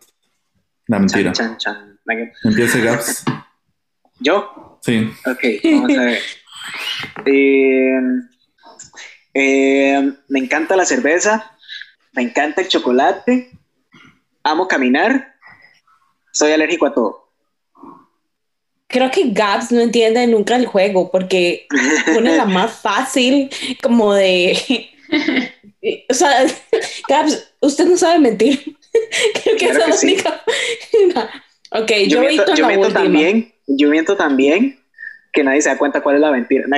La 0.87 0.99
mentira. 0.99 1.33
Chan, 1.33 1.59
chan, 1.59 1.99
chan. 2.07 2.33
Empieza 2.43 2.79
Gaps. 2.79 3.25
¿Yo? 4.23 4.79
Sí. 4.83 5.11
Ok, 5.27 5.45
vamos 5.65 5.99
a 5.99 6.05
ver. 6.05 6.19
Eh, 7.27 7.99
eh, 9.35 10.13
me 10.29 10.39
encanta 10.39 10.77
la 10.77 10.85
cerveza, 10.85 11.57
me 12.13 12.23
encanta 12.23 12.61
el 12.61 12.69
chocolate, 12.69 13.51
amo 14.45 14.69
caminar, 14.69 15.35
soy 16.33 16.53
alérgico 16.53 16.87
a 16.87 16.95
todo. 16.95 17.33
Creo 18.87 19.11
que 19.11 19.31
Gabs 19.31 19.73
no 19.73 19.81
entiende 19.81 20.27
nunca 20.29 20.55
el 20.55 20.67
juego 20.67 21.11
porque 21.11 21.67
pone 22.15 22.37
la 22.37 22.45
más 22.47 22.73
fácil 22.81 23.51
como 23.83 24.15
de... 24.15 24.89
O 26.09 26.15
sea, 26.15 26.47
Gabs, 27.09 27.55
usted 27.61 27.87
no 27.87 27.97
sabe 27.97 28.21
mentir. 28.21 28.77
Creo 29.43 29.57
que 29.57 29.69
Claro 29.69 29.87
es 29.87 29.99
sí. 30.01 30.17
la 30.17 30.43
única... 31.03 31.31
Ok, 31.73 31.91
Yo, 32.07 32.07
yo, 32.07 32.21
miento, 32.21 32.55
yo 32.55 32.63
la 32.63 32.69
miento 32.69 32.87
última. 32.89 33.03
también, 33.05 33.52
yo 33.67 33.89
miento 33.89 34.17
también 34.17 34.79
que 35.33 35.43
nadie 35.45 35.63
se 35.63 35.69
da 35.71 35.79
cuenta 35.79 36.03
cuál 36.03 36.17
es 36.17 36.21
la 36.21 36.31
mentira. 36.33 36.65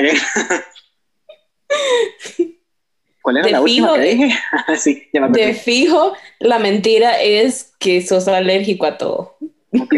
¿Cuál 3.23 3.39
era 3.39 3.47
De 3.47 3.53
la 3.53 3.61
última 3.63 3.95
que 3.95 4.11
eh. 4.11 4.15
dije? 4.15 4.39
sí, 4.77 5.09
ya 5.13 5.21
me 5.21 5.27
acordé. 5.27 5.47
De 5.47 5.55
fijo, 5.55 6.15
la 6.41 6.59
mentira 6.59 7.21
es 7.23 7.73
que 7.79 8.03
sos 8.03 8.29
alérgico 8.29 8.85
a 8.87 8.99
todo. 8.99 9.37
Ok. 9.73 9.95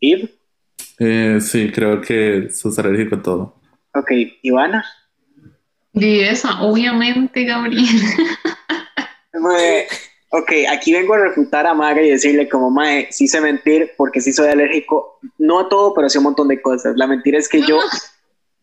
Ib, 0.00 0.30
Eh, 0.98 1.38
sí, 1.40 1.70
creo 1.72 2.00
que 2.00 2.50
sos 2.50 2.78
alérgico 2.78 3.16
a 3.16 3.22
todo. 3.22 3.60
ok. 3.94 4.10
Ivana. 4.42 4.84
Y 5.94 6.20
esa, 6.20 6.60
obviamente, 6.62 7.44
Gabriel. 7.44 7.86
Ok, 10.36 10.50
aquí 10.68 10.92
vengo 10.92 11.14
a 11.14 11.18
refutar 11.18 11.64
a 11.64 11.74
Maga 11.74 12.02
y 12.02 12.10
decirle 12.10 12.48
como, 12.48 12.68
Mae, 12.68 13.06
sí 13.12 13.28
sé 13.28 13.40
mentir 13.40 13.92
porque 13.96 14.20
sí 14.20 14.32
soy 14.32 14.48
alérgico, 14.48 15.20
no 15.38 15.60
a 15.60 15.68
todo, 15.68 15.94
pero 15.94 16.08
sí 16.10 16.18
a 16.18 16.20
un 16.20 16.24
montón 16.24 16.48
de 16.48 16.60
cosas. 16.60 16.96
La 16.96 17.06
mentira 17.06 17.38
es 17.38 17.48
que 17.48 17.62
yo 17.62 17.78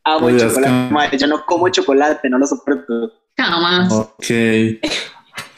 amo 0.03 0.27
el 0.27 0.35
Oye, 0.35 0.45
es 0.45 0.49
chocolate. 0.53 0.87
que- 0.89 0.93
Mae, 0.93 1.17
yo 1.17 1.27
no 1.27 1.45
como 1.45 1.69
chocolate, 1.69 2.29
no 2.29 2.39
lo 2.39 2.45
soporto. 2.45 3.13
Jamás. 3.37 3.89
Ok. 3.93 4.25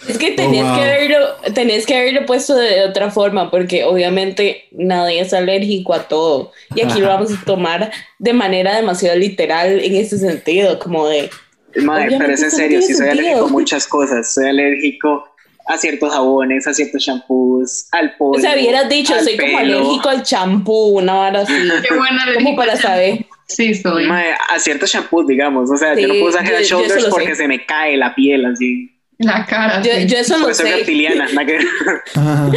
Es 0.08 0.18
que 0.20 0.32
tenías, 0.32 0.68
wow. 0.68 0.76
que 0.76 0.84
haberlo, 0.84 1.18
tenías 1.56 1.86
que 1.88 1.98
haberlo 1.98 2.28
puesto 2.28 2.54
de 2.54 2.84
otra 2.84 3.10
forma, 3.10 3.50
porque 3.50 3.84
obviamente 3.84 4.66
nadie 4.72 5.20
es 5.20 5.34
alérgico 5.34 5.96
a 5.96 6.04
todo. 6.04 6.52
Y 6.76 6.82
aquí 6.82 7.00
lo 7.00 7.08
vamos 7.08 7.32
a 7.32 7.44
tomar 7.44 7.92
de 8.20 8.34
manera 8.34 8.76
demasiado 8.76 9.18
literal 9.18 9.80
en 9.80 9.96
ese 9.96 10.20
sentido, 10.20 10.78
como 10.78 11.08
de, 11.08 11.32
Mae, 11.78 12.06
Obviamente 12.06 12.18
pero 12.20 12.34
es 12.34 12.44
en 12.44 12.52
serio, 12.52 12.82
sí 12.84 12.94
soy 12.94 13.10
alérgico 13.10 13.46
a 13.46 13.50
muchas 13.50 13.88
cosas. 13.88 14.32
Soy 14.32 14.50
alérgico 14.50 15.33
a 15.66 15.78
ciertos 15.78 16.12
jabones, 16.12 16.68
a 16.68 16.74
ciertos 16.74 17.02
shampoos, 17.04 17.88
al 17.92 18.16
polvo. 18.18 18.38
o 18.38 18.40
sea, 18.40 18.54
hubieras 18.54 18.90
dicho, 18.90 19.14
al 19.14 19.24
soy 19.24 19.38
como 19.38 19.58
pelo. 19.58 19.78
alérgico 19.78 20.10
al 20.10 20.24
champú, 20.24 20.98
una 20.98 21.20
hora 21.20 21.42
así. 21.42 21.54
Qué 21.88 21.96
buena 21.96 22.26
Como 22.34 22.56
para 22.56 22.76
saber. 22.76 23.26
Sí, 23.48 23.74
soy. 23.76 24.08
Mae, 24.08 24.34
a 24.50 24.60
ciertos 24.60 24.90
shampoos, 24.90 25.28
digamos. 25.28 25.70
O 25.70 25.78
sea, 25.78 25.96
yo 25.96 26.08
no 26.08 26.14
puedo 26.16 26.30
usar 26.30 26.46
Head 26.46 26.64
Shoulders 26.64 27.04
sé. 27.04 27.10
porque 27.10 27.36
se 27.36 27.48
me 27.48 27.66
cae 27.66 27.98
la 27.98 28.14
piel 28.16 28.46
así. 28.46 28.90
La 29.20 29.46
cara. 29.46 29.82
Yo, 29.82 29.92
sí. 29.94 30.06
yo 30.08 30.18
eso 30.18 30.38
lo 30.38 30.46
soy 30.54 30.68
sé, 30.68 30.76
reptiliana. 30.76 31.28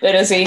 pero 0.00 0.24
sí. 0.24 0.44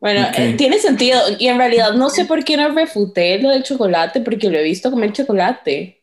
Bueno, 0.00 0.28
eh, 0.34 0.54
tiene 0.56 0.78
sentido. 0.78 1.20
Y 1.38 1.48
en 1.48 1.58
realidad 1.58 1.92
no 1.92 2.08
sé 2.08 2.24
por 2.24 2.44
qué 2.44 2.56
no 2.56 2.68
refuté 2.70 3.38
lo 3.40 3.50
del 3.50 3.62
chocolate, 3.62 4.20
porque 4.20 4.48
lo 4.48 4.58
he 4.58 4.62
visto 4.62 4.90
comer 4.90 5.12
chocolate. 5.12 5.97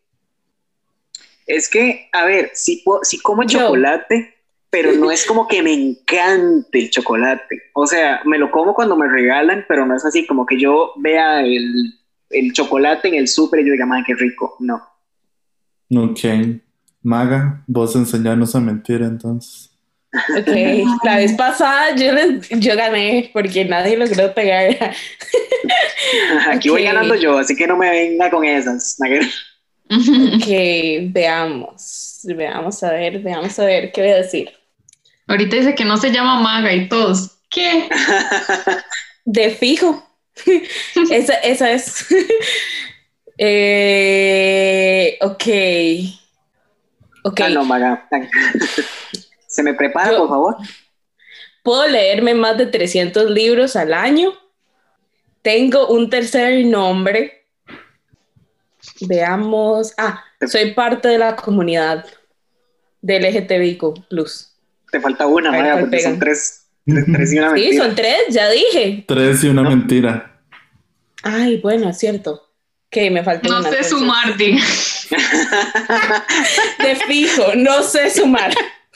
Es 1.48 1.70
que, 1.70 2.10
a 2.12 2.26
ver, 2.26 2.52
sí, 2.54 2.82
puedo- 2.84 3.04
sí 3.04 3.20
como 3.20 3.44
Yo. 3.44 3.60
chocolate, 3.60 4.34
pero 4.70 4.92
no 4.94 5.10
es 5.12 5.26
como 5.26 5.48
que 5.48 5.62
me 5.64 5.74
encante 5.74 6.80
el 6.80 6.90
chocolate. 6.90 7.62
O 7.74 7.88
sea, 7.88 8.22
me 8.26 8.38
lo 8.38 8.52
como 8.52 8.74
cuando 8.74 8.96
me 8.98 9.08
regalan, 9.08 9.64
pero 9.68 9.86
no 9.86 9.96
es 9.96 10.04
así 10.06 10.26
como 10.28 10.46
que 10.46 10.60
yo 10.60 10.92
vea 10.98 11.42
el, 11.42 11.94
el 12.32 12.52
chocolate 12.52 13.08
en 13.08 13.14
el 13.16 13.28
súper 13.28 13.62
y 13.62 13.66
yo 13.68 13.72
diga, 13.74 13.86
madre, 13.86 14.04
qué 14.08 14.16
rico. 14.16 14.56
No. 14.60 14.82
Ok. 15.96 16.20
Maga, 17.04 17.64
vos 17.68 17.96
enseñarnos 17.96 18.56
a 18.56 18.60
mentir 18.60 19.02
entonces. 19.02 19.72
Ok, 20.38 20.48
la 21.04 21.18
vez 21.18 21.34
pasada 21.34 21.94
yo, 21.96 22.12
les- 22.14 22.50
yo 22.50 22.76
gané 22.76 23.30
porque 23.34 23.64
nadie 23.66 23.96
logró 23.98 24.34
pegar. 24.34 24.94
Aquí 26.50 26.70
voy 26.70 26.84
ganando 26.84 27.16
yo, 27.16 27.38
así 27.38 27.56
que 27.56 27.68
no 27.68 27.78
me 27.78 27.90
venga 27.90 28.30
con 28.30 28.44
esas. 28.44 28.98
Ok, 29.90 30.48
veamos. 31.14 32.20
Veamos 32.24 32.82
a 32.84 32.92
ver, 32.92 33.20
veamos 33.20 33.58
a 33.60 33.66
ver 33.66 33.92
qué 33.92 34.02
voy 34.02 34.12
a 34.12 34.16
decir. 34.18 34.52
Ahorita 35.28 35.56
dice 35.58 35.76
que 35.76 35.86
no 35.86 35.98
se 35.98 36.12
llama 36.12 36.40
maga 36.40 36.74
y 36.74 36.88
todos. 36.90 37.38
¿Qué? 37.50 37.88
De 39.26 39.50
fijo. 39.52 40.04
esa, 41.12 41.34
esa 41.36 41.72
es. 41.72 42.06
Eh, 43.38 45.18
ok. 45.22 45.44
Ok. 47.24 47.42
Ah, 47.42 47.50
no, 47.50 47.66
maga. 47.66 48.08
Se 49.48 49.62
me 49.62 49.74
prepara, 49.74 50.12
Yo- 50.12 50.20
por 50.20 50.30
favor. 50.30 50.58
Puedo 51.64 51.86
leerme 51.88 52.34
más 52.34 52.58
de 52.58 52.68
300 52.68 53.30
libros 53.32 53.76
al 53.76 53.94
año. 53.94 54.34
Tengo 55.42 55.88
un 55.90 56.10
tercer 56.10 56.66
nombre. 56.66 57.45
Veamos. 59.02 59.94
Ah, 59.98 60.24
soy 60.48 60.74
parte 60.74 61.08
de 61.10 61.18
la 61.18 61.36
comunidad 61.36 62.06
del 63.02 63.24
LGTBIQ+. 63.24 63.94
Te 64.92 65.00
falta 65.02 65.26
una, 65.28 65.50
A 65.50 65.52
ver, 65.52 65.62
maga, 65.62 65.74
¿cuál 65.74 65.84
porque 65.86 66.00
son 66.02 66.20
tres, 66.20 66.66
tres, 66.86 67.06
tres 67.12 67.34
y 67.34 67.40
una 67.40 67.54
Sí, 67.56 67.62
mentira. 67.62 67.84
son 67.86 67.96
tres, 67.96 68.18
ya 68.30 68.50
dije. 68.50 69.06
Tres 69.08 69.44
y 69.44 69.48
una 69.50 69.64
No. 69.64 69.70
mentira. 69.72 70.42
Ay, 71.24 71.58
bueno, 71.58 71.90
es 71.90 71.98
cierto. 71.98 72.42
Que 72.90 73.10
me 73.12 73.24
faltó 73.24 73.50
No 73.50 73.60
una, 73.60 73.70
sé 73.70 73.76
entonces. 73.78 73.98
sumar, 74.00 74.38
diga. 74.38 74.64
De 76.84 76.96
fijo, 77.08 77.56
no 77.56 77.84
sé 77.84 78.10
sumar. 78.10 78.54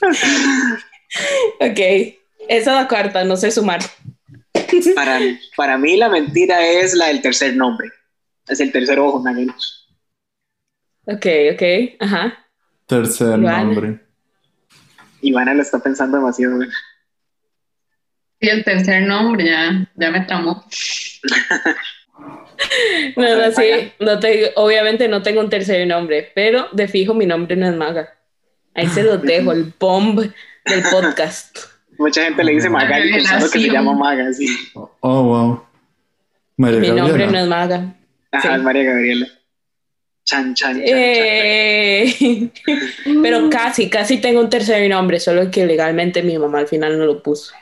ok, 1.60 1.78
esa 1.78 2.16
es 2.48 2.66
la 2.66 2.88
cuarta, 2.88 3.24
no 3.24 3.36
sé 3.36 3.50
sumar. 3.50 3.80
Para, 4.94 5.18
para 5.56 5.76
mí 5.76 5.96
la 5.96 6.08
mentira 6.08 6.64
es 6.64 6.94
la 6.94 7.06
del 7.08 7.20
tercer 7.20 7.56
nombre. 7.56 7.90
Es 8.48 8.60
el 8.60 8.72
tercer 8.72 8.98
ojo, 8.98 9.20
nada 9.22 9.36
que- 9.36 9.46
Ok, 11.06 11.26
ok, 11.54 11.62
ajá. 12.00 12.46
Tercer 12.86 13.38
Ivana. 13.38 13.64
nombre. 13.64 14.00
Ivana 15.22 15.54
lo 15.54 15.62
está 15.62 15.78
pensando 15.78 16.16
demasiado. 16.18 16.56
güey. 16.56 16.68
Y 18.40 18.48
el 18.48 18.64
tercer 18.64 19.02
nombre 19.06 19.44
ya, 19.46 19.90
ya 19.96 20.10
me 20.10 20.20
tramó. 20.22 20.64
No, 23.16 23.22
no, 23.36 23.50
sí, 23.52 23.92
no 24.00 24.20
tengo, 24.20 24.48
obviamente 24.56 25.08
no 25.08 25.22
tengo 25.22 25.40
un 25.40 25.48
tercer 25.48 25.86
nombre, 25.86 26.30
pero 26.34 26.68
de 26.72 26.86
fijo 26.88 27.14
mi 27.14 27.24
nombre 27.24 27.56
no 27.56 27.66
es 27.66 27.74
Maga. 27.74 28.10
Ahí 28.74 28.86
se 28.88 29.02
lo 29.02 29.16
dejo, 29.18 29.52
el 29.52 29.72
bomb 29.80 30.20
del 30.20 30.82
podcast. 30.90 31.56
Mucha 31.98 32.24
gente 32.24 32.44
le 32.44 32.52
dice 32.52 32.68
Magali 32.68 33.10
pensando 33.12 33.48
que 33.50 33.60
se 33.60 33.70
llama 33.70 33.94
Maga, 33.94 34.30
sí. 34.34 34.46
Oh, 35.00 35.22
wow. 35.22 35.64
María 36.58 36.80
Mi 36.80 36.90
nombre 36.90 37.26
no 37.28 37.38
es 37.38 37.48
Maga. 37.48 37.94
Ajá, 38.32 38.48
Sí. 38.48 38.54
es 38.56 38.62
María 38.62 38.84
Gabriela. 38.84 39.26
Chan, 40.30 40.54
chan, 40.54 40.74
chan, 40.74 40.84
chan. 40.84 40.86
Eh, 40.86 42.50
pero 43.22 43.50
casi, 43.50 43.90
casi 43.90 44.18
tengo 44.20 44.40
un 44.40 44.48
tercer 44.48 44.88
nombre, 44.88 45.18
solo 45.18 45.50
que 45.50 45.66
legalmente 45.66 46.22
mi 46.22 46.38
mamá 46.38 46.60
al 46.60 46.68
final 46.68 46.96
no 46.98 47.04
lo 47.04 47.22
puso. 47.22 47.52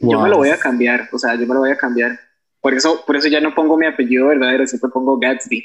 Yo 0.00 0.16
Wow. 0.16 0.22
me 0.22 0.30
lo 0.30 0.36
voy 0.38 0.48
a 0.48 0.58
cambiar, 0.58 1.08
o 1.12 1.18
sea, 1.18 1.34
yo 1.34 1.40
me 1.46 1.52
lo 1.54 1.60
voy 1.60 1.70
a 1.72 1.76
cambiar. 1.76 2.18
Por 2.62 2.72
eso, 2.74 3.04
por 3.06 3.16
eso 3.16 3.28
ya 3.28 3.40
no 3.40 3.54
pongo 3.54 3.76
mi 3.76 3.84
apellido 3.86 4.28
verdadero, 4.28 4.66
siempre 4.66 4.90
pongo 4.90 5.18
Gatsby. 5.18 5.62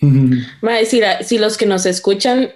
Mae, 0.62 0.84
si, 0.84 1.00
la- 1.00 1.22
si 1.22 1.38
los 1.38 1.56
que 1.56 1.66
nos 1.66 1.86
escuchan 1.86 2.50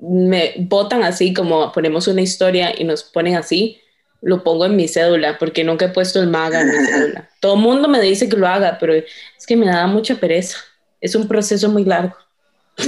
me 0.00 0.54
votan 0.58 1.02
así, 1.04 1.34
como 1.34 1.70
ponemos 1.72 2.08
una 2.08 2.22
historia 2.22 2.72
y 2.76 2.84
nos 2.84 3.04
ponen 3.04 3.36
así, 3.36 3.78
lo 4.22 4.42
pongo 4.42 4.64
en 4.64 4.76
mi 4.76 4.88
cédula, 4.88 5.36
porque 5.38 5.64
nunca 5.64 5.84
he 5.86 5.88
puesto 5.90 6.20
el 6.20 6.28
maga 6.28 6.62
en 6.62 6.68
mi 6.68 6.72
cédula. 6.86 7.28
Todo 7.40 7.56
el 7.56 7.60
mundo 7.60 7.88
me 7.88 8.00
dice 8.00 8.28
que 8.28 8.36
lo 8.36 8.48
haga, 8.48 8.78
pero 8.80 8.94
es 8.94 9.46
que 9.46 9.56
me 9.56 9.66
da 9.66 9.86
mucha 9.86 10.14
pereza 10.16 10.58
es 11.04 11.14
un 11.14 11.28
proceso 11.28 11.68
muy 11.68 11.84
largo. 11.84 12.14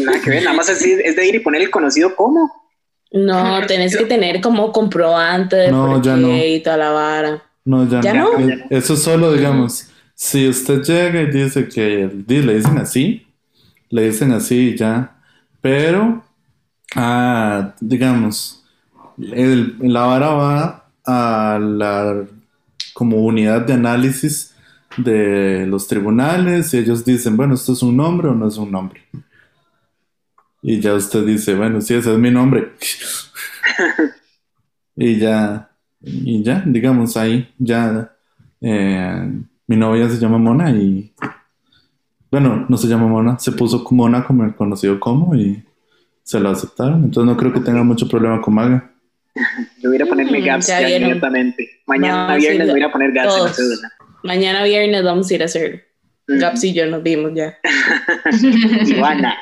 Nada 0.00 0.20
que 0.20 0.30
ver, 0.30 0.42
nada 0.42 0.56
más 0.56 0.68
es, 0.68 0.82
es 0.82 1.14
de 1.16 1.26
ir 1.28 1.34
y 1.36 1.40
poner 1.40 1.62
el 1.62 1.70
conocido 1.70 2.16
como. 2.16 2.50
No, 3.12 3.64
tenés 3.66 3.96
que 3.96 4.04
tener 4.06 4.40
como 4.40 4.72
comprobante 4.72 5.54
de 5.56 5.70
No, 5.70 5.86
por 5.92 6.02
ya 6.02 6.14
qué 6.16 6.20
no. 6.20 6.36
y 6.36 6.60
toda 6.60 6.76
la 6.76 6.90
vara. 6.90 7.42
No, 7.64 7.88
ya, 7.88 8.00
¿Ya 8.00 8.14
no. 8.14 8.38
no? 8.38 8.54
Eso 8.70 8.96
solo, 8.96 9.32
digamos, 9.32 9.88
si 10.14 10.48
usted 10.48 10.82
llega 10.82 11.22
y 11.22 11.26
dice 11.30 11.68
que 11.68 12.10
le 12.26 12.54
dicen 12.56 12.78
así, 12.78 13.26
le 13.90 14.06
dicen 14.08 14.32
así 14.32 14.70
y 14.70 14.76
ya. 14.76 15.16
Pero, 15.60 16.24
ah, 16.96 17.74
digamos, 17.80 18.64
el- 19.18 19.76
la 19.80 20.04
vara 20.06 20.28
va 20.30 20.88
a 21.04 21.58
la 21.60 22.24
como 22.94 23.18
unidad 23.18 23.60
de 23.62 23.74
análisis 23.74 24.54
de 24.96 25.66
los 25.66 25.86
tribunales 25.86 26.72
y 26.74 26.78
ellos 26.78 27.04
dicen, 27.04 27.36
bueno, 27.36 27.54
esto 27.54 27.72
es 27.72 27.82
un 27.82 27.96
nombre 27.96 28.28
o 28.28 28.34
no 28.34 28.48
es 28.48 28.56
un 28.56 28.70
nombre. 28.70 29.02
Y 30.62 30.80
ya 30.80 30.94
usted 30.94 31.24
dice, 31.24 31.54
bueno, 31.54 31.80
sí, 31.80 31.94
ese 31.94 32.12
es 32.12 32.18
mi 32.18 32.30
nombre. 32.30 32.72
y 34.96 35.18
ya, 35.18 35.70
y 36.00 36.42
ya, 36.42 36.62
digamos, 36.66 37.16
ahí, 37.16 37.52
ya, 37.58 38.12
eh, 38.60 39.30
mi 39.66 39.76
novia 39.76 40.08
se 40.08 40.18
llama 40.18 40.38
Mona 40.38 40.70
y, 40.70 41.12
bueno, 42.30 42.66
no 42.68 42.76
se 42.76 42.88
llama 42.88 43.06
Mona, 43.06 43.38
se 43.38 43.52
puso 43.52 43.84
como 43.84 44.04
Mona 44.04 44.24
como 44.24 44.44
el 44.44 44.54
conocido 44.54 44.98
como 44.98 45.34
y 45.34 45.62
se 46.22 46.40
lo 46.40 46.50
aceptaron. 46.50 47.04
Entonces 47.04 47.32
no 47.32 47.36
creo 47.36 47.52
que 47.52 47.60
tenga 47.60 47.82
mucho 47.82 48.08
problema 48.08 48.40
con 48.40 48.54
Maga. 48.54 48.90
Yo 49.80 49.90
voy 49.90 49.92
a 49.92 49.96
ir 49.96 50.02
a 50.02 50.06
ponerme 50.06 50.40
Mm, 50.40 50.44
gaps 50.44 50.66
ya 50.66 50.90
inmediatamente. 50.90 51.70
Mañana 51.86 52.32
No, 52.32 52.36
viernes 52.36 52.66
sí, 52.66 52.72
voy 52.72 52.82
a 52.82 52.90
poner 52.90 53.12
gaps 53.12 53.36
en 53.36 53.44
la 53.44 53.52
cédula. 53.52 53.92
Mañana 54.26 54.64
viernes 54.64 55.04
vamos 55.04 55.30
a 55.30 55.34
ir 55.34 55.42
a 55.42 55.44
hacer. 55.44 55.86
Mm. 56.26 56.38
Gaps 56.40 56.64
y 56.64 56.74
yo 56.74 56.86
nos 56.86 57.02
vimos 57.02 57.30
ya. 57.34 57.56
Ivana. 58.86 59.36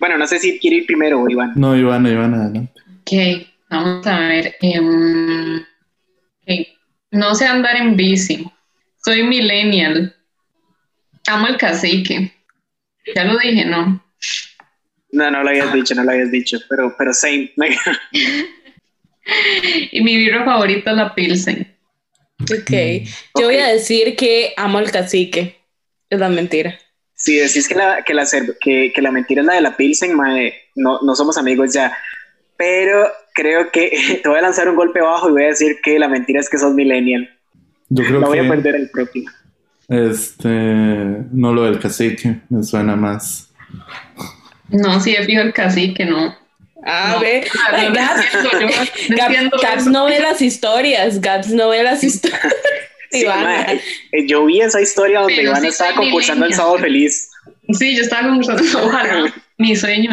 Bueno, 0.00 0.16
no 0.16 0.26
sé 0.26 0.38
si 0.38 0.58
quiere 0.58 0.78
ir 0.78 0.86
primero 0.86 1.20
o 1.20 1.28
Iván. 1.28 1.52
No, 1.54 1.76
Ivana, 1.76 2.08
Ivana, 2.10 2.44
adelante. 2.44 2.80
Ok, 3.02 3.46
vamos 3.68 4.06
a 4.06 4.18
ver. 4.20 4.56
em, 4.62 5.62
No 7.10 7.34
sé 7.34 7.46
andar 7.46 7.76
en 7.76 7.94
bici. 7.94 8.50
Soy 9.04 9.22
millennial. 9.22 10.16
Amo 11.28 11.48
el 11.48 11.58
cacique. 11.58 12.32
Ya 13.14 13.24
lo 13.24 13.38
dije, 13.38 13.66
¿no? 13.66 14.02
No, 15.10 15.30
no 15.30 15.42
lo 15.42 15.50
habías 15.50 15.72
dicho, 15.74 15.94
no 15.94 16.04
lo 16.04 16.10
habías 16.12 16.30
dicho, 16.30 16.58
pero, 16.70 16.94
pero 16.96 17.12
same. 17.12 17.52
Y 19.92 20.02
mi 20.02 20.16
birra 20.16 20.44
favorita 20.44 20.90
es 20.90 20.96
la 20.96 21.14
Pilsen. 21.14 21.71
Ok. 22.42 23.06
Yo 23.38 23.46
voy 23.46 23.56
a 23.56 23.68
decir 23.68 24.16
que 24.16 24.52
amo 24.56 24.78
al 24.78 24.90
cacique. 24.90 25.56
Es 26.10 26.18
la 26.18 26.28
mentira. 26.28 26.78
Si 27.14 27.36
decís 27.36 27.68
que 27.68 27.74
la, 27.74 28.02
que 28.02 28.14
la, 28.14 28.26
que, 28.60 28.92
que 28.94 29.02
la 29.02 29.10
mentira 29.12 29.42
es 29.42 29.46
la 29.46 29.54
de 29.54 29.60
la 29.60 29.76
Pilsen, 29.76 30.14
mae, 30.14 30.54
no, 30.74 31.00
no 31.02 31.14
somos 31.14 31.38
amigos 31.38 31.72
ya. 31.72 31.96
Pero 32.56 33.06
creo 33.34 33.70
que 33.70 34.20
te 34.22 34.28
voy 34.28 34.38
a 34.38 34.42
lanzar 34.42 34.68
un 34.68 34.76
golpe 34.76 35.00
bajo 35.00 35.28
y 35.28 35.32
voy 35.32 35.44
a 35.44 35.48
decir 35.48 35.76
que 35.82 35.98
la 35.98 36.08
mentira 36.08 36.40
es 36.40 36.50
que 36.50 36.58
sos 36.58 36.74
millennial. 36.74 37.28
Yo 37.88 38.04
creo 38.04 38.20
La 38.20 38.26
voy 38.26 38.38
a 38.38 38.48
perder 38.48 38.74
el 38.74 38.90
propio. 38.90 39.24
este 39.88 40.48
no 40.48 41.52
lo 41.52 41.64
del 41.64 41.78
cacique, 41.78 42.40
me 42.48 42.62
suena 42.62 42.96
más. 42.96 43.50
No, 44.68 44.98
sí, 45.00 45.12
es 45.12 45.26
fijo 45.26 45.42
el 45.42 45.52
cacique, 45.52 46.04
no. 46.04 46.34
A 46.84 47.12
No, 47.12 47.20
ver. 47.20 47.46
no, 47.72 47.88
no 47.88 47.94
Gaps, 47.94 48.24
no 48.34 48.50
Gaps- 48.68 48.92
entiendo 49.08 49.56
Gaps 49.62 49.82
eso. 49.82 49.90
no 49.90 50.04
ve 50.06 50.18
las 50.20 50.42
historias. 50.42 51.20
Gaps 51.20 51.48
no 51.50 51.68
ve 51.68 51.82
las 51.82 52.02
historias. 52.04 52.40
Sí, 53.10 53.20
Ivana. 53.22 53.72
eh, 53.72 53.80
yo 54.26 54.44
vi 54.46 54.60
esa 54.62 54.80
historia 54.80 55.20
donde 55.20 55.34
Pero 55.36 55.50
Iván 55.50 55.60
sí 55.62 55.68
estaba 55.68 55.94
concursando 55.94 56.46
millennial. 56.46 56.56
Sábado 56.58 56.78
Feliz. 56.78 57.30
Sí, 57.72 57.94
yo 57.96 58.02
estaba 58.02 58.28
conversando, 58.28 58.86
ojalá, 58.86 59.32
mi 59.58 59.76
sueño. 59.76 60.10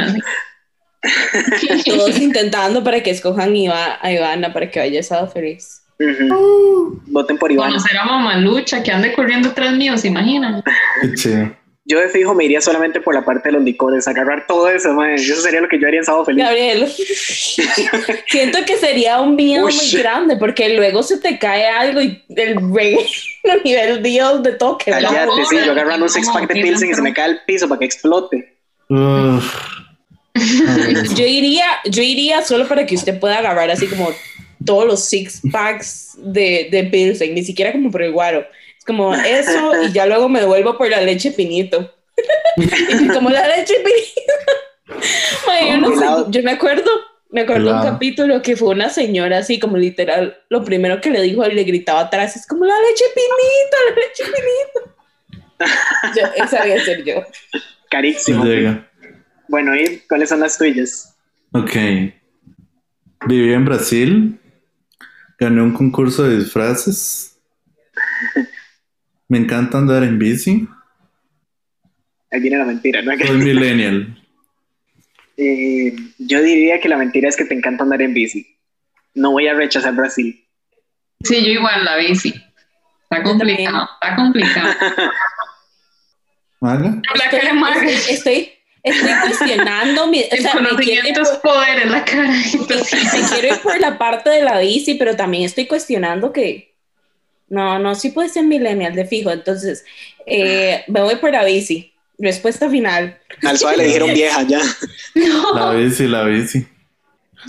Todos 1.86 2.20
intentando 2.20 2.84
para 2.84 3.01
que 3.01 3.11
escojan 3.11 3.53
a 3.72 4.11
Ivana 4.11 4.51
para 4.53 4.70
que 4.70 4.80
vaya 4.80 4.99
a 4.99 5.03
Sábado 5.03 5.28
Feliz. 5.32 5.82
Ujú. 5.99 7.01
Voten 7.07 7.38
por 7.38 7.51
Iván. 7.51 7.70
Conocer 7.72 7.97
a 7.97 8.05
Mamalucha 8.05 8.84
que 8.84 8.91
ande 8.91 9.13
corriendo 9.13 9.51
tras 9.53 9.74
mío, 9.74 9.97
¿se 9.97 10.07
imaginan? 10.09 10.63
Qué 11.01 11.13
chido. 11.15 11.55
Yo 11.90 12.00
de 12.00 12.08
fijo 12.10 12.36
me 12.36 12.46
iría 12.46 12.62
solamente 12.62 13.02
por 13.02 13.16
la 13.16 13.26
parte 13.26 13.50
de 13.50 13.54
los 13.54 13.64
licores, 13.64 14.08
agarrar 14.08 14.46
todo 14.46 14.70
eso, 14.70 14.94
mae. 14.94 15.16
Eso 15.16 15.42
sería 15.42 15.60
lo 15.60 15.68
que 15.68 15.80
yo 15.80 15.88
haría 15.88 16.02
en 16.02 16.06
Sábado 16.06 16.24
Feliz. 16.24 16.44
Gabriel, 16.46 16.88
siento 18.28 18.60
que 18.68 18.78
sería 18.78 19.20
un 19.20 19.36
miedo 19.36 19.66
Ush. 19.66 19.76
muy 19.94 20.02
grande 20.04 20.38
porque 20.38 20.76
luego 20.76 21.02
se 21.02 21.18
te 21.18 21.40
cae 21.40 21.66
algo 21.66 22.00
y 22.00 22.24
el 22.36 22.58
a 22.58 23.56
nivel 23.66 24.04
Dios 24.04 24.44
de 24.44 24.52
toque. 24.52 24.92
Cállate, 24.92 25.32
sí, 25.50 25.58
yo 25.66 25.72
agarrando 25.72 26.06
un 26.06 26.12
six 26.12 26.30
pack 26.30 26.48
de 26.54 26.62
Pilsen 26.62 26.92
y 26.92 26.94
se 26.94 27.02
me 27.02 27.12
cae 27.12 27.26
al 27.26 27.42
piso 27.48 27.68
para 27.68 27.80
que 27.80 27.86
explote. 27.86 28.56
Uf. 28.90 29.56
Yo 31.16 31.26
iría, 31.26 31.66
yo 31.86 32.02
iría 32.02 32.44
solo 32.44 32.66
para 32.68 32.86
que 32.86 32.96
usted 32.96 33.20
pueda 33.20 33.40
agarrar 33.40 33.70
así 33.72 33.88
como 33.88 34.10
todos 34.64 34.86
los 34.86 35.04
six 35.10 35.42
packs 35.52 36.14
de, 36.18 36.70
de 36.72 36.84
Pilsen, 36.86 37.34
ni 37.34 37.44
siquiera 37.44 37.72
como 37.72 37.92
por 37.92 38.04
el 38.04 38.12
guaro. 38.12 38.46
Es 38.80 38.86
como 38.86 39.14
eso 39.14 39.84
y 39.84 39.92
ya 39.92 40.06
luego 40.06 40.30
me 40.30 40.40
devuelvo 40.40 40.78
por 40.78 40.90
la 40.90 41.02
leche 41.02 41.32
pinito. 41.32 41.94
y 42.58 43.08
como 43.10 43.30
la 43.30 43.48
leche 43.48 43.76
pinito. 43.76 45.02
Yo, 45.68 45.78
no 45.78 45.90
sé, 45.90 46.06
Helado. 46.06 46.32
yo 46.32 46.44
me 46.44 46.52
acuerdo, 46.52 46.90
me 47.30 47.42
acuerdo 47.42 47.76
un 47.76 47.84
capítulo 47.84 48.42
que 48.42 48.56
fue 48.56 48.70
una 48.70 48.90
señora 48.90 49.40
así 49.40 49.60
como 49.60 49.78
literal, 49.78 50.38
lo 50.50 50.64
primero 50.64 51.00
que 51.02 51.12
le 51.12 51.22
dijo 51.22 51.46
y 51.46 51.54
le 51.54 51.64
gritaba 51.64 52.02
atrás 52.02 52.36
es 52.36 52.48
como 52.48 52.66
la 52.66 52.74
leche 52.82 53.06
pinito, 53.14 53.78
la 53.90 53.96
leche 54.02 54.24
pinito. 54.24 54.96
Yo, 56.16 56.44
esa 56.44 56.62
voy 56.62 56.72
a 56.72 56.86
ser 56.86 57.04
yo. 57.04 57.22
Carísimo. 57.90 58.46
Llega. 58.46 58.90
Bueno, 59.50 59.76
¿y 59.76 60.00
cuáles 60.08 60.30
son 60.30 60.40
las 60.40 60.58
tuyas? 60.58 61.18
Ok. 61.52 61.74
Viví 63.28 63.54
en 63.54 63.66
Brasil. 63.66 64.40
Gané 65.38 65.62
un 65.62 65.74
concurso 65.74 66.24
de 66.24 66.38
disfraces. 66.38 67.38
Me 69.30 69.38
encanta 69.38 69.78
andar 69.78 70.04
en 70.04 70.20
bici. 70.20 70.68
Ahí 72.32 72.42
viene 72.42 72.58
la 72.58 72.66
mentira, 72.66 73.02
¿no? 73.02 73.18
Soy 73.26 73.38
millennial. 73.38 74.16
Eh, 75.42 75.96
yo 76.18 76.42
diría 76.42 76.82
que 76.82 76.90
la 76.90 76.98
mentira 76.98 77.30
es 77.30 77.38
que 77.38 77.46
te 77.46 77.54
encanta 77.54 77.84
andar 77.86 78.02
en 78.02 78.14
bici. 78.14 78.58
No 79.14 79.32
voy 79.32 79.48
a 79.48 79.54
rechazar 79.54 79.96
Brasil. 79.96 80.46
Sí, 81.24 81.42
yo 81.46 81.52
igual 81.52 81.86
la 81.86 81.96
bici. 81.96 82.34
Está 83.04 83.24
complicado, 83.24 83.90
está 83.94 84.16
complicado. 84.18 84.74
Maga. 86.60 87.02
Estoy, 87.16 88.10
estoy, 88.10 88.52
estoy 88.84 89.12
cuestionando 89.22 90.08
mi. 90.08 90.24
O 90.24 90.28
El 90.30 90.42
sea, 90.42 90.56
me 90.56 90.70
quiero, 90.76 91.08
ir 91.08 91.14
conocimiento 91.14 91.22
es 91.22 91.30
poder 91.38 91.80
en 91.84 91.92
la 91.94 92.04
cara. 92.04 92.34
Entonces, 92.54 93.14
me 93.14 93.22
quiero 93.30 93.56
ir 93.56 93.62
por 93.62 93.80
la 93.80 93.98
parte 93.98 94.30
de 94.30 94.44
la 94.44 94.60
bici, 94.60 94.96
pero 94.96 95.16
también 95.16 95.46
estoy 95.46 95.68
cuestionando 95.68 96.34
que. 96.34 96.68
No, 97.50 97.80
no, 97.80 97.95
sí 97.95 98.10
puede 98.10 98.30
ser 98.30 98.45
millennial 98.45 98.93
de 98.93 99.06
fijo. 99.06 99.32
Entonces, 99.32 99.84
eh, 100.26 100.84
me 100.88 101.02
voy 101.02 101.16
por 101.16 101.32
la 101.32 101.43
bici. 101.43 101.91
Respuesta 102.18 102.70
final. 102.70 103.18
Al 103.43 103.58
suave 103.58 103.78
le 103.78 103.84
dijeron 103.86 104.14
vieja 104.14 104.43
ya. 104.43 104.62
La 105.56 105.72
bici, 105.72 106.06
la 106.08 106.24
bici. 106.26 106.66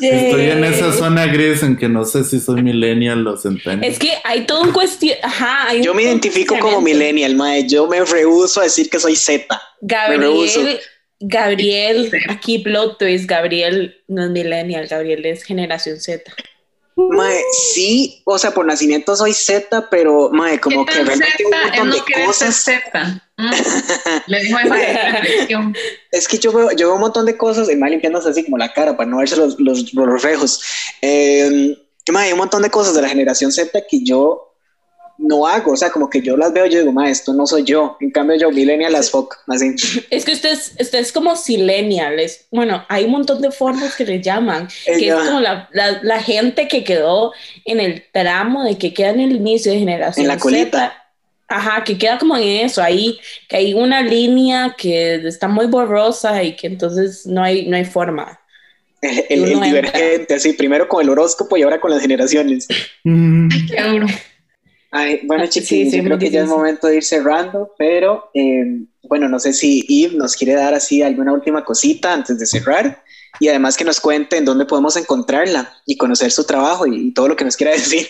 Estoy 0.01 0.51
en 0.51 0.65
esa 0.65 0.93
zona 0.93 1.27
gris 1.27 1.63
en 1.63 1.77
que 1.77 1.89
no 1.89 2.05
sé 2.05 2.23
si 2.23 2.39
soy 2.39 2.63
millennial 2.63 3.27
o 3.27 3.37
centennial. 3.37 3.91
Es 3.91 3.99
que 3.99 4.13
hay 4.23 4.47
todo 4.47 4.63
un 4.63 4.73
cuestión. 4.73 5.17
Ajá. 5.23 5.69
hay 5.69 5.83
Yo 5.83 5.91
un 5.91 5.97
me 5.97 6.05
identifico 6.05 6.57
como 6.59 6.81
millennial, 6.81 7.35
mae. 7.35 7.67
Yo 7.67 7.89
me 7.89 8.05
rehuso 8.05 8.61
a 8.61 8.65
decir 8.65 8.89
que 8.89 9.01
soy 9.01 9.17
Z. 9.17 9.61
Gabriel, 9.81 10.81
Gabriel, 11.19 12.11
aquí 12.29 12.61
plot 12.61 12.99
twist, 12.99 13.29
Gabriel 13.29 13.97
no 14.07 14.25
es 14.25 14.31
millennial, 14.31 14.87
Gabriel 14.87 15.27
es 15.27 15.43
generación 15.43 15.99
Z. 16.01 16.33
Mae, 17.09 17.43
sí, 17.73 18.23
o 18.25 18.39
sea, 18.39 18.51
por 18.51 18.67
nacimiento 18.67 19.17
soy 19.17 19.33
Z, 19.33 19.89
pero 19.91 20.31
mae, 20.31 20.61
como 20.61 20.85
¿Qué 20.85 20.93
que 20.93 21.05
realmente 21.05 21.45
un 21.45 21.51
montón 21.51 21.91
de 21.91 22.25
cosas. 22.25 22.55
Z? 22.57 23.23
Mm. 23.37 23.51
Le 24.27 24.41
dijo 24.41 24.59
reflexión. 24.59 25.75
Es 26.13 26.29
que 26.29 26.39
yo 26.39 26.53
veo, 26.53 26.71
yo 26.73 26.89
veo 26.89 26.95
un 26.95 27.01
montón 27.01 27.27
de 27.27 27.37
cosas, 27.37 27.71
y 27.71 27.77
mae 27.77 27.91
limpiándose 27.91 28.29
así 28.29 28.45
como 28.45 28.59
la 28.59 28.73
cara 28.73 28.97
para 28.97 29.09
no 29.09 29.19
verse 29.19 29.37
los, 29.37 29.59
los, 29.59 29.93
los 29.95 30.07
reflejos. 30.07 30.63
Eh, 31.03 31.77
mae, 32.13 32.27
hay 32.27 32.33
un 32.33 32.39
montón 32.39 32.63
de 32.63 32.71
cosas 32.71 32.95
de 32.95 33.03
la 33.03 33.09
generación 33.09 33.53
Z 33.53 33.87
que 33.89 34.05
yo 34.05 34.50
no 35.23 35.47
hago, 35.47 35.73
o 35.73 35.77
sea, 35.77 35.91
como 35.91 36.09
que 36.09 36.23
yo 36.23 36.37
las 36.37 36.53
veo 36.53 36.67
y 36.67 36.71
yo 36.71 36.79
digo, 36.81 36.93
mae, 36.93 37.11
esto 37.11 37.33
no 37.35 37.47
soy 37.47 37.63
yo. 37.65 37.97
En 38.01 38.11
cambio, 38.11 38.37
yo, 38.37 38.51
millennial 38.51 38.95
as 38.95 39.11
fuck, 39.11 39.37
así. 39.49 39.75
Es 40.11 40.25
que 40.25 40.33
usted 40.33 40.53
es, 40.53 40.73
usted 40.81 40.99
es 40.99 41.13
como 41.13 41.37
silenial, 41.37 42.19
es, 42.19 42.47
bueno, 42.51 42.85
hay 42.89 43.05
un 43.05 43.11
montón 43.13 43.41
de 43.43 43.51
formas 43.51 43.95
que 43.95 44.05
le 44.05 44.21
llaman, 44.23 44.69
que 44.87 44.95
Ella- 44.97 45.19
es 45.23 45.29
como 45.29 45.41
la, 45.41 45.69
la, 45.73 46.01
la 46.03 46.23
gente 46.23 46.67
que 46.69 46.83
quedó 46.85 47.33
en 47.65 47.81
el 47.81 48.03
tramo 48.13 48.65
de 48.65 48.79
que 48.79 48.95
queda 48.95 49.11
en 49.11 49.21
el 49.21 49.37
inicio 49.37 49.71
de 49.73 49.79
generación 49.79 50.25
En 50.25 50.29
la 50.29 50.39
colita. 50.39 50.79
Z. 50.89 50.97
Ajá, 51.53 51.83
que 51.85 51.99
queda 51.99 52.17
como 52.19 52.37
en 52.37 52.65
eso, 52.65 52.81
ahí, 52.83 53.19
que 53.49 53.57
hay 53.57 53.75
una 53.75 54.03
línea 54.03 54.75
que 54.79 55.17
está 55.27 55.49
muy 55.49 55.67
borrosa 55.67 56.43
y 56.45 56.55
que 56.57 56.69
entonces 56.69 57.27
no 57.27 57.43
hay, 57.43 57.67
no 57.67 57.77
hay 57.77 57.85
forma. 57.85 58.39
El, 59.03 59.19
el- 59.29 59.45
el 59.49 59.57
Uno 59.57 59.65
divergente, 59.67 60.35
así, 60.35 60.53
primero 60.53 60.87
con 60.89 61.03
el 61.03 61.09
horóscopo 61.11 61.57
y 61.57 61.63
ahora 61.63 61.81
con 61.81 61.91
las 61.91 62.01
generaciones. 62.03 62.69
Mm, 63.05 63.49
Qué 63.69 63.83
duro. 63.83 64.07
Bueno, 65.25 65.47
chiquillos, 65.47 65.93
yo 65.93 66.03
creo 66.03 66.19
que 66.19 66.31
ya 66.31 66.43
es 66.43 66.49
momento 66.49 66.89
de 66.89 66.97
ir 66.97 67.05
cerrando, 67.05 67.73
pero 67.79 68.31
eh, 68.35 68.85
bueno, 69.09 69.29
no 69.29 69.39
sé 69.39 69.53
si 69.53 69.83
Yves 69.87 70.15
nos 70.15 70.37
quiere 70.37 70.55
dar 70.55 70.75
así 70.75 71.03
alguna 71.03 71.33
última 71.33 71.65
cosita 71.65 72.13
antes 72.13 72.39
de 72.39 72.47
cerrar 72.47 73.03
y 73.39 73.49
además 73.49 73.77
que 73.77 73.85
nos 73.85 74.01
cuente 74.01 74.37
en 74.37 74.45
dónde 74.45 74.65
podemos 74.65 74.97
encontrarla 74.97 75.73
y 75.87 75.97
conocer 75.97 76.31
su 76.31 76.45
trabajo 76.45 76.87
y, 76.87 77.13
todo 77.13 77.29
lo 77.29 77.37
que 77.37 77.45
nos 77.45 77.57
quiera 77.57 77.73
decir. 77.73 78.07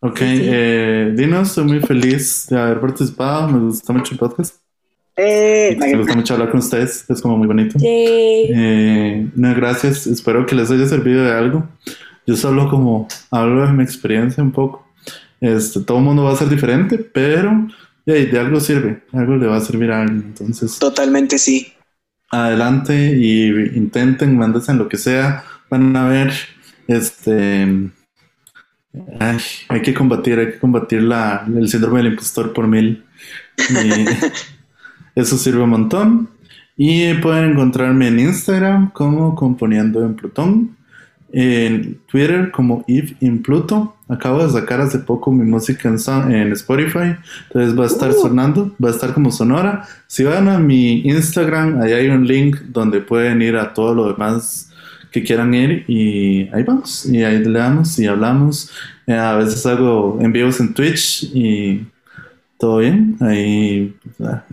Ok, 0.00 0.18
eh, 0.20 1.12
Dinos, 1.16 1.48
estoy 1.48 1.64
muy 1.64 1.80
feliz 1.80 2.46
de 2.50 2.58
haber 2.58 2.80
participado, 2.80 3.48
me 3.48 3.60
gusta 3.60 3.92
mucho 3.92 4.12
el 4.12 4.18
podcast. 4.18 4.56
Eh, 5.16 5.76
me 5.78 5.96
gusta 5.96 6.14
mucho 6.14 6.34
hablar 6.34 6.50
con 6.50 6.58
ustedes, 6.60 7.08
es 7.08 7.22
como 7.22 7.38
muy 7.38 7.46
bonito. 7.46 7.78
Eh, 7.80 9.28
no, 9.34 9.54
gracias, 9.54 10.06
espero 10.06 10.44
que 10.44 10.54
les 10.54 10.70
haya 10.70 10.86
servido 10.86 11.24
de 11.24 11.32
algo. 11.32 11.66
Yo 12.26 12.36
solo 12.36 12.68
como 12.68 13.08
hablo 13.30 13.66
de 13.66 13.72
mi 13.72 13.82
experiencia 13.82 14.42
un 14.42 14.52
poco. 14.52 14.83
Este, 15.44 15.80
todo 15.80 15.98
el 15.98 16.04
mundo 16.04 16.24
va 16.24 16.32
a 16.32 16.36
ser 16.36 16.48
diferente, 16.48 16.96
pero 16.96 17.68
de 18.06 18.38
algo 18.38 18.60
sirve, 18.60 19.02
algo 19.12 19.36
le 19.36 19.46
va 19.46 19.56
a 19.58 19.60
servir 19.60 19.92
a 19.92 20.00
alguien. 20.00 20.24
Entonces, 20.28 20.78
totalmente 20.78 21.36
sí. 21.38 21.74
Adelante 22.30 23.14
y 23.14 23.50
intenten, 23.76 24.38
mándense 24.38 24.72
en 24.72 24.78
lo 24.78 24.88
que 24.88 24.96
sea. 24.96 25.44
Van 25.68 25.94
a 25.96 26.08
ver, 26.08 26.32
este, 26.88 27.90
hay 29.68 29.82
que 29.82 29.92
combatir, 29.92 30.38
hay 30.38 30.46
que 30.52 30.58
combatir 30.58 31.02
la, 31.02 31.46
el 31.54 31.68
síndrome 31.68 31.98
del 31.98 32.12
impostor 32.12 32.54
por 32.54 32.66
mil. 32.66 33.04
eso 35.14 35.36
sirve 35.36 35.62
un 35.62 35.70
montón. 35.70 36.30
Y 36.74 37.12
pueden 37.14 37.50
encontrarme 37.50 38.08
en 38.08 38.18
Instagram 38.18 38.92
como 38.92 39.34
Componiendo 39.34 40.02
en 40.06 40.14
Plutón 40.14 40.74
en 41.36 41.98
Twitter 42.06 42.52
como 42.52 42.84
Eve 42.86 43.16
in 43.20 43.42
Pluto. 43.42 43.96
Acabo 44.08 44.46
de 44.46 44.52
sacar 44.52 44.80
hace 44.80 45.00
poco 45.00 45.32
mi 45.32 45.44
música 45.44 45.88
en, 45.88 46.52
Spotify, 46.52 47.16
entonces 47.48 47.78
va 47.78 47.84
a 47.84 47.86
estar 47.88 48.10
uh. 48.10 48.14
sonando, 48.14 48.74
va 48.82 48.90
a 48.90 48.92
estar 48.92 49.12
como 49.12 49.32
sonora. 49.32 49.84
Si 50.06 50.22
van 50.22 50.48
a 50.48 50.58
mi 50.58 51.00
Instagram, 51.00 51.82
ahí 51.82 51.92
hay 51.92 52.08
un 52.08 52.24
link 52.26 52.56
donde 52.68 53.00
pueden 53.00 53.42
ir 53.42 53.56
a 53.56 53.74
todo 53.74 53.94
lo 53.94 54.12
demás 54.12 54.70
que 55.10 55.24
quieran 55.24 55.54
ir 55.54 55.84
y 55.88 56.48
ahí 56.52 56.62
vamos, 56.62 57.06
y 57.06 57.24
ahí 57.24 57.38
le 57.38 57.58
damos 57.58 57.98
y 57.98 58.06
hablamos. 58.06 58.70
Eh, 59.06 59.14
a 59.14 59.34
veces 59.36 59.66
hago 59.66 60.18
envíos 60.20 60.60
en 60.60 60.72
Twitch 60.72 61.30
y 61.34 61.84
todo 62.58 62.78
bien, 62.78 63.16
ahí 63.20 63.94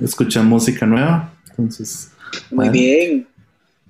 escuchan 0.01 0.47
música 0.47 0.85
nueva, 0.87 1.31
entonces... 1.49 2.11
Muy 2.49 2.69
bien. 2.69 3.27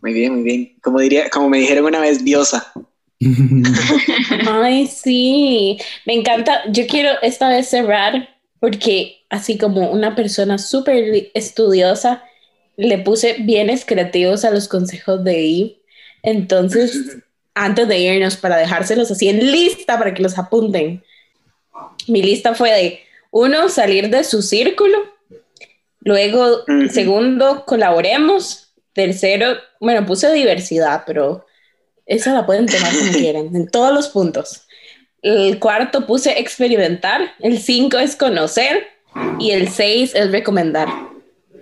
Muy 0.01 0.13
bien, 0.13 0.33
muy 0.33 0.43
bien. 0.43 0.75
Como 0.81 0.99
diría, 0.99 1.29
como 1.29 1.49
me 1.49 1.59
dijeron 1.59 1.85
una 1.85 1.99
vez, 1.99 2.23
diosa. 2.23 2.73
Ay, 4.47 4.87
sí. 4.87 5.77
Me 6.05 6.13
encanta. 6.13 6.63
Yo 6.71 6.87
quiero 6.87 7.09
esta 7.21 7.49
vez 7.49 7.67
cerrar 7.69 8.29
porque 8.59 9.23
así 9.29 9.57
como 9.57 9.91
una 9.91 10.15
persona 10.15 10.57
súper 10.59 11.31
estudiosa, 11.33 12.23
le 12.77 12.99
puse 12.99 13.37
bienes 13.39 13.85
creativos 13.85 14.45
a 14.45 14.51
los 14.51 14.67
consejos 14.67 15.23
de 15.23 15.39
Eve. 15.39 15.77
Entonces, 16.23 17.17
antes 17.55 17.87
de 17.87 17.99
irnos, 17.99 18.37
para 18.37 18.57
dejárselos 18.57 19.09
así 19.11 19.29
en 19.29 19.51
lista 19.51 19.97
para 19.97 20.13
que 20.13 20.23
los 20.23 20.37
apunten, 20.37 21.03
mi 22.07 22.21
lista 22.21 22.53
fue 22.53 22.71
de, 22.71 22.99
uno, 23.31 23.69
salir 23.69 24.09
de 24.09 24.23
su 24.23 24.41
círculo. 24.41 24.97
Luego, 26.01 26.63
segundo, 26.91 27.65
colaboremos. 27.65 28.70
Tercero, 28.93 29.55
bueno, 29.79 30.05
puse 30.05 30.31
diversidad, 30.33 31.03
pero 31.05 31.45
esa 32.05 32.33
la 32.33 32.45
pueden 32.45 32.65
tomar 32.65 32.91
como 32.97 33.11
quieran, 33.17 33.55
en 33.55 33.67
todos 33.67 33.93
los 33.93 34.09
puntos. 34.09 34.67
El 35.21 35.59
cuarto 35.59 36.07
puse 36.07 36.39
experimentar, 36.39 37.33
el 37.39 37.59
cinco 37.59 37.99
es 37.99 38.15
conocer 38.15 38.87
y 39.39 39.51
el 39.51 39.69
seis 39.69 40.13
es 40.15 40.31
recomendar. 40.31 40.89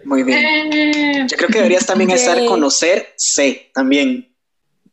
Muy 0.05 0.23
bien. 0.23 1.27
Yo 1.27 1.37
creo 1.37 1.49
que 1.49 1.57
deberías 1.57 1.85
también 1.85 2.09
estar 2.11 2.43
conocer 2.45 3.07
C, 3.17 3.69
también. 3.73 4.27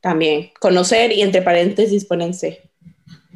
También, 0.00 0.50
conocer 0.60 1.12
y 1.12 1.22
entre 1.22 1.42
paréntesis 1.42 2.04
ponen 2.04 2.34
C. 2.34 2.60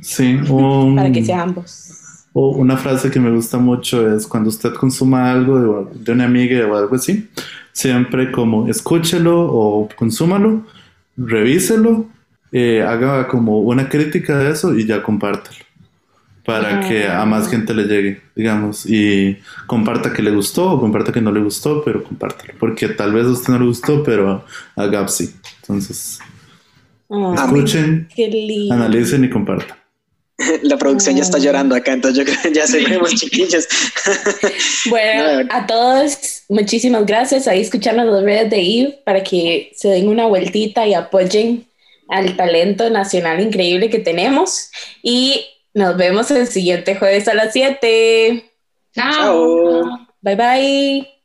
Sí, 0.03 0.39
para 0.97 1.11
que 1.13 1.25
sea 1.25 1.43
ambos. 1.43 1.91
una 2.33 2.77
frase 2.77 3.11
que 3.11 3.21
me 3.21 3.31
gusta 3.31 3.59
mucho 3.59 4.15
es 4.15 4.27
cuando 4.27 4.51
usted 4.51 4.75
consuma 4.75 5.31
algo 5.31 5.85
de, 5.85 6.01
de 6.01 6.13
una 6.13 6.25
amiga 6.25 6.67
o 6.67 6.77
algo 6.77 6.97
así, 6.97 7.29
siempre 7.73 8.31
como 8.31 8.69
escúchelo 8.69 9.41
o 9.41 9.89
consúmalo, 9.97 10.67
revíselo, 11.17 12.07
eh, 12.53 12.83
haga 12.83 13.29
como 13.29 13.61
una 13.61 13.89
crítica 13.89 14.39
de 14.39 14.51
eso 14.51 14.77
y 14.77 14.87
ya 14.87 15.03
compártelo 15.03 15.65
para 16.45 16.81
que 16.81 17.07
a 17.07 17.25
más 17.27 17.49
gente 17.49 17.75
le 17.75 17.85
llegue, 17.85 18.23
digamos, 18.35 18.87
y 18.87 19.39
comparta 19.67 20.13
que 20.13 20.23
le 20.23 20.31
gustó 20.31 20.73
o 20.73 20.81
comparta 20.81 21.13
que 21.13 21.21
no 21.21 21.31
le 21.31 21.41
gustó, 21.41 21.83
pero 21.85 22.03
compártelo, 22.03 22.55
porque 22.59 22.89
tal 22.89 23.13
vez 23.13 23.27
a 23.27 23.31
usted 23.31 23.53
no 23.53 23.61
le 23.61 23.67
gustó, 23.67 24.03
pero 24.03 24.45
a 24.75 24.87
Gab 24.87 25.09
sí. 25.09 25.33
Entonces, 25.61 26.19
escuchen, 27.37 28.09
analicen 28.71 29.25
y 29.25 29.31
compartan. 29.31 29.80
La 30.63 30.77
producción 30.77 31.17
ya 31.17 31.23
está 31.23 31.39
llorando 31.39 31.75
acá, 31.75 31.93
entonces 31.93 32.19
yo 32.19 32.25
creo 32.25 32.43
que 32.43 32.59
ya 32.59 32.67
seguimos 32.67 33.15
chiquillos. 33.15 33.67
bueno, 34.91 35.49
a 35.51 35.67
todos, 35.67 36.43
muchísimas 36.49 37.07
gracias. 37.07 37.47
Ahí 37.49 37.61
escuchando 37.61 38.05
las 38.05 38.23
redes 38.23 38.51
de 38.51 38.61
Eve 38.61 39.03
para 39.05 39.23
que 39.23 39.73
se 39.75 39.89
den 39.89 40.09
una 40.09 40.27
vueltita 40.27 40.87
y 40.87 40.95
apoyen 40.95 41.67
al 42.09 42.37
talento 42.37 42.91
nacional 42.91 43.41
increíble 43.41 43.91
que 43.91 43.99
tenemos. 43.99 44.71
Y 45.03 45.47
nos 45.75 45.97
vemos 45.97 46.31
el 46.31 46.47
siguiente 46.47 46.97
jueves 46.97 47.29
a 47.29 47.35
las 47.35 47.53
7. 47.53 48.45
Chao. 48.95 50.09
Bye 50.21 50.37
bye. 50.37 51.20